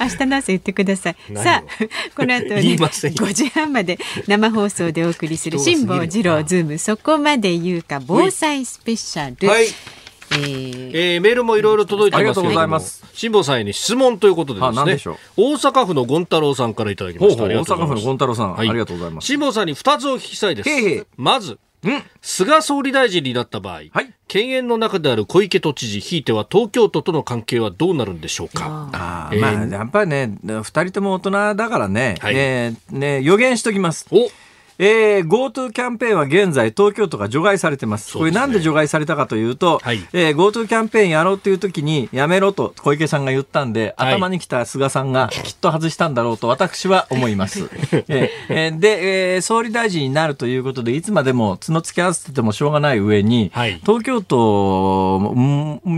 [0.00, 1.16] 明日の朝言ってください。
[1.34, 1.84] さあ、
[2.16, 9.48] この後ね、5時半まで生放送でお送りする辛坊治郎ズームそこまで言うか防災スペシャル。
[9.48, 9.66] はい。
[10.32, 13.04] えー、えー、メールもいろいろ届いてますありがとうございます。
[13.12, 15.16] 辛坊さんへに質問ということでですね。
[15.36, 17.42] 大阪府の権太郎さんからいただきました。
[17.44, 19.26] 大阪府の権太郎さん、はい、ありがとうございます。
[19.26, 20.70] 辛坊さんに二つお聞きしたいです。
[20.70, 21.58] へーへーまず、
[22.20, 28.88] 菅総理大臣になった場合、はい、県営の中である小池都知事、ひいては東京都との関係はどうなるんでしょうか？
[28.92, 34.06] あえー、まあ、やっぱりね、二人とも大人だからね、はい、ねね予言しときます。
[34.12, 34.28] お
[34.78, 38.16] えー、GoTo キャンペーンは現在、東京都が除外されてます。
[38.16, 47.68] これなんで除外されたかというと、はい、えー、GoTo キャンペーンやろうという時に、やめろと小池さんが言ったんで、はい、頭に来た菅さんがきっと外したんだろうと私は思います。
[48.08, 55.32] えー、で、えー、総理大臣になるということで、いつまでも角突き合わせててもしょうがない上に、はい、東京都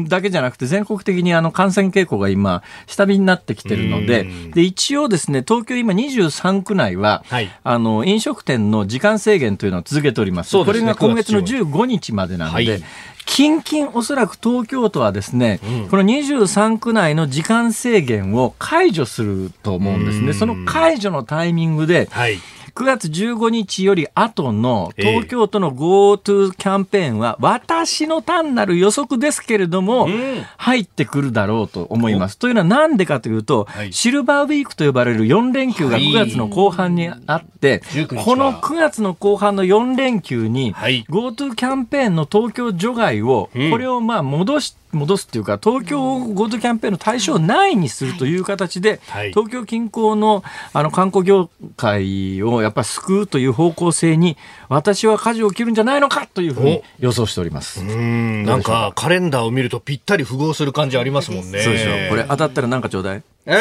[0.09, 10.51] だけじゃなくて全国的にあの感染傾向が今、下火になってきてるので、で、一応ですね、東京今23区内は、はい、あの、飲食店の時間制限というのを続けております。
[10.51, 12.83] すね、これが今月の15日までなので、はい。
[13.27, 20.33] 近々おそらく東京都はですね、うん、この23区内の時間制限を解除すると思うんですね。
[20.35, 22.39] その解除のタイミングで、はい、
[22.75, 30.09] 9月15日より後の東京都の GoTo キャンペーンは、私の単なる予測ですけれども、
[30.57, 32.37] 入ってくるだろうと思います。
[32.37, 37.81] というのはなんでかというと、シルバーウィークと呼ばれる4連休が9月の後半にあって、
[38.25, 50.43] この9月の後半の4連休に、GoTo キャンペーンの東京除外を、これをまあ戻して、戻すっていうか、東京 GoTo キャンペーンの対象内にするという形で、はい、東京近郊の
[50.73, 54.37] あの観光業界をやっぱり救うという方向性に、
[54.69, 57.81] 私は舵を切るんじゃないのかというふうに予想しております。
[57.81, 61.61] うんなんかカレンダーを見るとぴったり符合する感じありますもんね。
[61.61, 62.11] そうでしょ。
[62.11, 63.23] これ当たったらなんかちょうだい。
[63.47, 63.57] え？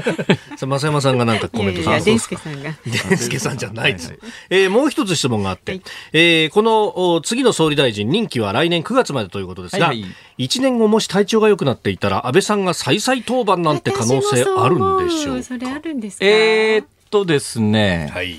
[0.58, 2.74] 増山さんがなんかコメントさデンスケさんが。
[2.84, 4.08] デンスケさんじゃないです。
[4.08, 4.18] はい、
[4.50, 5.82] えー、もう一つ質問があって、はい、
[6.12, 15.42] えー、この次の総理大臣任期は来年9月までということですが、はいはい、1年後もし体調が良くなっていたら安倍さんが再々登板なんて可能性あるんでしょうか？
[15.42, 16.24] それあるんですか？
[16.26, 18.38] えー、っとですね、はい、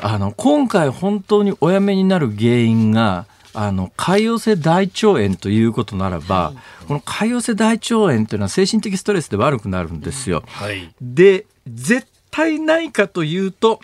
[0.00, 10.42] あの今回本当にお辞めになる原因があの潰瘍性大腸炎ということならば、はい、この潰瘍性大腸炎というのは精神的ストレスで悪くなるんですよ。
[10.46, 13.80] はい、で絶対ないかというと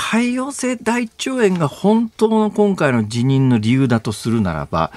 [0.00, 4.90] 潰瘍性大腸炎が本当の今回の辞任の理由だとするならば、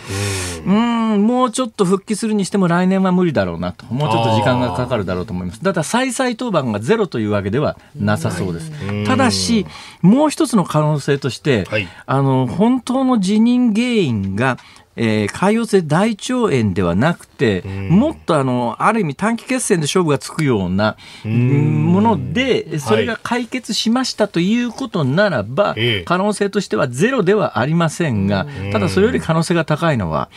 [0.65, 5.61] うんもうちょっと復帰するにしても来年は無理だろうなと、もうちょっと時間がかかるだろうと思います。
[5.61, 8.71] ただ、再々登板がゼロというわけではなさそうです。
[9.05, 9.67] ただし、
[10.01, 14.57] もう一つの可能性として、はい、あの本当の辞任原因が
[14.95, 30.29] えー、潰瘍性大腸炎ではなくて、もっとあのある意味短期決戦で勝負がつくようなもので、それが解決しましたということならば、はい、可能性としてはゼロではありませんが、ただそれより可能性が高いのは、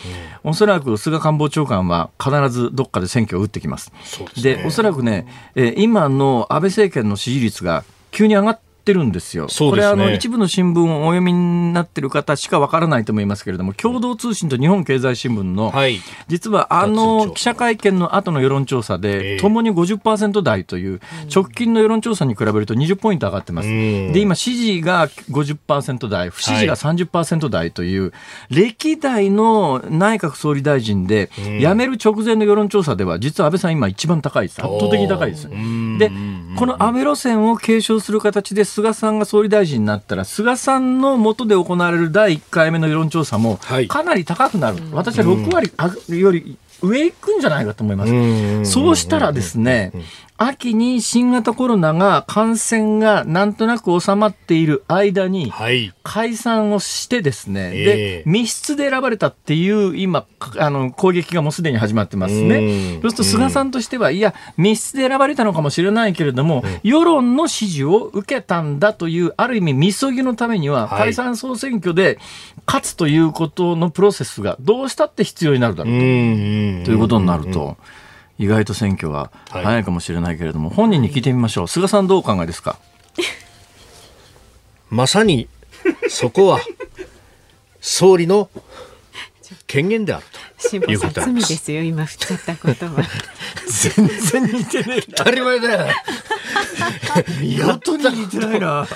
[0.45, 3.93] おそらく菅官房長官は必ずどっかで選挙を打ってきます。
[4.43, 9.49] で、ね、おそらくね、えー、今の安倍政権の支持率が急に上がっってるんですよ。
[9.49, 21.01] すね、これあの一部の新聞をお読みになってる方しかわからないと思いますけれども、共同通信と日本経済新聞の、はい、実はあの記者会見の後の世論調査で、ともに50%台という、
[21.35, 23.69] 直近の世論調査に比べると20ポイント上がってます。
[23.69, 28.13] で、今支持が50%台、不支持が30%台という、
[28.51, 31.31] 歴代の内閣総理大臣で、
[31.61, 34.61] 辞める直前の世論調査では、実は安倍さん今一番高いです。
[34.65, 35.49] 圧倒的に高いです。
[35.99, 36.13] で、
[36.57, 43.59] この安倍路線を継承する形で菅さんが総理大臣になったら、菅さんの下で行われる第1回目の世論調査も、
[43.89, 45.71] かなり高くなる、はい、私は6割
[46.19, 48.71] より上行くんじゃないかと思います。
[48.71, 49.93] そうしたらですね、
[50.39, 55.51] 秋に新型コロナが感染がなんとなく収まっている間に
[56.03, 60.27] 解散をしてですね、はい、で密室で選ばれたっていう今
[60.59, 63.01] あの攻撃がもうすでに始まってますね。
[63.01, 72.19] そうすると菅さんとしてはいや密室で選ばれたのかもしれないけれども、世論の支持を受けたんだというある意味みそぎのためには解散総選挙で
[72.67, 75.99] 勝つということのプロセスがどうしたって必要になるだろうと。
[75.99, 76.05] と
[76.91, 77.77] いうことになると。
[78.39, 82.79] 意外と選挙は早いかもしれないけれども、はい、本人に聞いてみましょう菅さんどうお考えですか？
[84.91, 85.49] まさに
[86.11, 86.61] そこは
[87.81, 88.51] 総理の
[89.67, 90.25] 権限である
[90.71, 93.03] ということ罪ですよ今振っちゃったことは
[93.67, 95.93] 全然似てない当たり前だよ
[97.43, 98.87] やっとに似てないな。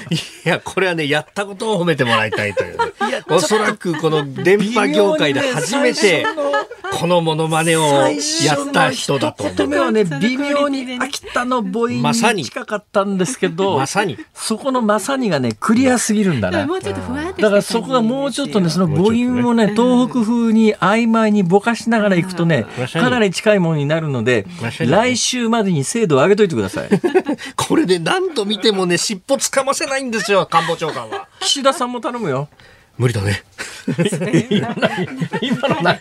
[0.44, 2.84] いや、これはね、やったことを褒めてもらいたいという、ね。
[3.28, 6.26] おそらくこの電波業界で初めて、
[6.92, 7.82] このモノマネを
[8.44, 9.68] やった人だと思う。
[9.68, 14.18] 目はね、微妙に秋田の母音に近かったんですけど、まさに。
[14.34, 16.66] そこのまさにがね、クリアすぎるんだな。
[16.66, 24.46] もうちょっと不安だからそこがもうちょっとね、その母音をね、東北風に曖昧にぼかしながらいくとね、かなり近いものになるので、
[24.80, 26.88] 来週までに精度を上げといてください。
[27.56, 31.28] これで何度見てもね、尻尾つかませないんですよ、官房長官は。
[31.40, 32.48] 岸田さんも頼むよ。
[32.98, 33.42] 無理だね。
[35.40, 35.98] 今の何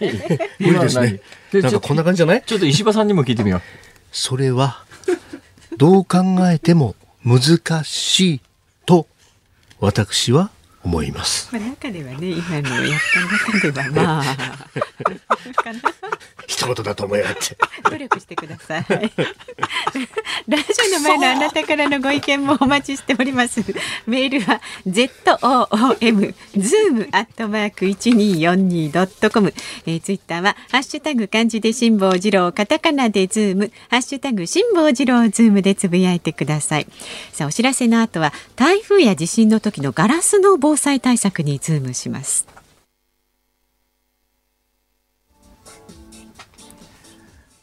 [0.60, 1.22] 無理ですね。
[1.53, 2.44] なんかこんな感じじゃない？
[2.45, 3.61] ちょっと石破さんにも聞いてみよう。
[4.11, 4.84] それは、
[5.77, 6.18] どう考
[6.52, 8.41] えても難しい
[8.86, 9.07] と、
[9.80, 10.49] 私は
[10.84, 11.49] 思います。
[11.51, 13.19] まあ、中ではね、今のやった
[13.49, 14.23] 中ではまあ。
[16.47, 17.56] 一言だと思いやって。
[17.89, 18.85] 努力してください。
[20.47, 20.65] ラジ
[20.95, 23.61] オの前のあなたからのご意見もお待ちしております。
[24.07, 25.11] メールは z
[25.41, 29.53] o o m zoom アットマーク一二四二ドットコム。
[29.85, 36.88] えー、ツイッターはハッシュタグ漢字で辛坊治郎カタカナでズームハッシュタグ辛坊治郎ズームでつぶやいてください。
[37.31, 42.47] さあお知らせの後は台風や地震の時のガラスの防災対策にズームします。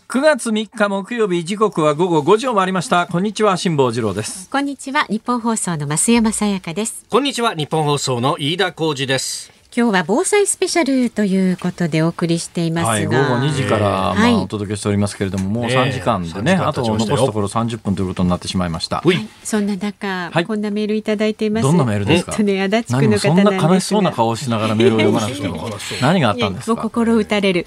[0.08, 3.06] 9月3日木曜日時刻は午後5時を回りました。
[3.06, 4.48] こんにちは辛坊治郎です。
[4.48, 7.04] こんにちはニッポン放送の増山さやかです。
[7.10, 19.02] こんにちはニッポン放送の飯田浩司です今日は防災スペシャルということでお送りしていますはい、午後2時から、まあ、お届けしておりますけれども、もう3時間でね、あと残すところ30分ということになってしまいました。
[19.04, 21.64] はい、そんな中、はい、こんなメールいただいています。
[21.64, 22.32] どんなメールですか？
[22.32, 25.68] えっとね、足立区の方そんな悲しそうな顔をしながらメールを読まなくても、
[26.00, 26.80] 何があったんですか？
[26.80, 27.66] 心打たれる。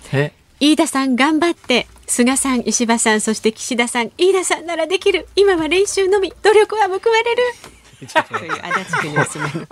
[0.59, 5.27] 飯田さん頑張って菅さん石破さんそして岸田さん飯田さんならできる。
[5.35, 6.33] 今は練習のみ。
[6.41, 7.43] 努力は報われる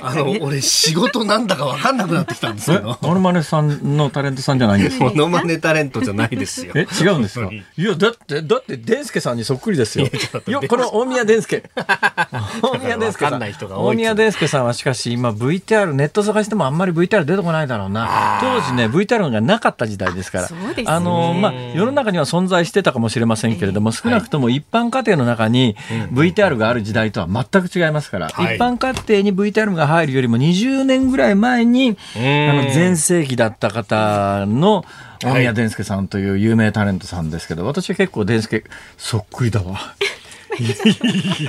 [0.02, 2.98] あの俺仕事なんだか分かんなくなってきたんですけど。
[3.02, 5.06] モノマネさんのタレントさんじゃないんですか？
[5.06, 6.74] モノマネタレントじゃないですよ。
[6.76, 7.50] え違うんですか？
[7.52, 10.08] いやだってだってデンスケさんにそっくりですよ。
[10.48, 11.64] いやこの大宮デンスケ。
[12.62, 13.40] 大宮デンスケさん。
[13.42, 18.40] 大宮デンスケさんはしかし今 VTR ネット探してもあんまり VTR 出てこないだろうな。
[18.42, 20.50] 当時ね VTR がなかった時代ですから。
[20.86, 25.76] あのまあ世の中には存在してたかもしれませんけれども少なくとも一般家庭の中に
[26.14, 28.17] VTR がある時代とは全く違いますから。
[28.28, 32.20] 一般家庭に VTR が入るよりも20年ぐらい前に、あ
[32.54, 34.84] の全盛期だった方の
[35.24, 38.64] 大宮伝介さんという有名タレントさんですけど、私は結構伝介
[38.98, 39.80] そっくりだわ。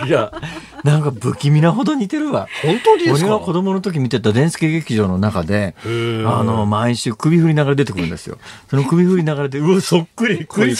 [0.06, 0.32] いや、
[0.84, 2.48] なんか不気味なほど似てるわ。
[2.62, 5.88] 本当です俺が子供の時見てた伝助劇場の中で、あ
[6.42, 8.38] の、毎週首振りながら出てくるんですよ。
[8.68, 10.76] その首振りながらで、 うわ、そっくり、こういう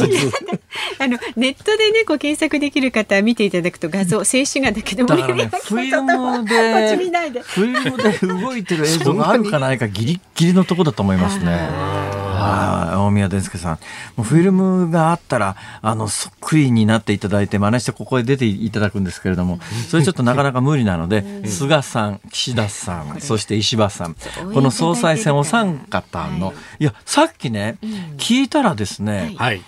[0.99, 12.28] あの、ネットでね、こう検索できる方見ていただくと画像、静止画だけども、だからね、フィルム で、フィルムで動いてる映像があるかないかギリギリのとこだと思いますね。
[12.39, 13.79] はい、大宮伝介さん。
[14.17, 19.59] もうフィルムがあったら、あの、そっくりになっていただいて、真似してここへ出ていただくんですけれども、
[19.89, 24.17] それちょっとなかなか無理なので、菅さん、岸田さん、そして石破さん、
[24.55, 27.79] この総裁選お三方の、いや、さっきね、
[28.17, 29.63] 聞いたらですね、はい。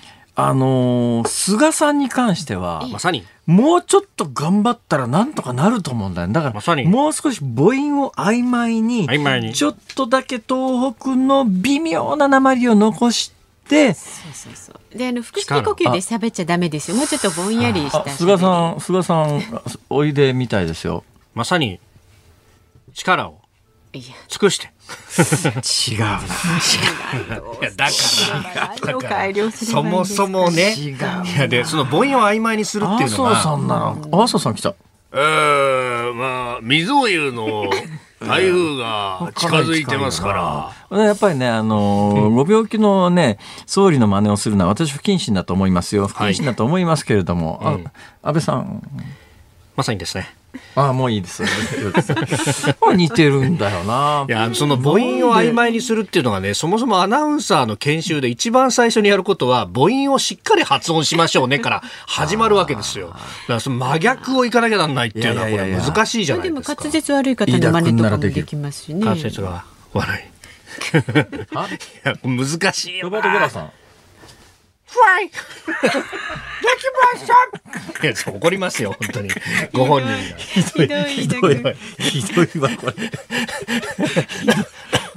[0.49, 3.25] あのー、菅さんに関しては、まさに。
[3.47, 6.29] もうちょっと頑張ったらなんとかなると思うんだよ。
[6.29, 13.33] だから、ま、もう少し母音を曖昧に、曖昧にちょっとだけ東北の微妙な鉛を残し
[13.69, 14.97] て、そうそうそう。
[14.97, 16.97] で、あの、腹式呼吸で喋っちゃダメですよ。
[16.97, 18.09] もうちょっとぼんやりした。
[18.11, 19.43] 菅さん、菅さん、
[19.89, 21.03] おいでみたいですよ。
[21.35, 21.81] まさに、
[22.95, 23.40] 力を
[23.93, 24.71] 尽くして。
[25.93, 26.21] 違うな。
[26.21, 26.21] 違
[27.39, 27.77] う。
[27.77, 30.75] だから、そもそもね。
[30.75, 30.95] 違う。
[30.95, 30.99] い
[31.39, 33.31] や、で、その母音を曖昧にするっていうのが。
[33.31, 34.09] 麻生さんなの。
[34.13, 34.75] 麻生さん来た。
[35.13, 37.69] えー、まあ、水を言うの
[38.21, 40.99] 台風が近づいてますから。
[40.99, 46.07] やっぱりね、あの、ご病気のね、総理の真似をするのは私不謹慎だと思いますよ。
[46.07, 47.85] 不謹慎だと思いますけれども、はい、
[48.23, 48.83] 安倍さん。
[49.75, 50.29] まさにですね。
[50.75, 51.43] ああもういいです。
[52.95, 54.25] 似てるんだよな。
[54.29, 63.09] いや、その母音を曖昧にするっていうのがね、そもそもアナウンサーの研修で一番最初にやることは、母音をしっかり発音しましょうねから始まるわけですよ。
[63.09, 66.75] だからその真逆をいかなきゃなんないっていうのはこれ難しいじゃないですか。
[66.75, 69.05] でも滑舌悪い方の真似とかもできますしね。
[69.05, 70.17] 滑舌が悪い。
[70.91, 70.93] い
[72.05, 73.71] や難しいよロバート・ゲラさん。
[74.91, 75.33] ファイで
[75.89, 75.95] き
[77.15, 79.31] ましたいや、怒りますよ、本当に。
[79.73, 80.17] ご本人が。
[80.37, 81.77] ひどい、ひどい。
[81.99, 82.95] ひどいわ、これ。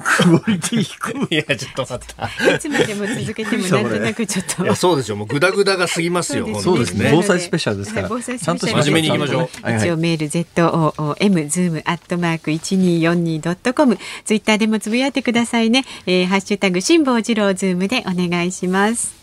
[0.03, 1.35] クオリティ低い。
[1.35, 2.55] いや、ちょっと待った。
[2.55, 4.63] いつまでも続けてもなんとなくちょっと。
[4.63, 5.15] いや、そうですよ。
[5.15, 6.47] もうグダグダが過ぎますよ。
[6.61, 7.09] そうですね。
[7.11, 8.09] 防災スペシャルですから。
[8.09, 9.49] ちゃんと真面目にいきましょう。
[9.75, 15.85] 一応メール ZOOM ズームアットマーク 1242.com ツイッターでもつぶやいてくださいね。
[16.05, 19.22] えー、ハッシュタグ辛坊治郎ズームでお願いします。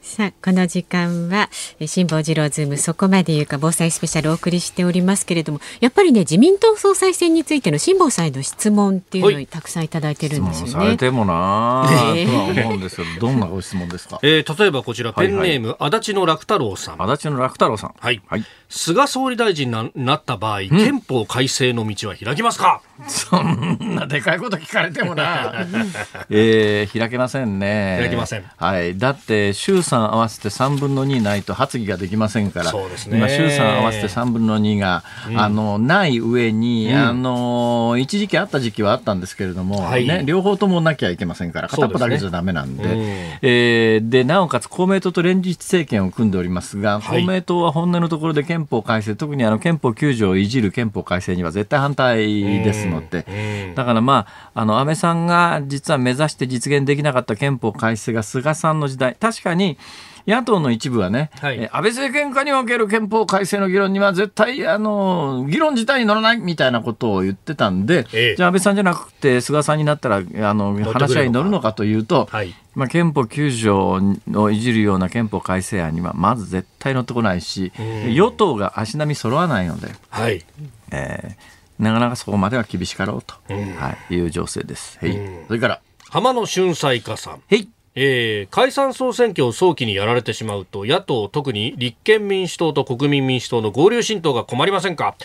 [0.11, 1.49] さあこの時間は
[1.85, 10.71] 辛坊治郎ズームそこまで言うか防災スペシャルお送りしておりますけれどもやっぱりね自民党総裁選についての辛坊さんへの質問っていうのにたくさんいただいてるんですよね。
[10.73, 14.19] されてもなえー、とは思うんですけど どんなご質問ですか？
[14.21, 17.01] えー、例えばこちらペンネーム、はいはい、足立の楽太郎さん。
[17.01, 17.93] 足立の楽太郎さん。
[17.97, 18.21] はい。
[18.27, 22.81] はい、菅総理大臣になった場合、憲法改正の道は開きますか？
[23.07, 25.65] そんなでかいこと聞かれてもな。
[26.29, 27.97] えー、開けませんね。
[28.01, 28.43] 開けません。
[28.57, 28.97] はい。
[28.97, 59.77] だって衆参合わせて3分の2ないと発議ができませんから、そうですね、今、衆参合わせて3分の2が、うん、あのない上に、うん、あの、一時期あった時期はあったんですけれども、はい、ね、両方ともなきゃいけませんから、片っぽだけじゃだめなんで、で、ねえー、でなおかつ公明党と連立政権を組んでおりますが、はい、公明党は本音のところで憲法改正、特にあの憲法9条をいじる憲法改正には絶対反対ですので、だからまあ、あの安倍さんが実は目指して実現できなかった憲法改正が菅さんの時代、確かに
[60.27, 73.99] 野党の一部はね、はい、安倍政権下における憲法改正の議論には絶対あの議論自体に乗らないみたいなことを言ってたんで、ええ、じゃあ安倍さんじゃなくて菅さんになったらあの話し合いに乗るのかというと、はい、まあ、憲法9条
[74.39, 77.71] をいじるような憲法改正案にはまず絶対乗ってこないし、
[78.13, 80.45] 与党が足並み揃わないので、はい。
[80.91, 84.99] えー、なかなかそこまでは厳しかろうと、はい、いう情勢です。
[84.99, 85.81] はい、それから。
[86.09, 87.33] 浜野俊斎家さん。
[87.33, 95.15] はいえー、解散総選挙を早期にやられてしまうと野党特に立憲民主党と国民民主党の合流新党が困りませんか、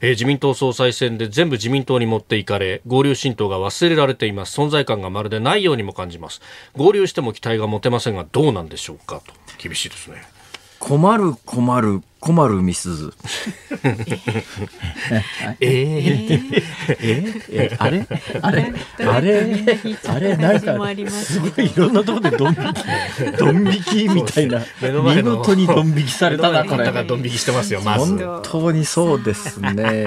[0.00, 4.60] えー、自民党総裁選で全部自民党に持っていかれ合流新党が忘れられています。
[4.60, 6.40] 存在感がまるでないようにも感じます。
[6.76, 9.20] 合流しても期待が持てませんがどうなんでしょうか？
[9.24, 9.32] と。
[9.58, 10.35] 厳しいですね。
[10.86, 13.12] 困る困る困るみすず。
[15.60, 16.62] えー、
[17.00, 18.06] えー、あれ？
[18.40, 18.72] あれ？
[19.04, 19.52] あれ？
[20.08, 20.36] あれ？
[20.36, 27.04] なんかすごいいろんなところでドン引きドン引きみたいな見事にドン引きされたなこれ。
[27.04, 28.16] ドン引きしてますよまず。
[28.24, 30.06] 本当にそうですね。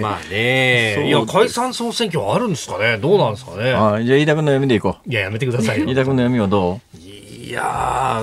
[0.00, 3.72] まあねいや解散総選挙あるんですかねどうなんですかね。
[3.72, 5.10] あじゃあ飯田君の読みでいこう。
[5.10, 7.07] いややめてください飯田君の読みはどう？
[7.48, 8.22] いや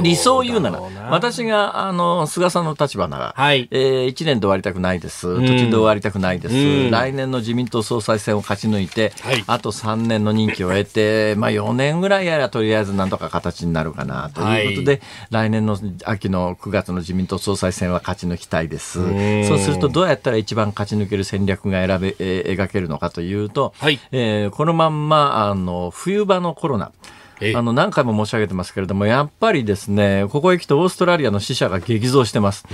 [0.00, 0.80] 理想を言うなら、
[1.10, 3.68] 私があの菅さんの立場なら、はい。
[3.72, 15.00] えー、1年で終わりたくないです、途中で終わりたくないです、うん、来年の自民党総裁選を勝ち抜いて、はい、あと3年の任期を得て、 まあ、4年ぐらいやらとりあえずなんとか形になるかなということで、はい、
[15.48, 19.04] 来年の秋の9月の自民党総裁選は勝ち抜きたいです、う
[19.48, 23.98] そうするとどうやったら一番勝ち抜ける戦略が選べ、えー、描けるのかというと、はい。
[24.12, 26.92] えー、このまんまあの冬場のコロナ、
[27.54, 32.64] あの何回も申し上げてますけれども、やっぱりですね、ここへ来てオーストラリアの死者が激増してます。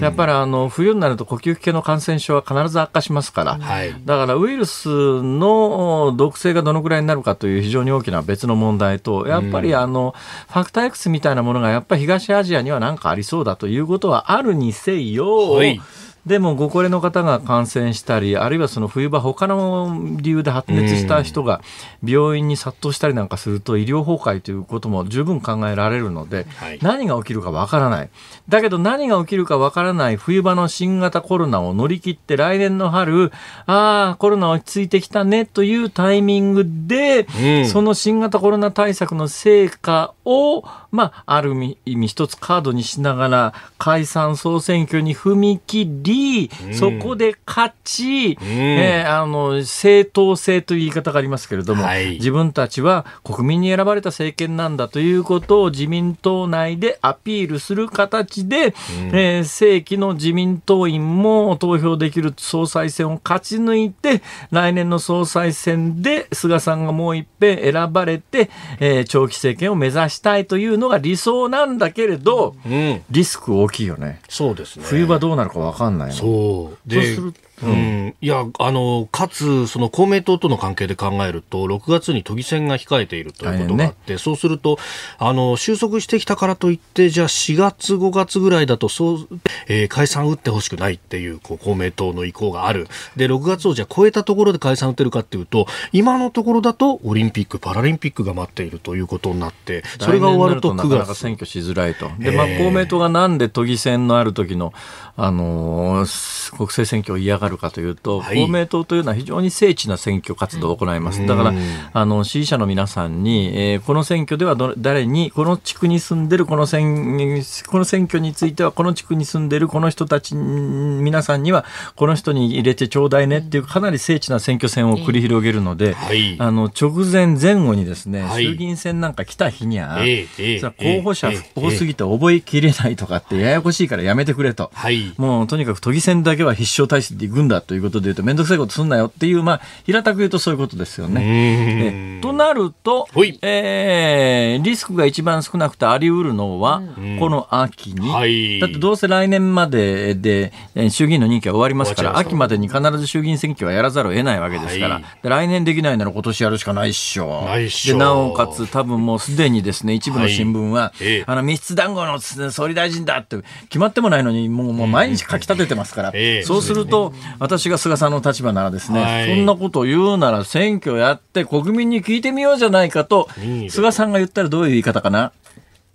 [0.00, 10.14] やっぱりあの冬になると呼吸器系の感染症は必ず悪化しますから、はい、だからウイルスの毒性がどのぐらいになるかという非常に大きな別の問題と、やっぱりあの
[10.48, 15.80] ファクター X みたいなものがやっぱり東アジアには何かありそうだということはあるにせよ、はい
[16.26, 21.60] でもご高齢の方が感染したり、あるいはその冬場、他の理由で発熱した人が
[22.02, 26.46] 病院に殺到したりなんかすると、医療崩壊ということも十分考えられるので、
[26.80, 28.10] 何が起きるかわからない。
[28.48, 33.30] だけど何が起きるかわからない冬場の新型コロナを乗り切って、来年の春、
[33.66, 37.26] ああ、コロナ落ち着いてきたねというタイミングで、
[37.66, 40.64] その新型コロナ対策の成果を、
[40.94, 41.54] まあ、ある
[41.84, 58.72] 意味一つカードにしながら、解散総選挙に踏み切り、り、そこで勝ち、うん、えー、あの正当性という言い方がありますけれども、はい、自分たちは国民に選ばれた政権なんだということを自民党内でアピールする形で、うん、
[59.16, 68.50] えー、正規の自民党員も投票できる総裁選を勝ち抜いて、来年の総裁選で菅さんがもう一遍選ばれて、
[68.80, 74.20] えー、長期政権を目指したいというのが理想なんだけれど、うん、リスク大きいよね。
[74.28, 74.84] そうですね。
[74.86, 76.12] 冬場どうなるか分かんない。
[76.12, 76.88] そう。
[76.88, 77.32] で、う
[77.72, 84.78] ん、いや、あの、かつ、その公明党との関係で考えると、6月に都議選が控えているということがあって、ね、そうすると、
[85.18, 89.28] あの、収束してきたからといって、じゃあ4月、5月ぐらいだと、そう、
[89.68, 92.88] えー、解散打ってほしくないっていう、こう、公明党の意向がある。
[93.16, 100.84] で、6月をじゃあ超えたところで解散打てるかっていうと、今のところだと、オリンピック、パラリンピックが待っているということになって、それが終わると9月。
[100.84, 102.10] なかなか選挙しづらいと。
[102.18, 104.72] で、まあ、公明党がなんで都議選のある時の、
[105.16, 111.24] あのー、国政選挙を嫌がるかというと、はい、公明党というのは非常に精緻な選挙活動を行います。
[111.26, 111.52] だから、
[111.92, 121.64] あの、支持者の皆さんに、えー、この選挙ではど誰に、この地区に住んでるこの選、この選挙については、この地区に住んでるこの人たち、皆さんには、
[121.96, 134.70] この人に入れてちょうだいねっていう、かなり精緻な選挙戦を繰り広げるので、はい、あの、直前前後にですね、はい、衆議院選なんか来た日には、えー、候補者多すぎて覚えきれないとかってややこしいからやめてくれと。
[134.74, 142.20] はい、もうとにかく都議選だけは必勝体制で行くんだということで言うと、面倒くさいことすんなよっていう、まあ、平たく言うとそういうことですよね。
[142.22, 143.08] となると、
[143.42, 146.82] えー、リスクが一番少なくてあり得るのは、
[147.18, 150.52] この秋に、はい、だってどうせ来年までで
[150.90, 157.46] 衆議院の任期は終わりますから、秋までに必ず衆議院選挙はやらざるを得ないわけですから、はい、来年できないなら今年やるしかないっしょ。
[157.86, 163.36] でなおかつ、多分もうすでにですね、一部の新聞は、はい、あの密室談合の総理大臣だって
[163.68, 166.12] 決まってもないのに、もうもう毎日書き立ててますから、
[166.44, 173.28] そうすると、私が菅さんの立場ならですね、はい、そんなことを言うなら選挙やって国民に聞いてみようじゃないかと、
[173.68, 175.32] 菅さんが言ったらどういう言い方かな？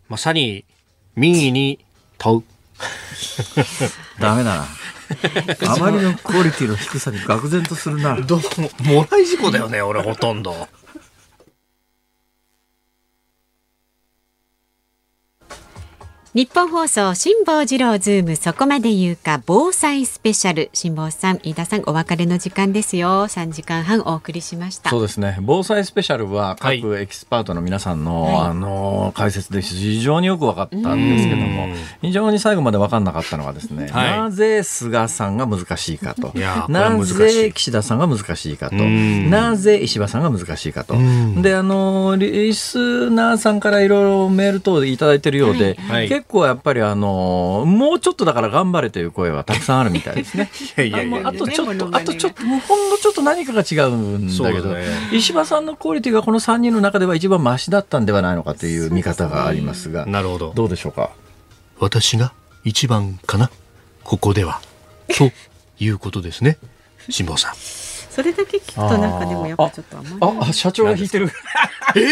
[0.09, 0.65] まさに、
[1.15, 1.79] 民意に
[2.17, 2.43] 問う。
[4.19, 4.65] ダメだな。
[5.67, 8.15] あまりのクオリティの低さに愕然とするな。
[8.21, 8.39] どう
[8.83, 10.67] も、もらい事故だよね、俺ほとんど。
[16.35, 20.69] 日本放送辛坊治郎ズームそこまで言うか防災スペシャル。
[20.73, 23.27] 辛坊さん飯田さんお別れの時間ですよ。
[23.27, 24.91] 3時間半お送りしました。
[24.91, 25.39] そうですね。
[25.41, 31.67] 防災スペシャルは各エキスパートの皆さんの、はい、あの解説で非常によく分かったんですけども
[32.03, 36.31] 非常に最後まで分かんなかったのはですね、はい、なぜ菅さんが難しいかと。
[36.69, 38.75] なぜ岸田さんが難しいかと。
[38.75, 40.93] なぜ石破さんが難しいかと。
[41.41, 50.51] であのリスナーさんからいろいろメール等でいただいてるようで、はい結構やっぱりあのもうちょっとだから頑張れという声はたくさんあるみたいですね。
[50.77, 60.51] いやいやいやあとちょっと、あとちょっと、ほんのちょっと何かが違うんだけど、ね、石破さんのクオリティがこの3人の中では一番ましだったんではないのかという見方がありますが、なるほど。
[60.53, 61.11] どうでしょうか？
[61.79, 62.33] 私が
[62.65, 63.49] 一番かな
[64.03, 64.59] ここでは。
[65.07, 65.31] と
[65.79, 66.57] いうことですね。
[67.09, 67.53] 辛坊さん。
[68.09, 71.29] それだけ聞くとなんかでもやっぱちょっと甘いああ社長が引いてる
[71.95, 72.07] ええ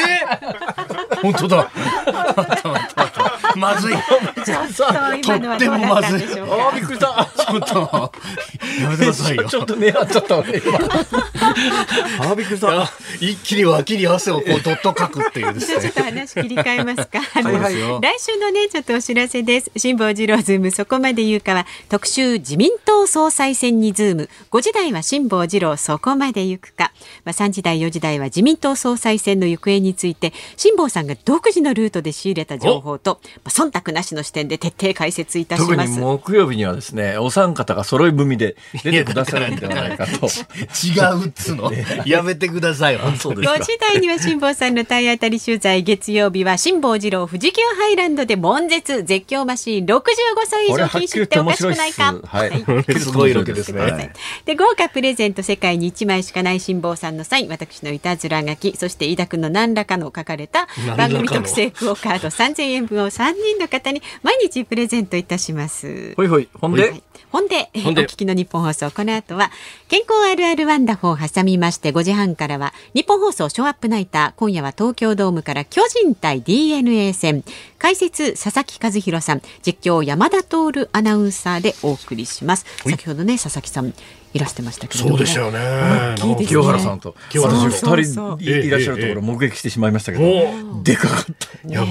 [1.15, 1.69] ー、本当だ
[3.55, 3.95] まずい。
[4.45, 6.47] ちょっと今のはどうだったんでしょう。
[6.47, 7.29] かあびっくりした。
[7.35, 8.11] ちょっと。
[8.81, 9.43] やめてくださいよ。
[9.45, 10.79] ちょっと狙っちゃった俺今
[12.19, 12.91] あびっくりした。
[13.19, 15.81] 一気に脇に汗をこうどっとかくっていうですね。
[15.81, 17.19] ちょっと話切り替えますか。
[17.37, 19.71] はい、来週のねちょっとお知らせです。
[19.77, 24.29] 辛坊治郎ズームそこまで言うかは特集自民党総裁選にズーム。
[24.51, 26.91] 5時台は辛坊治郎そこまで行くか、
[27.25, 35.71] まあ、3時台4時台は自民党総裁選の行方について辛坊さんが独自のルートで仕入れた情報と、まあ、忖度なしの視点で徹底解説いたします。
[35.71, 40.27] 特に木曜日にはですねお三方が揃い踏みで出てくださるんではないかと。
[40.27, 41.71] 違うっつの？
[42.05, 42.97] やめてください。
[42.97, 50.01] 本当です5時台には辛坊さんの体当たり取材月曜日は辛坊治郎富士急ハイランドで悶絶絶叫マシーン65
[50.45, 52.15] 歳以上禁止っておかしくないか。
[52.23, 54.13] はい、はい、すごいロケですね。
[54.45, 66.13] で豪華プレゼント世界に1枚しかない辛坊さんのサイン私のいたずら書きそして飯田君の何らかの書かれた番組特製クオカード3000円分を3人の方に毎日プレゼントいたします。
[66.15, 66.47] ほいほい。
[66.53, 67.03] ほんで、はい。
[67.31, 69.51] ほんで、お聞きの日本放送、この後は、
[69.89, 77.43] 健康あるあるワンダフォーを挟みまして、5時半からは、日本放送ショーアップナイター、今夜は東京ドームから巨人対 DeNA 戦、
[77.77, 82.65] 解説、佐々木主浩さん、実況、山田透アナウンサーでお送りします。
[82.83, 83.93] 先ほどね、佐々木さん、
[84.33, 86.15] いらしてましたけど、そうでしたよね。
[86.45, 87.15] 清原さんと。
[87.33, 91.67] 私二人いらっしゃるところ目撃してしまいましたけど、でかかった。
[91.67, 91.85] いや、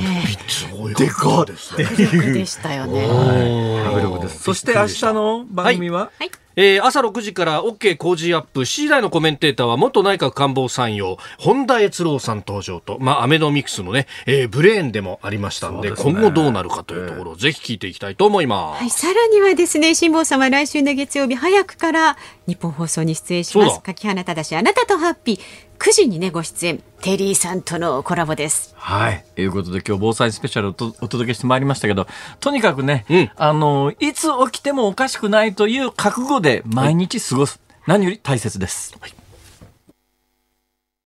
[0.49, 1.85] すごいでかですね。
[1.87, 3.07] でしたよね。
[3.07, 4.29] はい。
[4.29, 8.61] そして明日の番組は、はいえー、朝6時から OK 工事アップ。
[8.61, 11.19] 7時台のコメンテーターは元内閣官房参与。
[11.39, 22.17] 本田悦郎さん登場と、まあ、アメノミクスのね、えー、ブレーンでもありましたんで、ね、今後どうなるかというところをぜひ聞いていきたいと思います、はい、さらにはですね辛坊さんは来週の月曜日早くから
[22.47, 23.81] 日本放送に出演します。
[23.83, 25.41] 柿花忠あなたとハッピー
[25.79, 28.75] 9時にねご出演テリーさんとのコラボです。
[28.77, 29.25] はい。
[29.35, 30.75] ということで今日防災スペシャルをお
[31.09, 32.07] 届けしてまいりましたけど、
[32.41, 37.61] とにかくね、うん、あの、いつ起きてもおかしくないという覚悟で毎日過ごす。
[37.69, 38.97] はい、何より大切です。
[39.01, 39.26] はい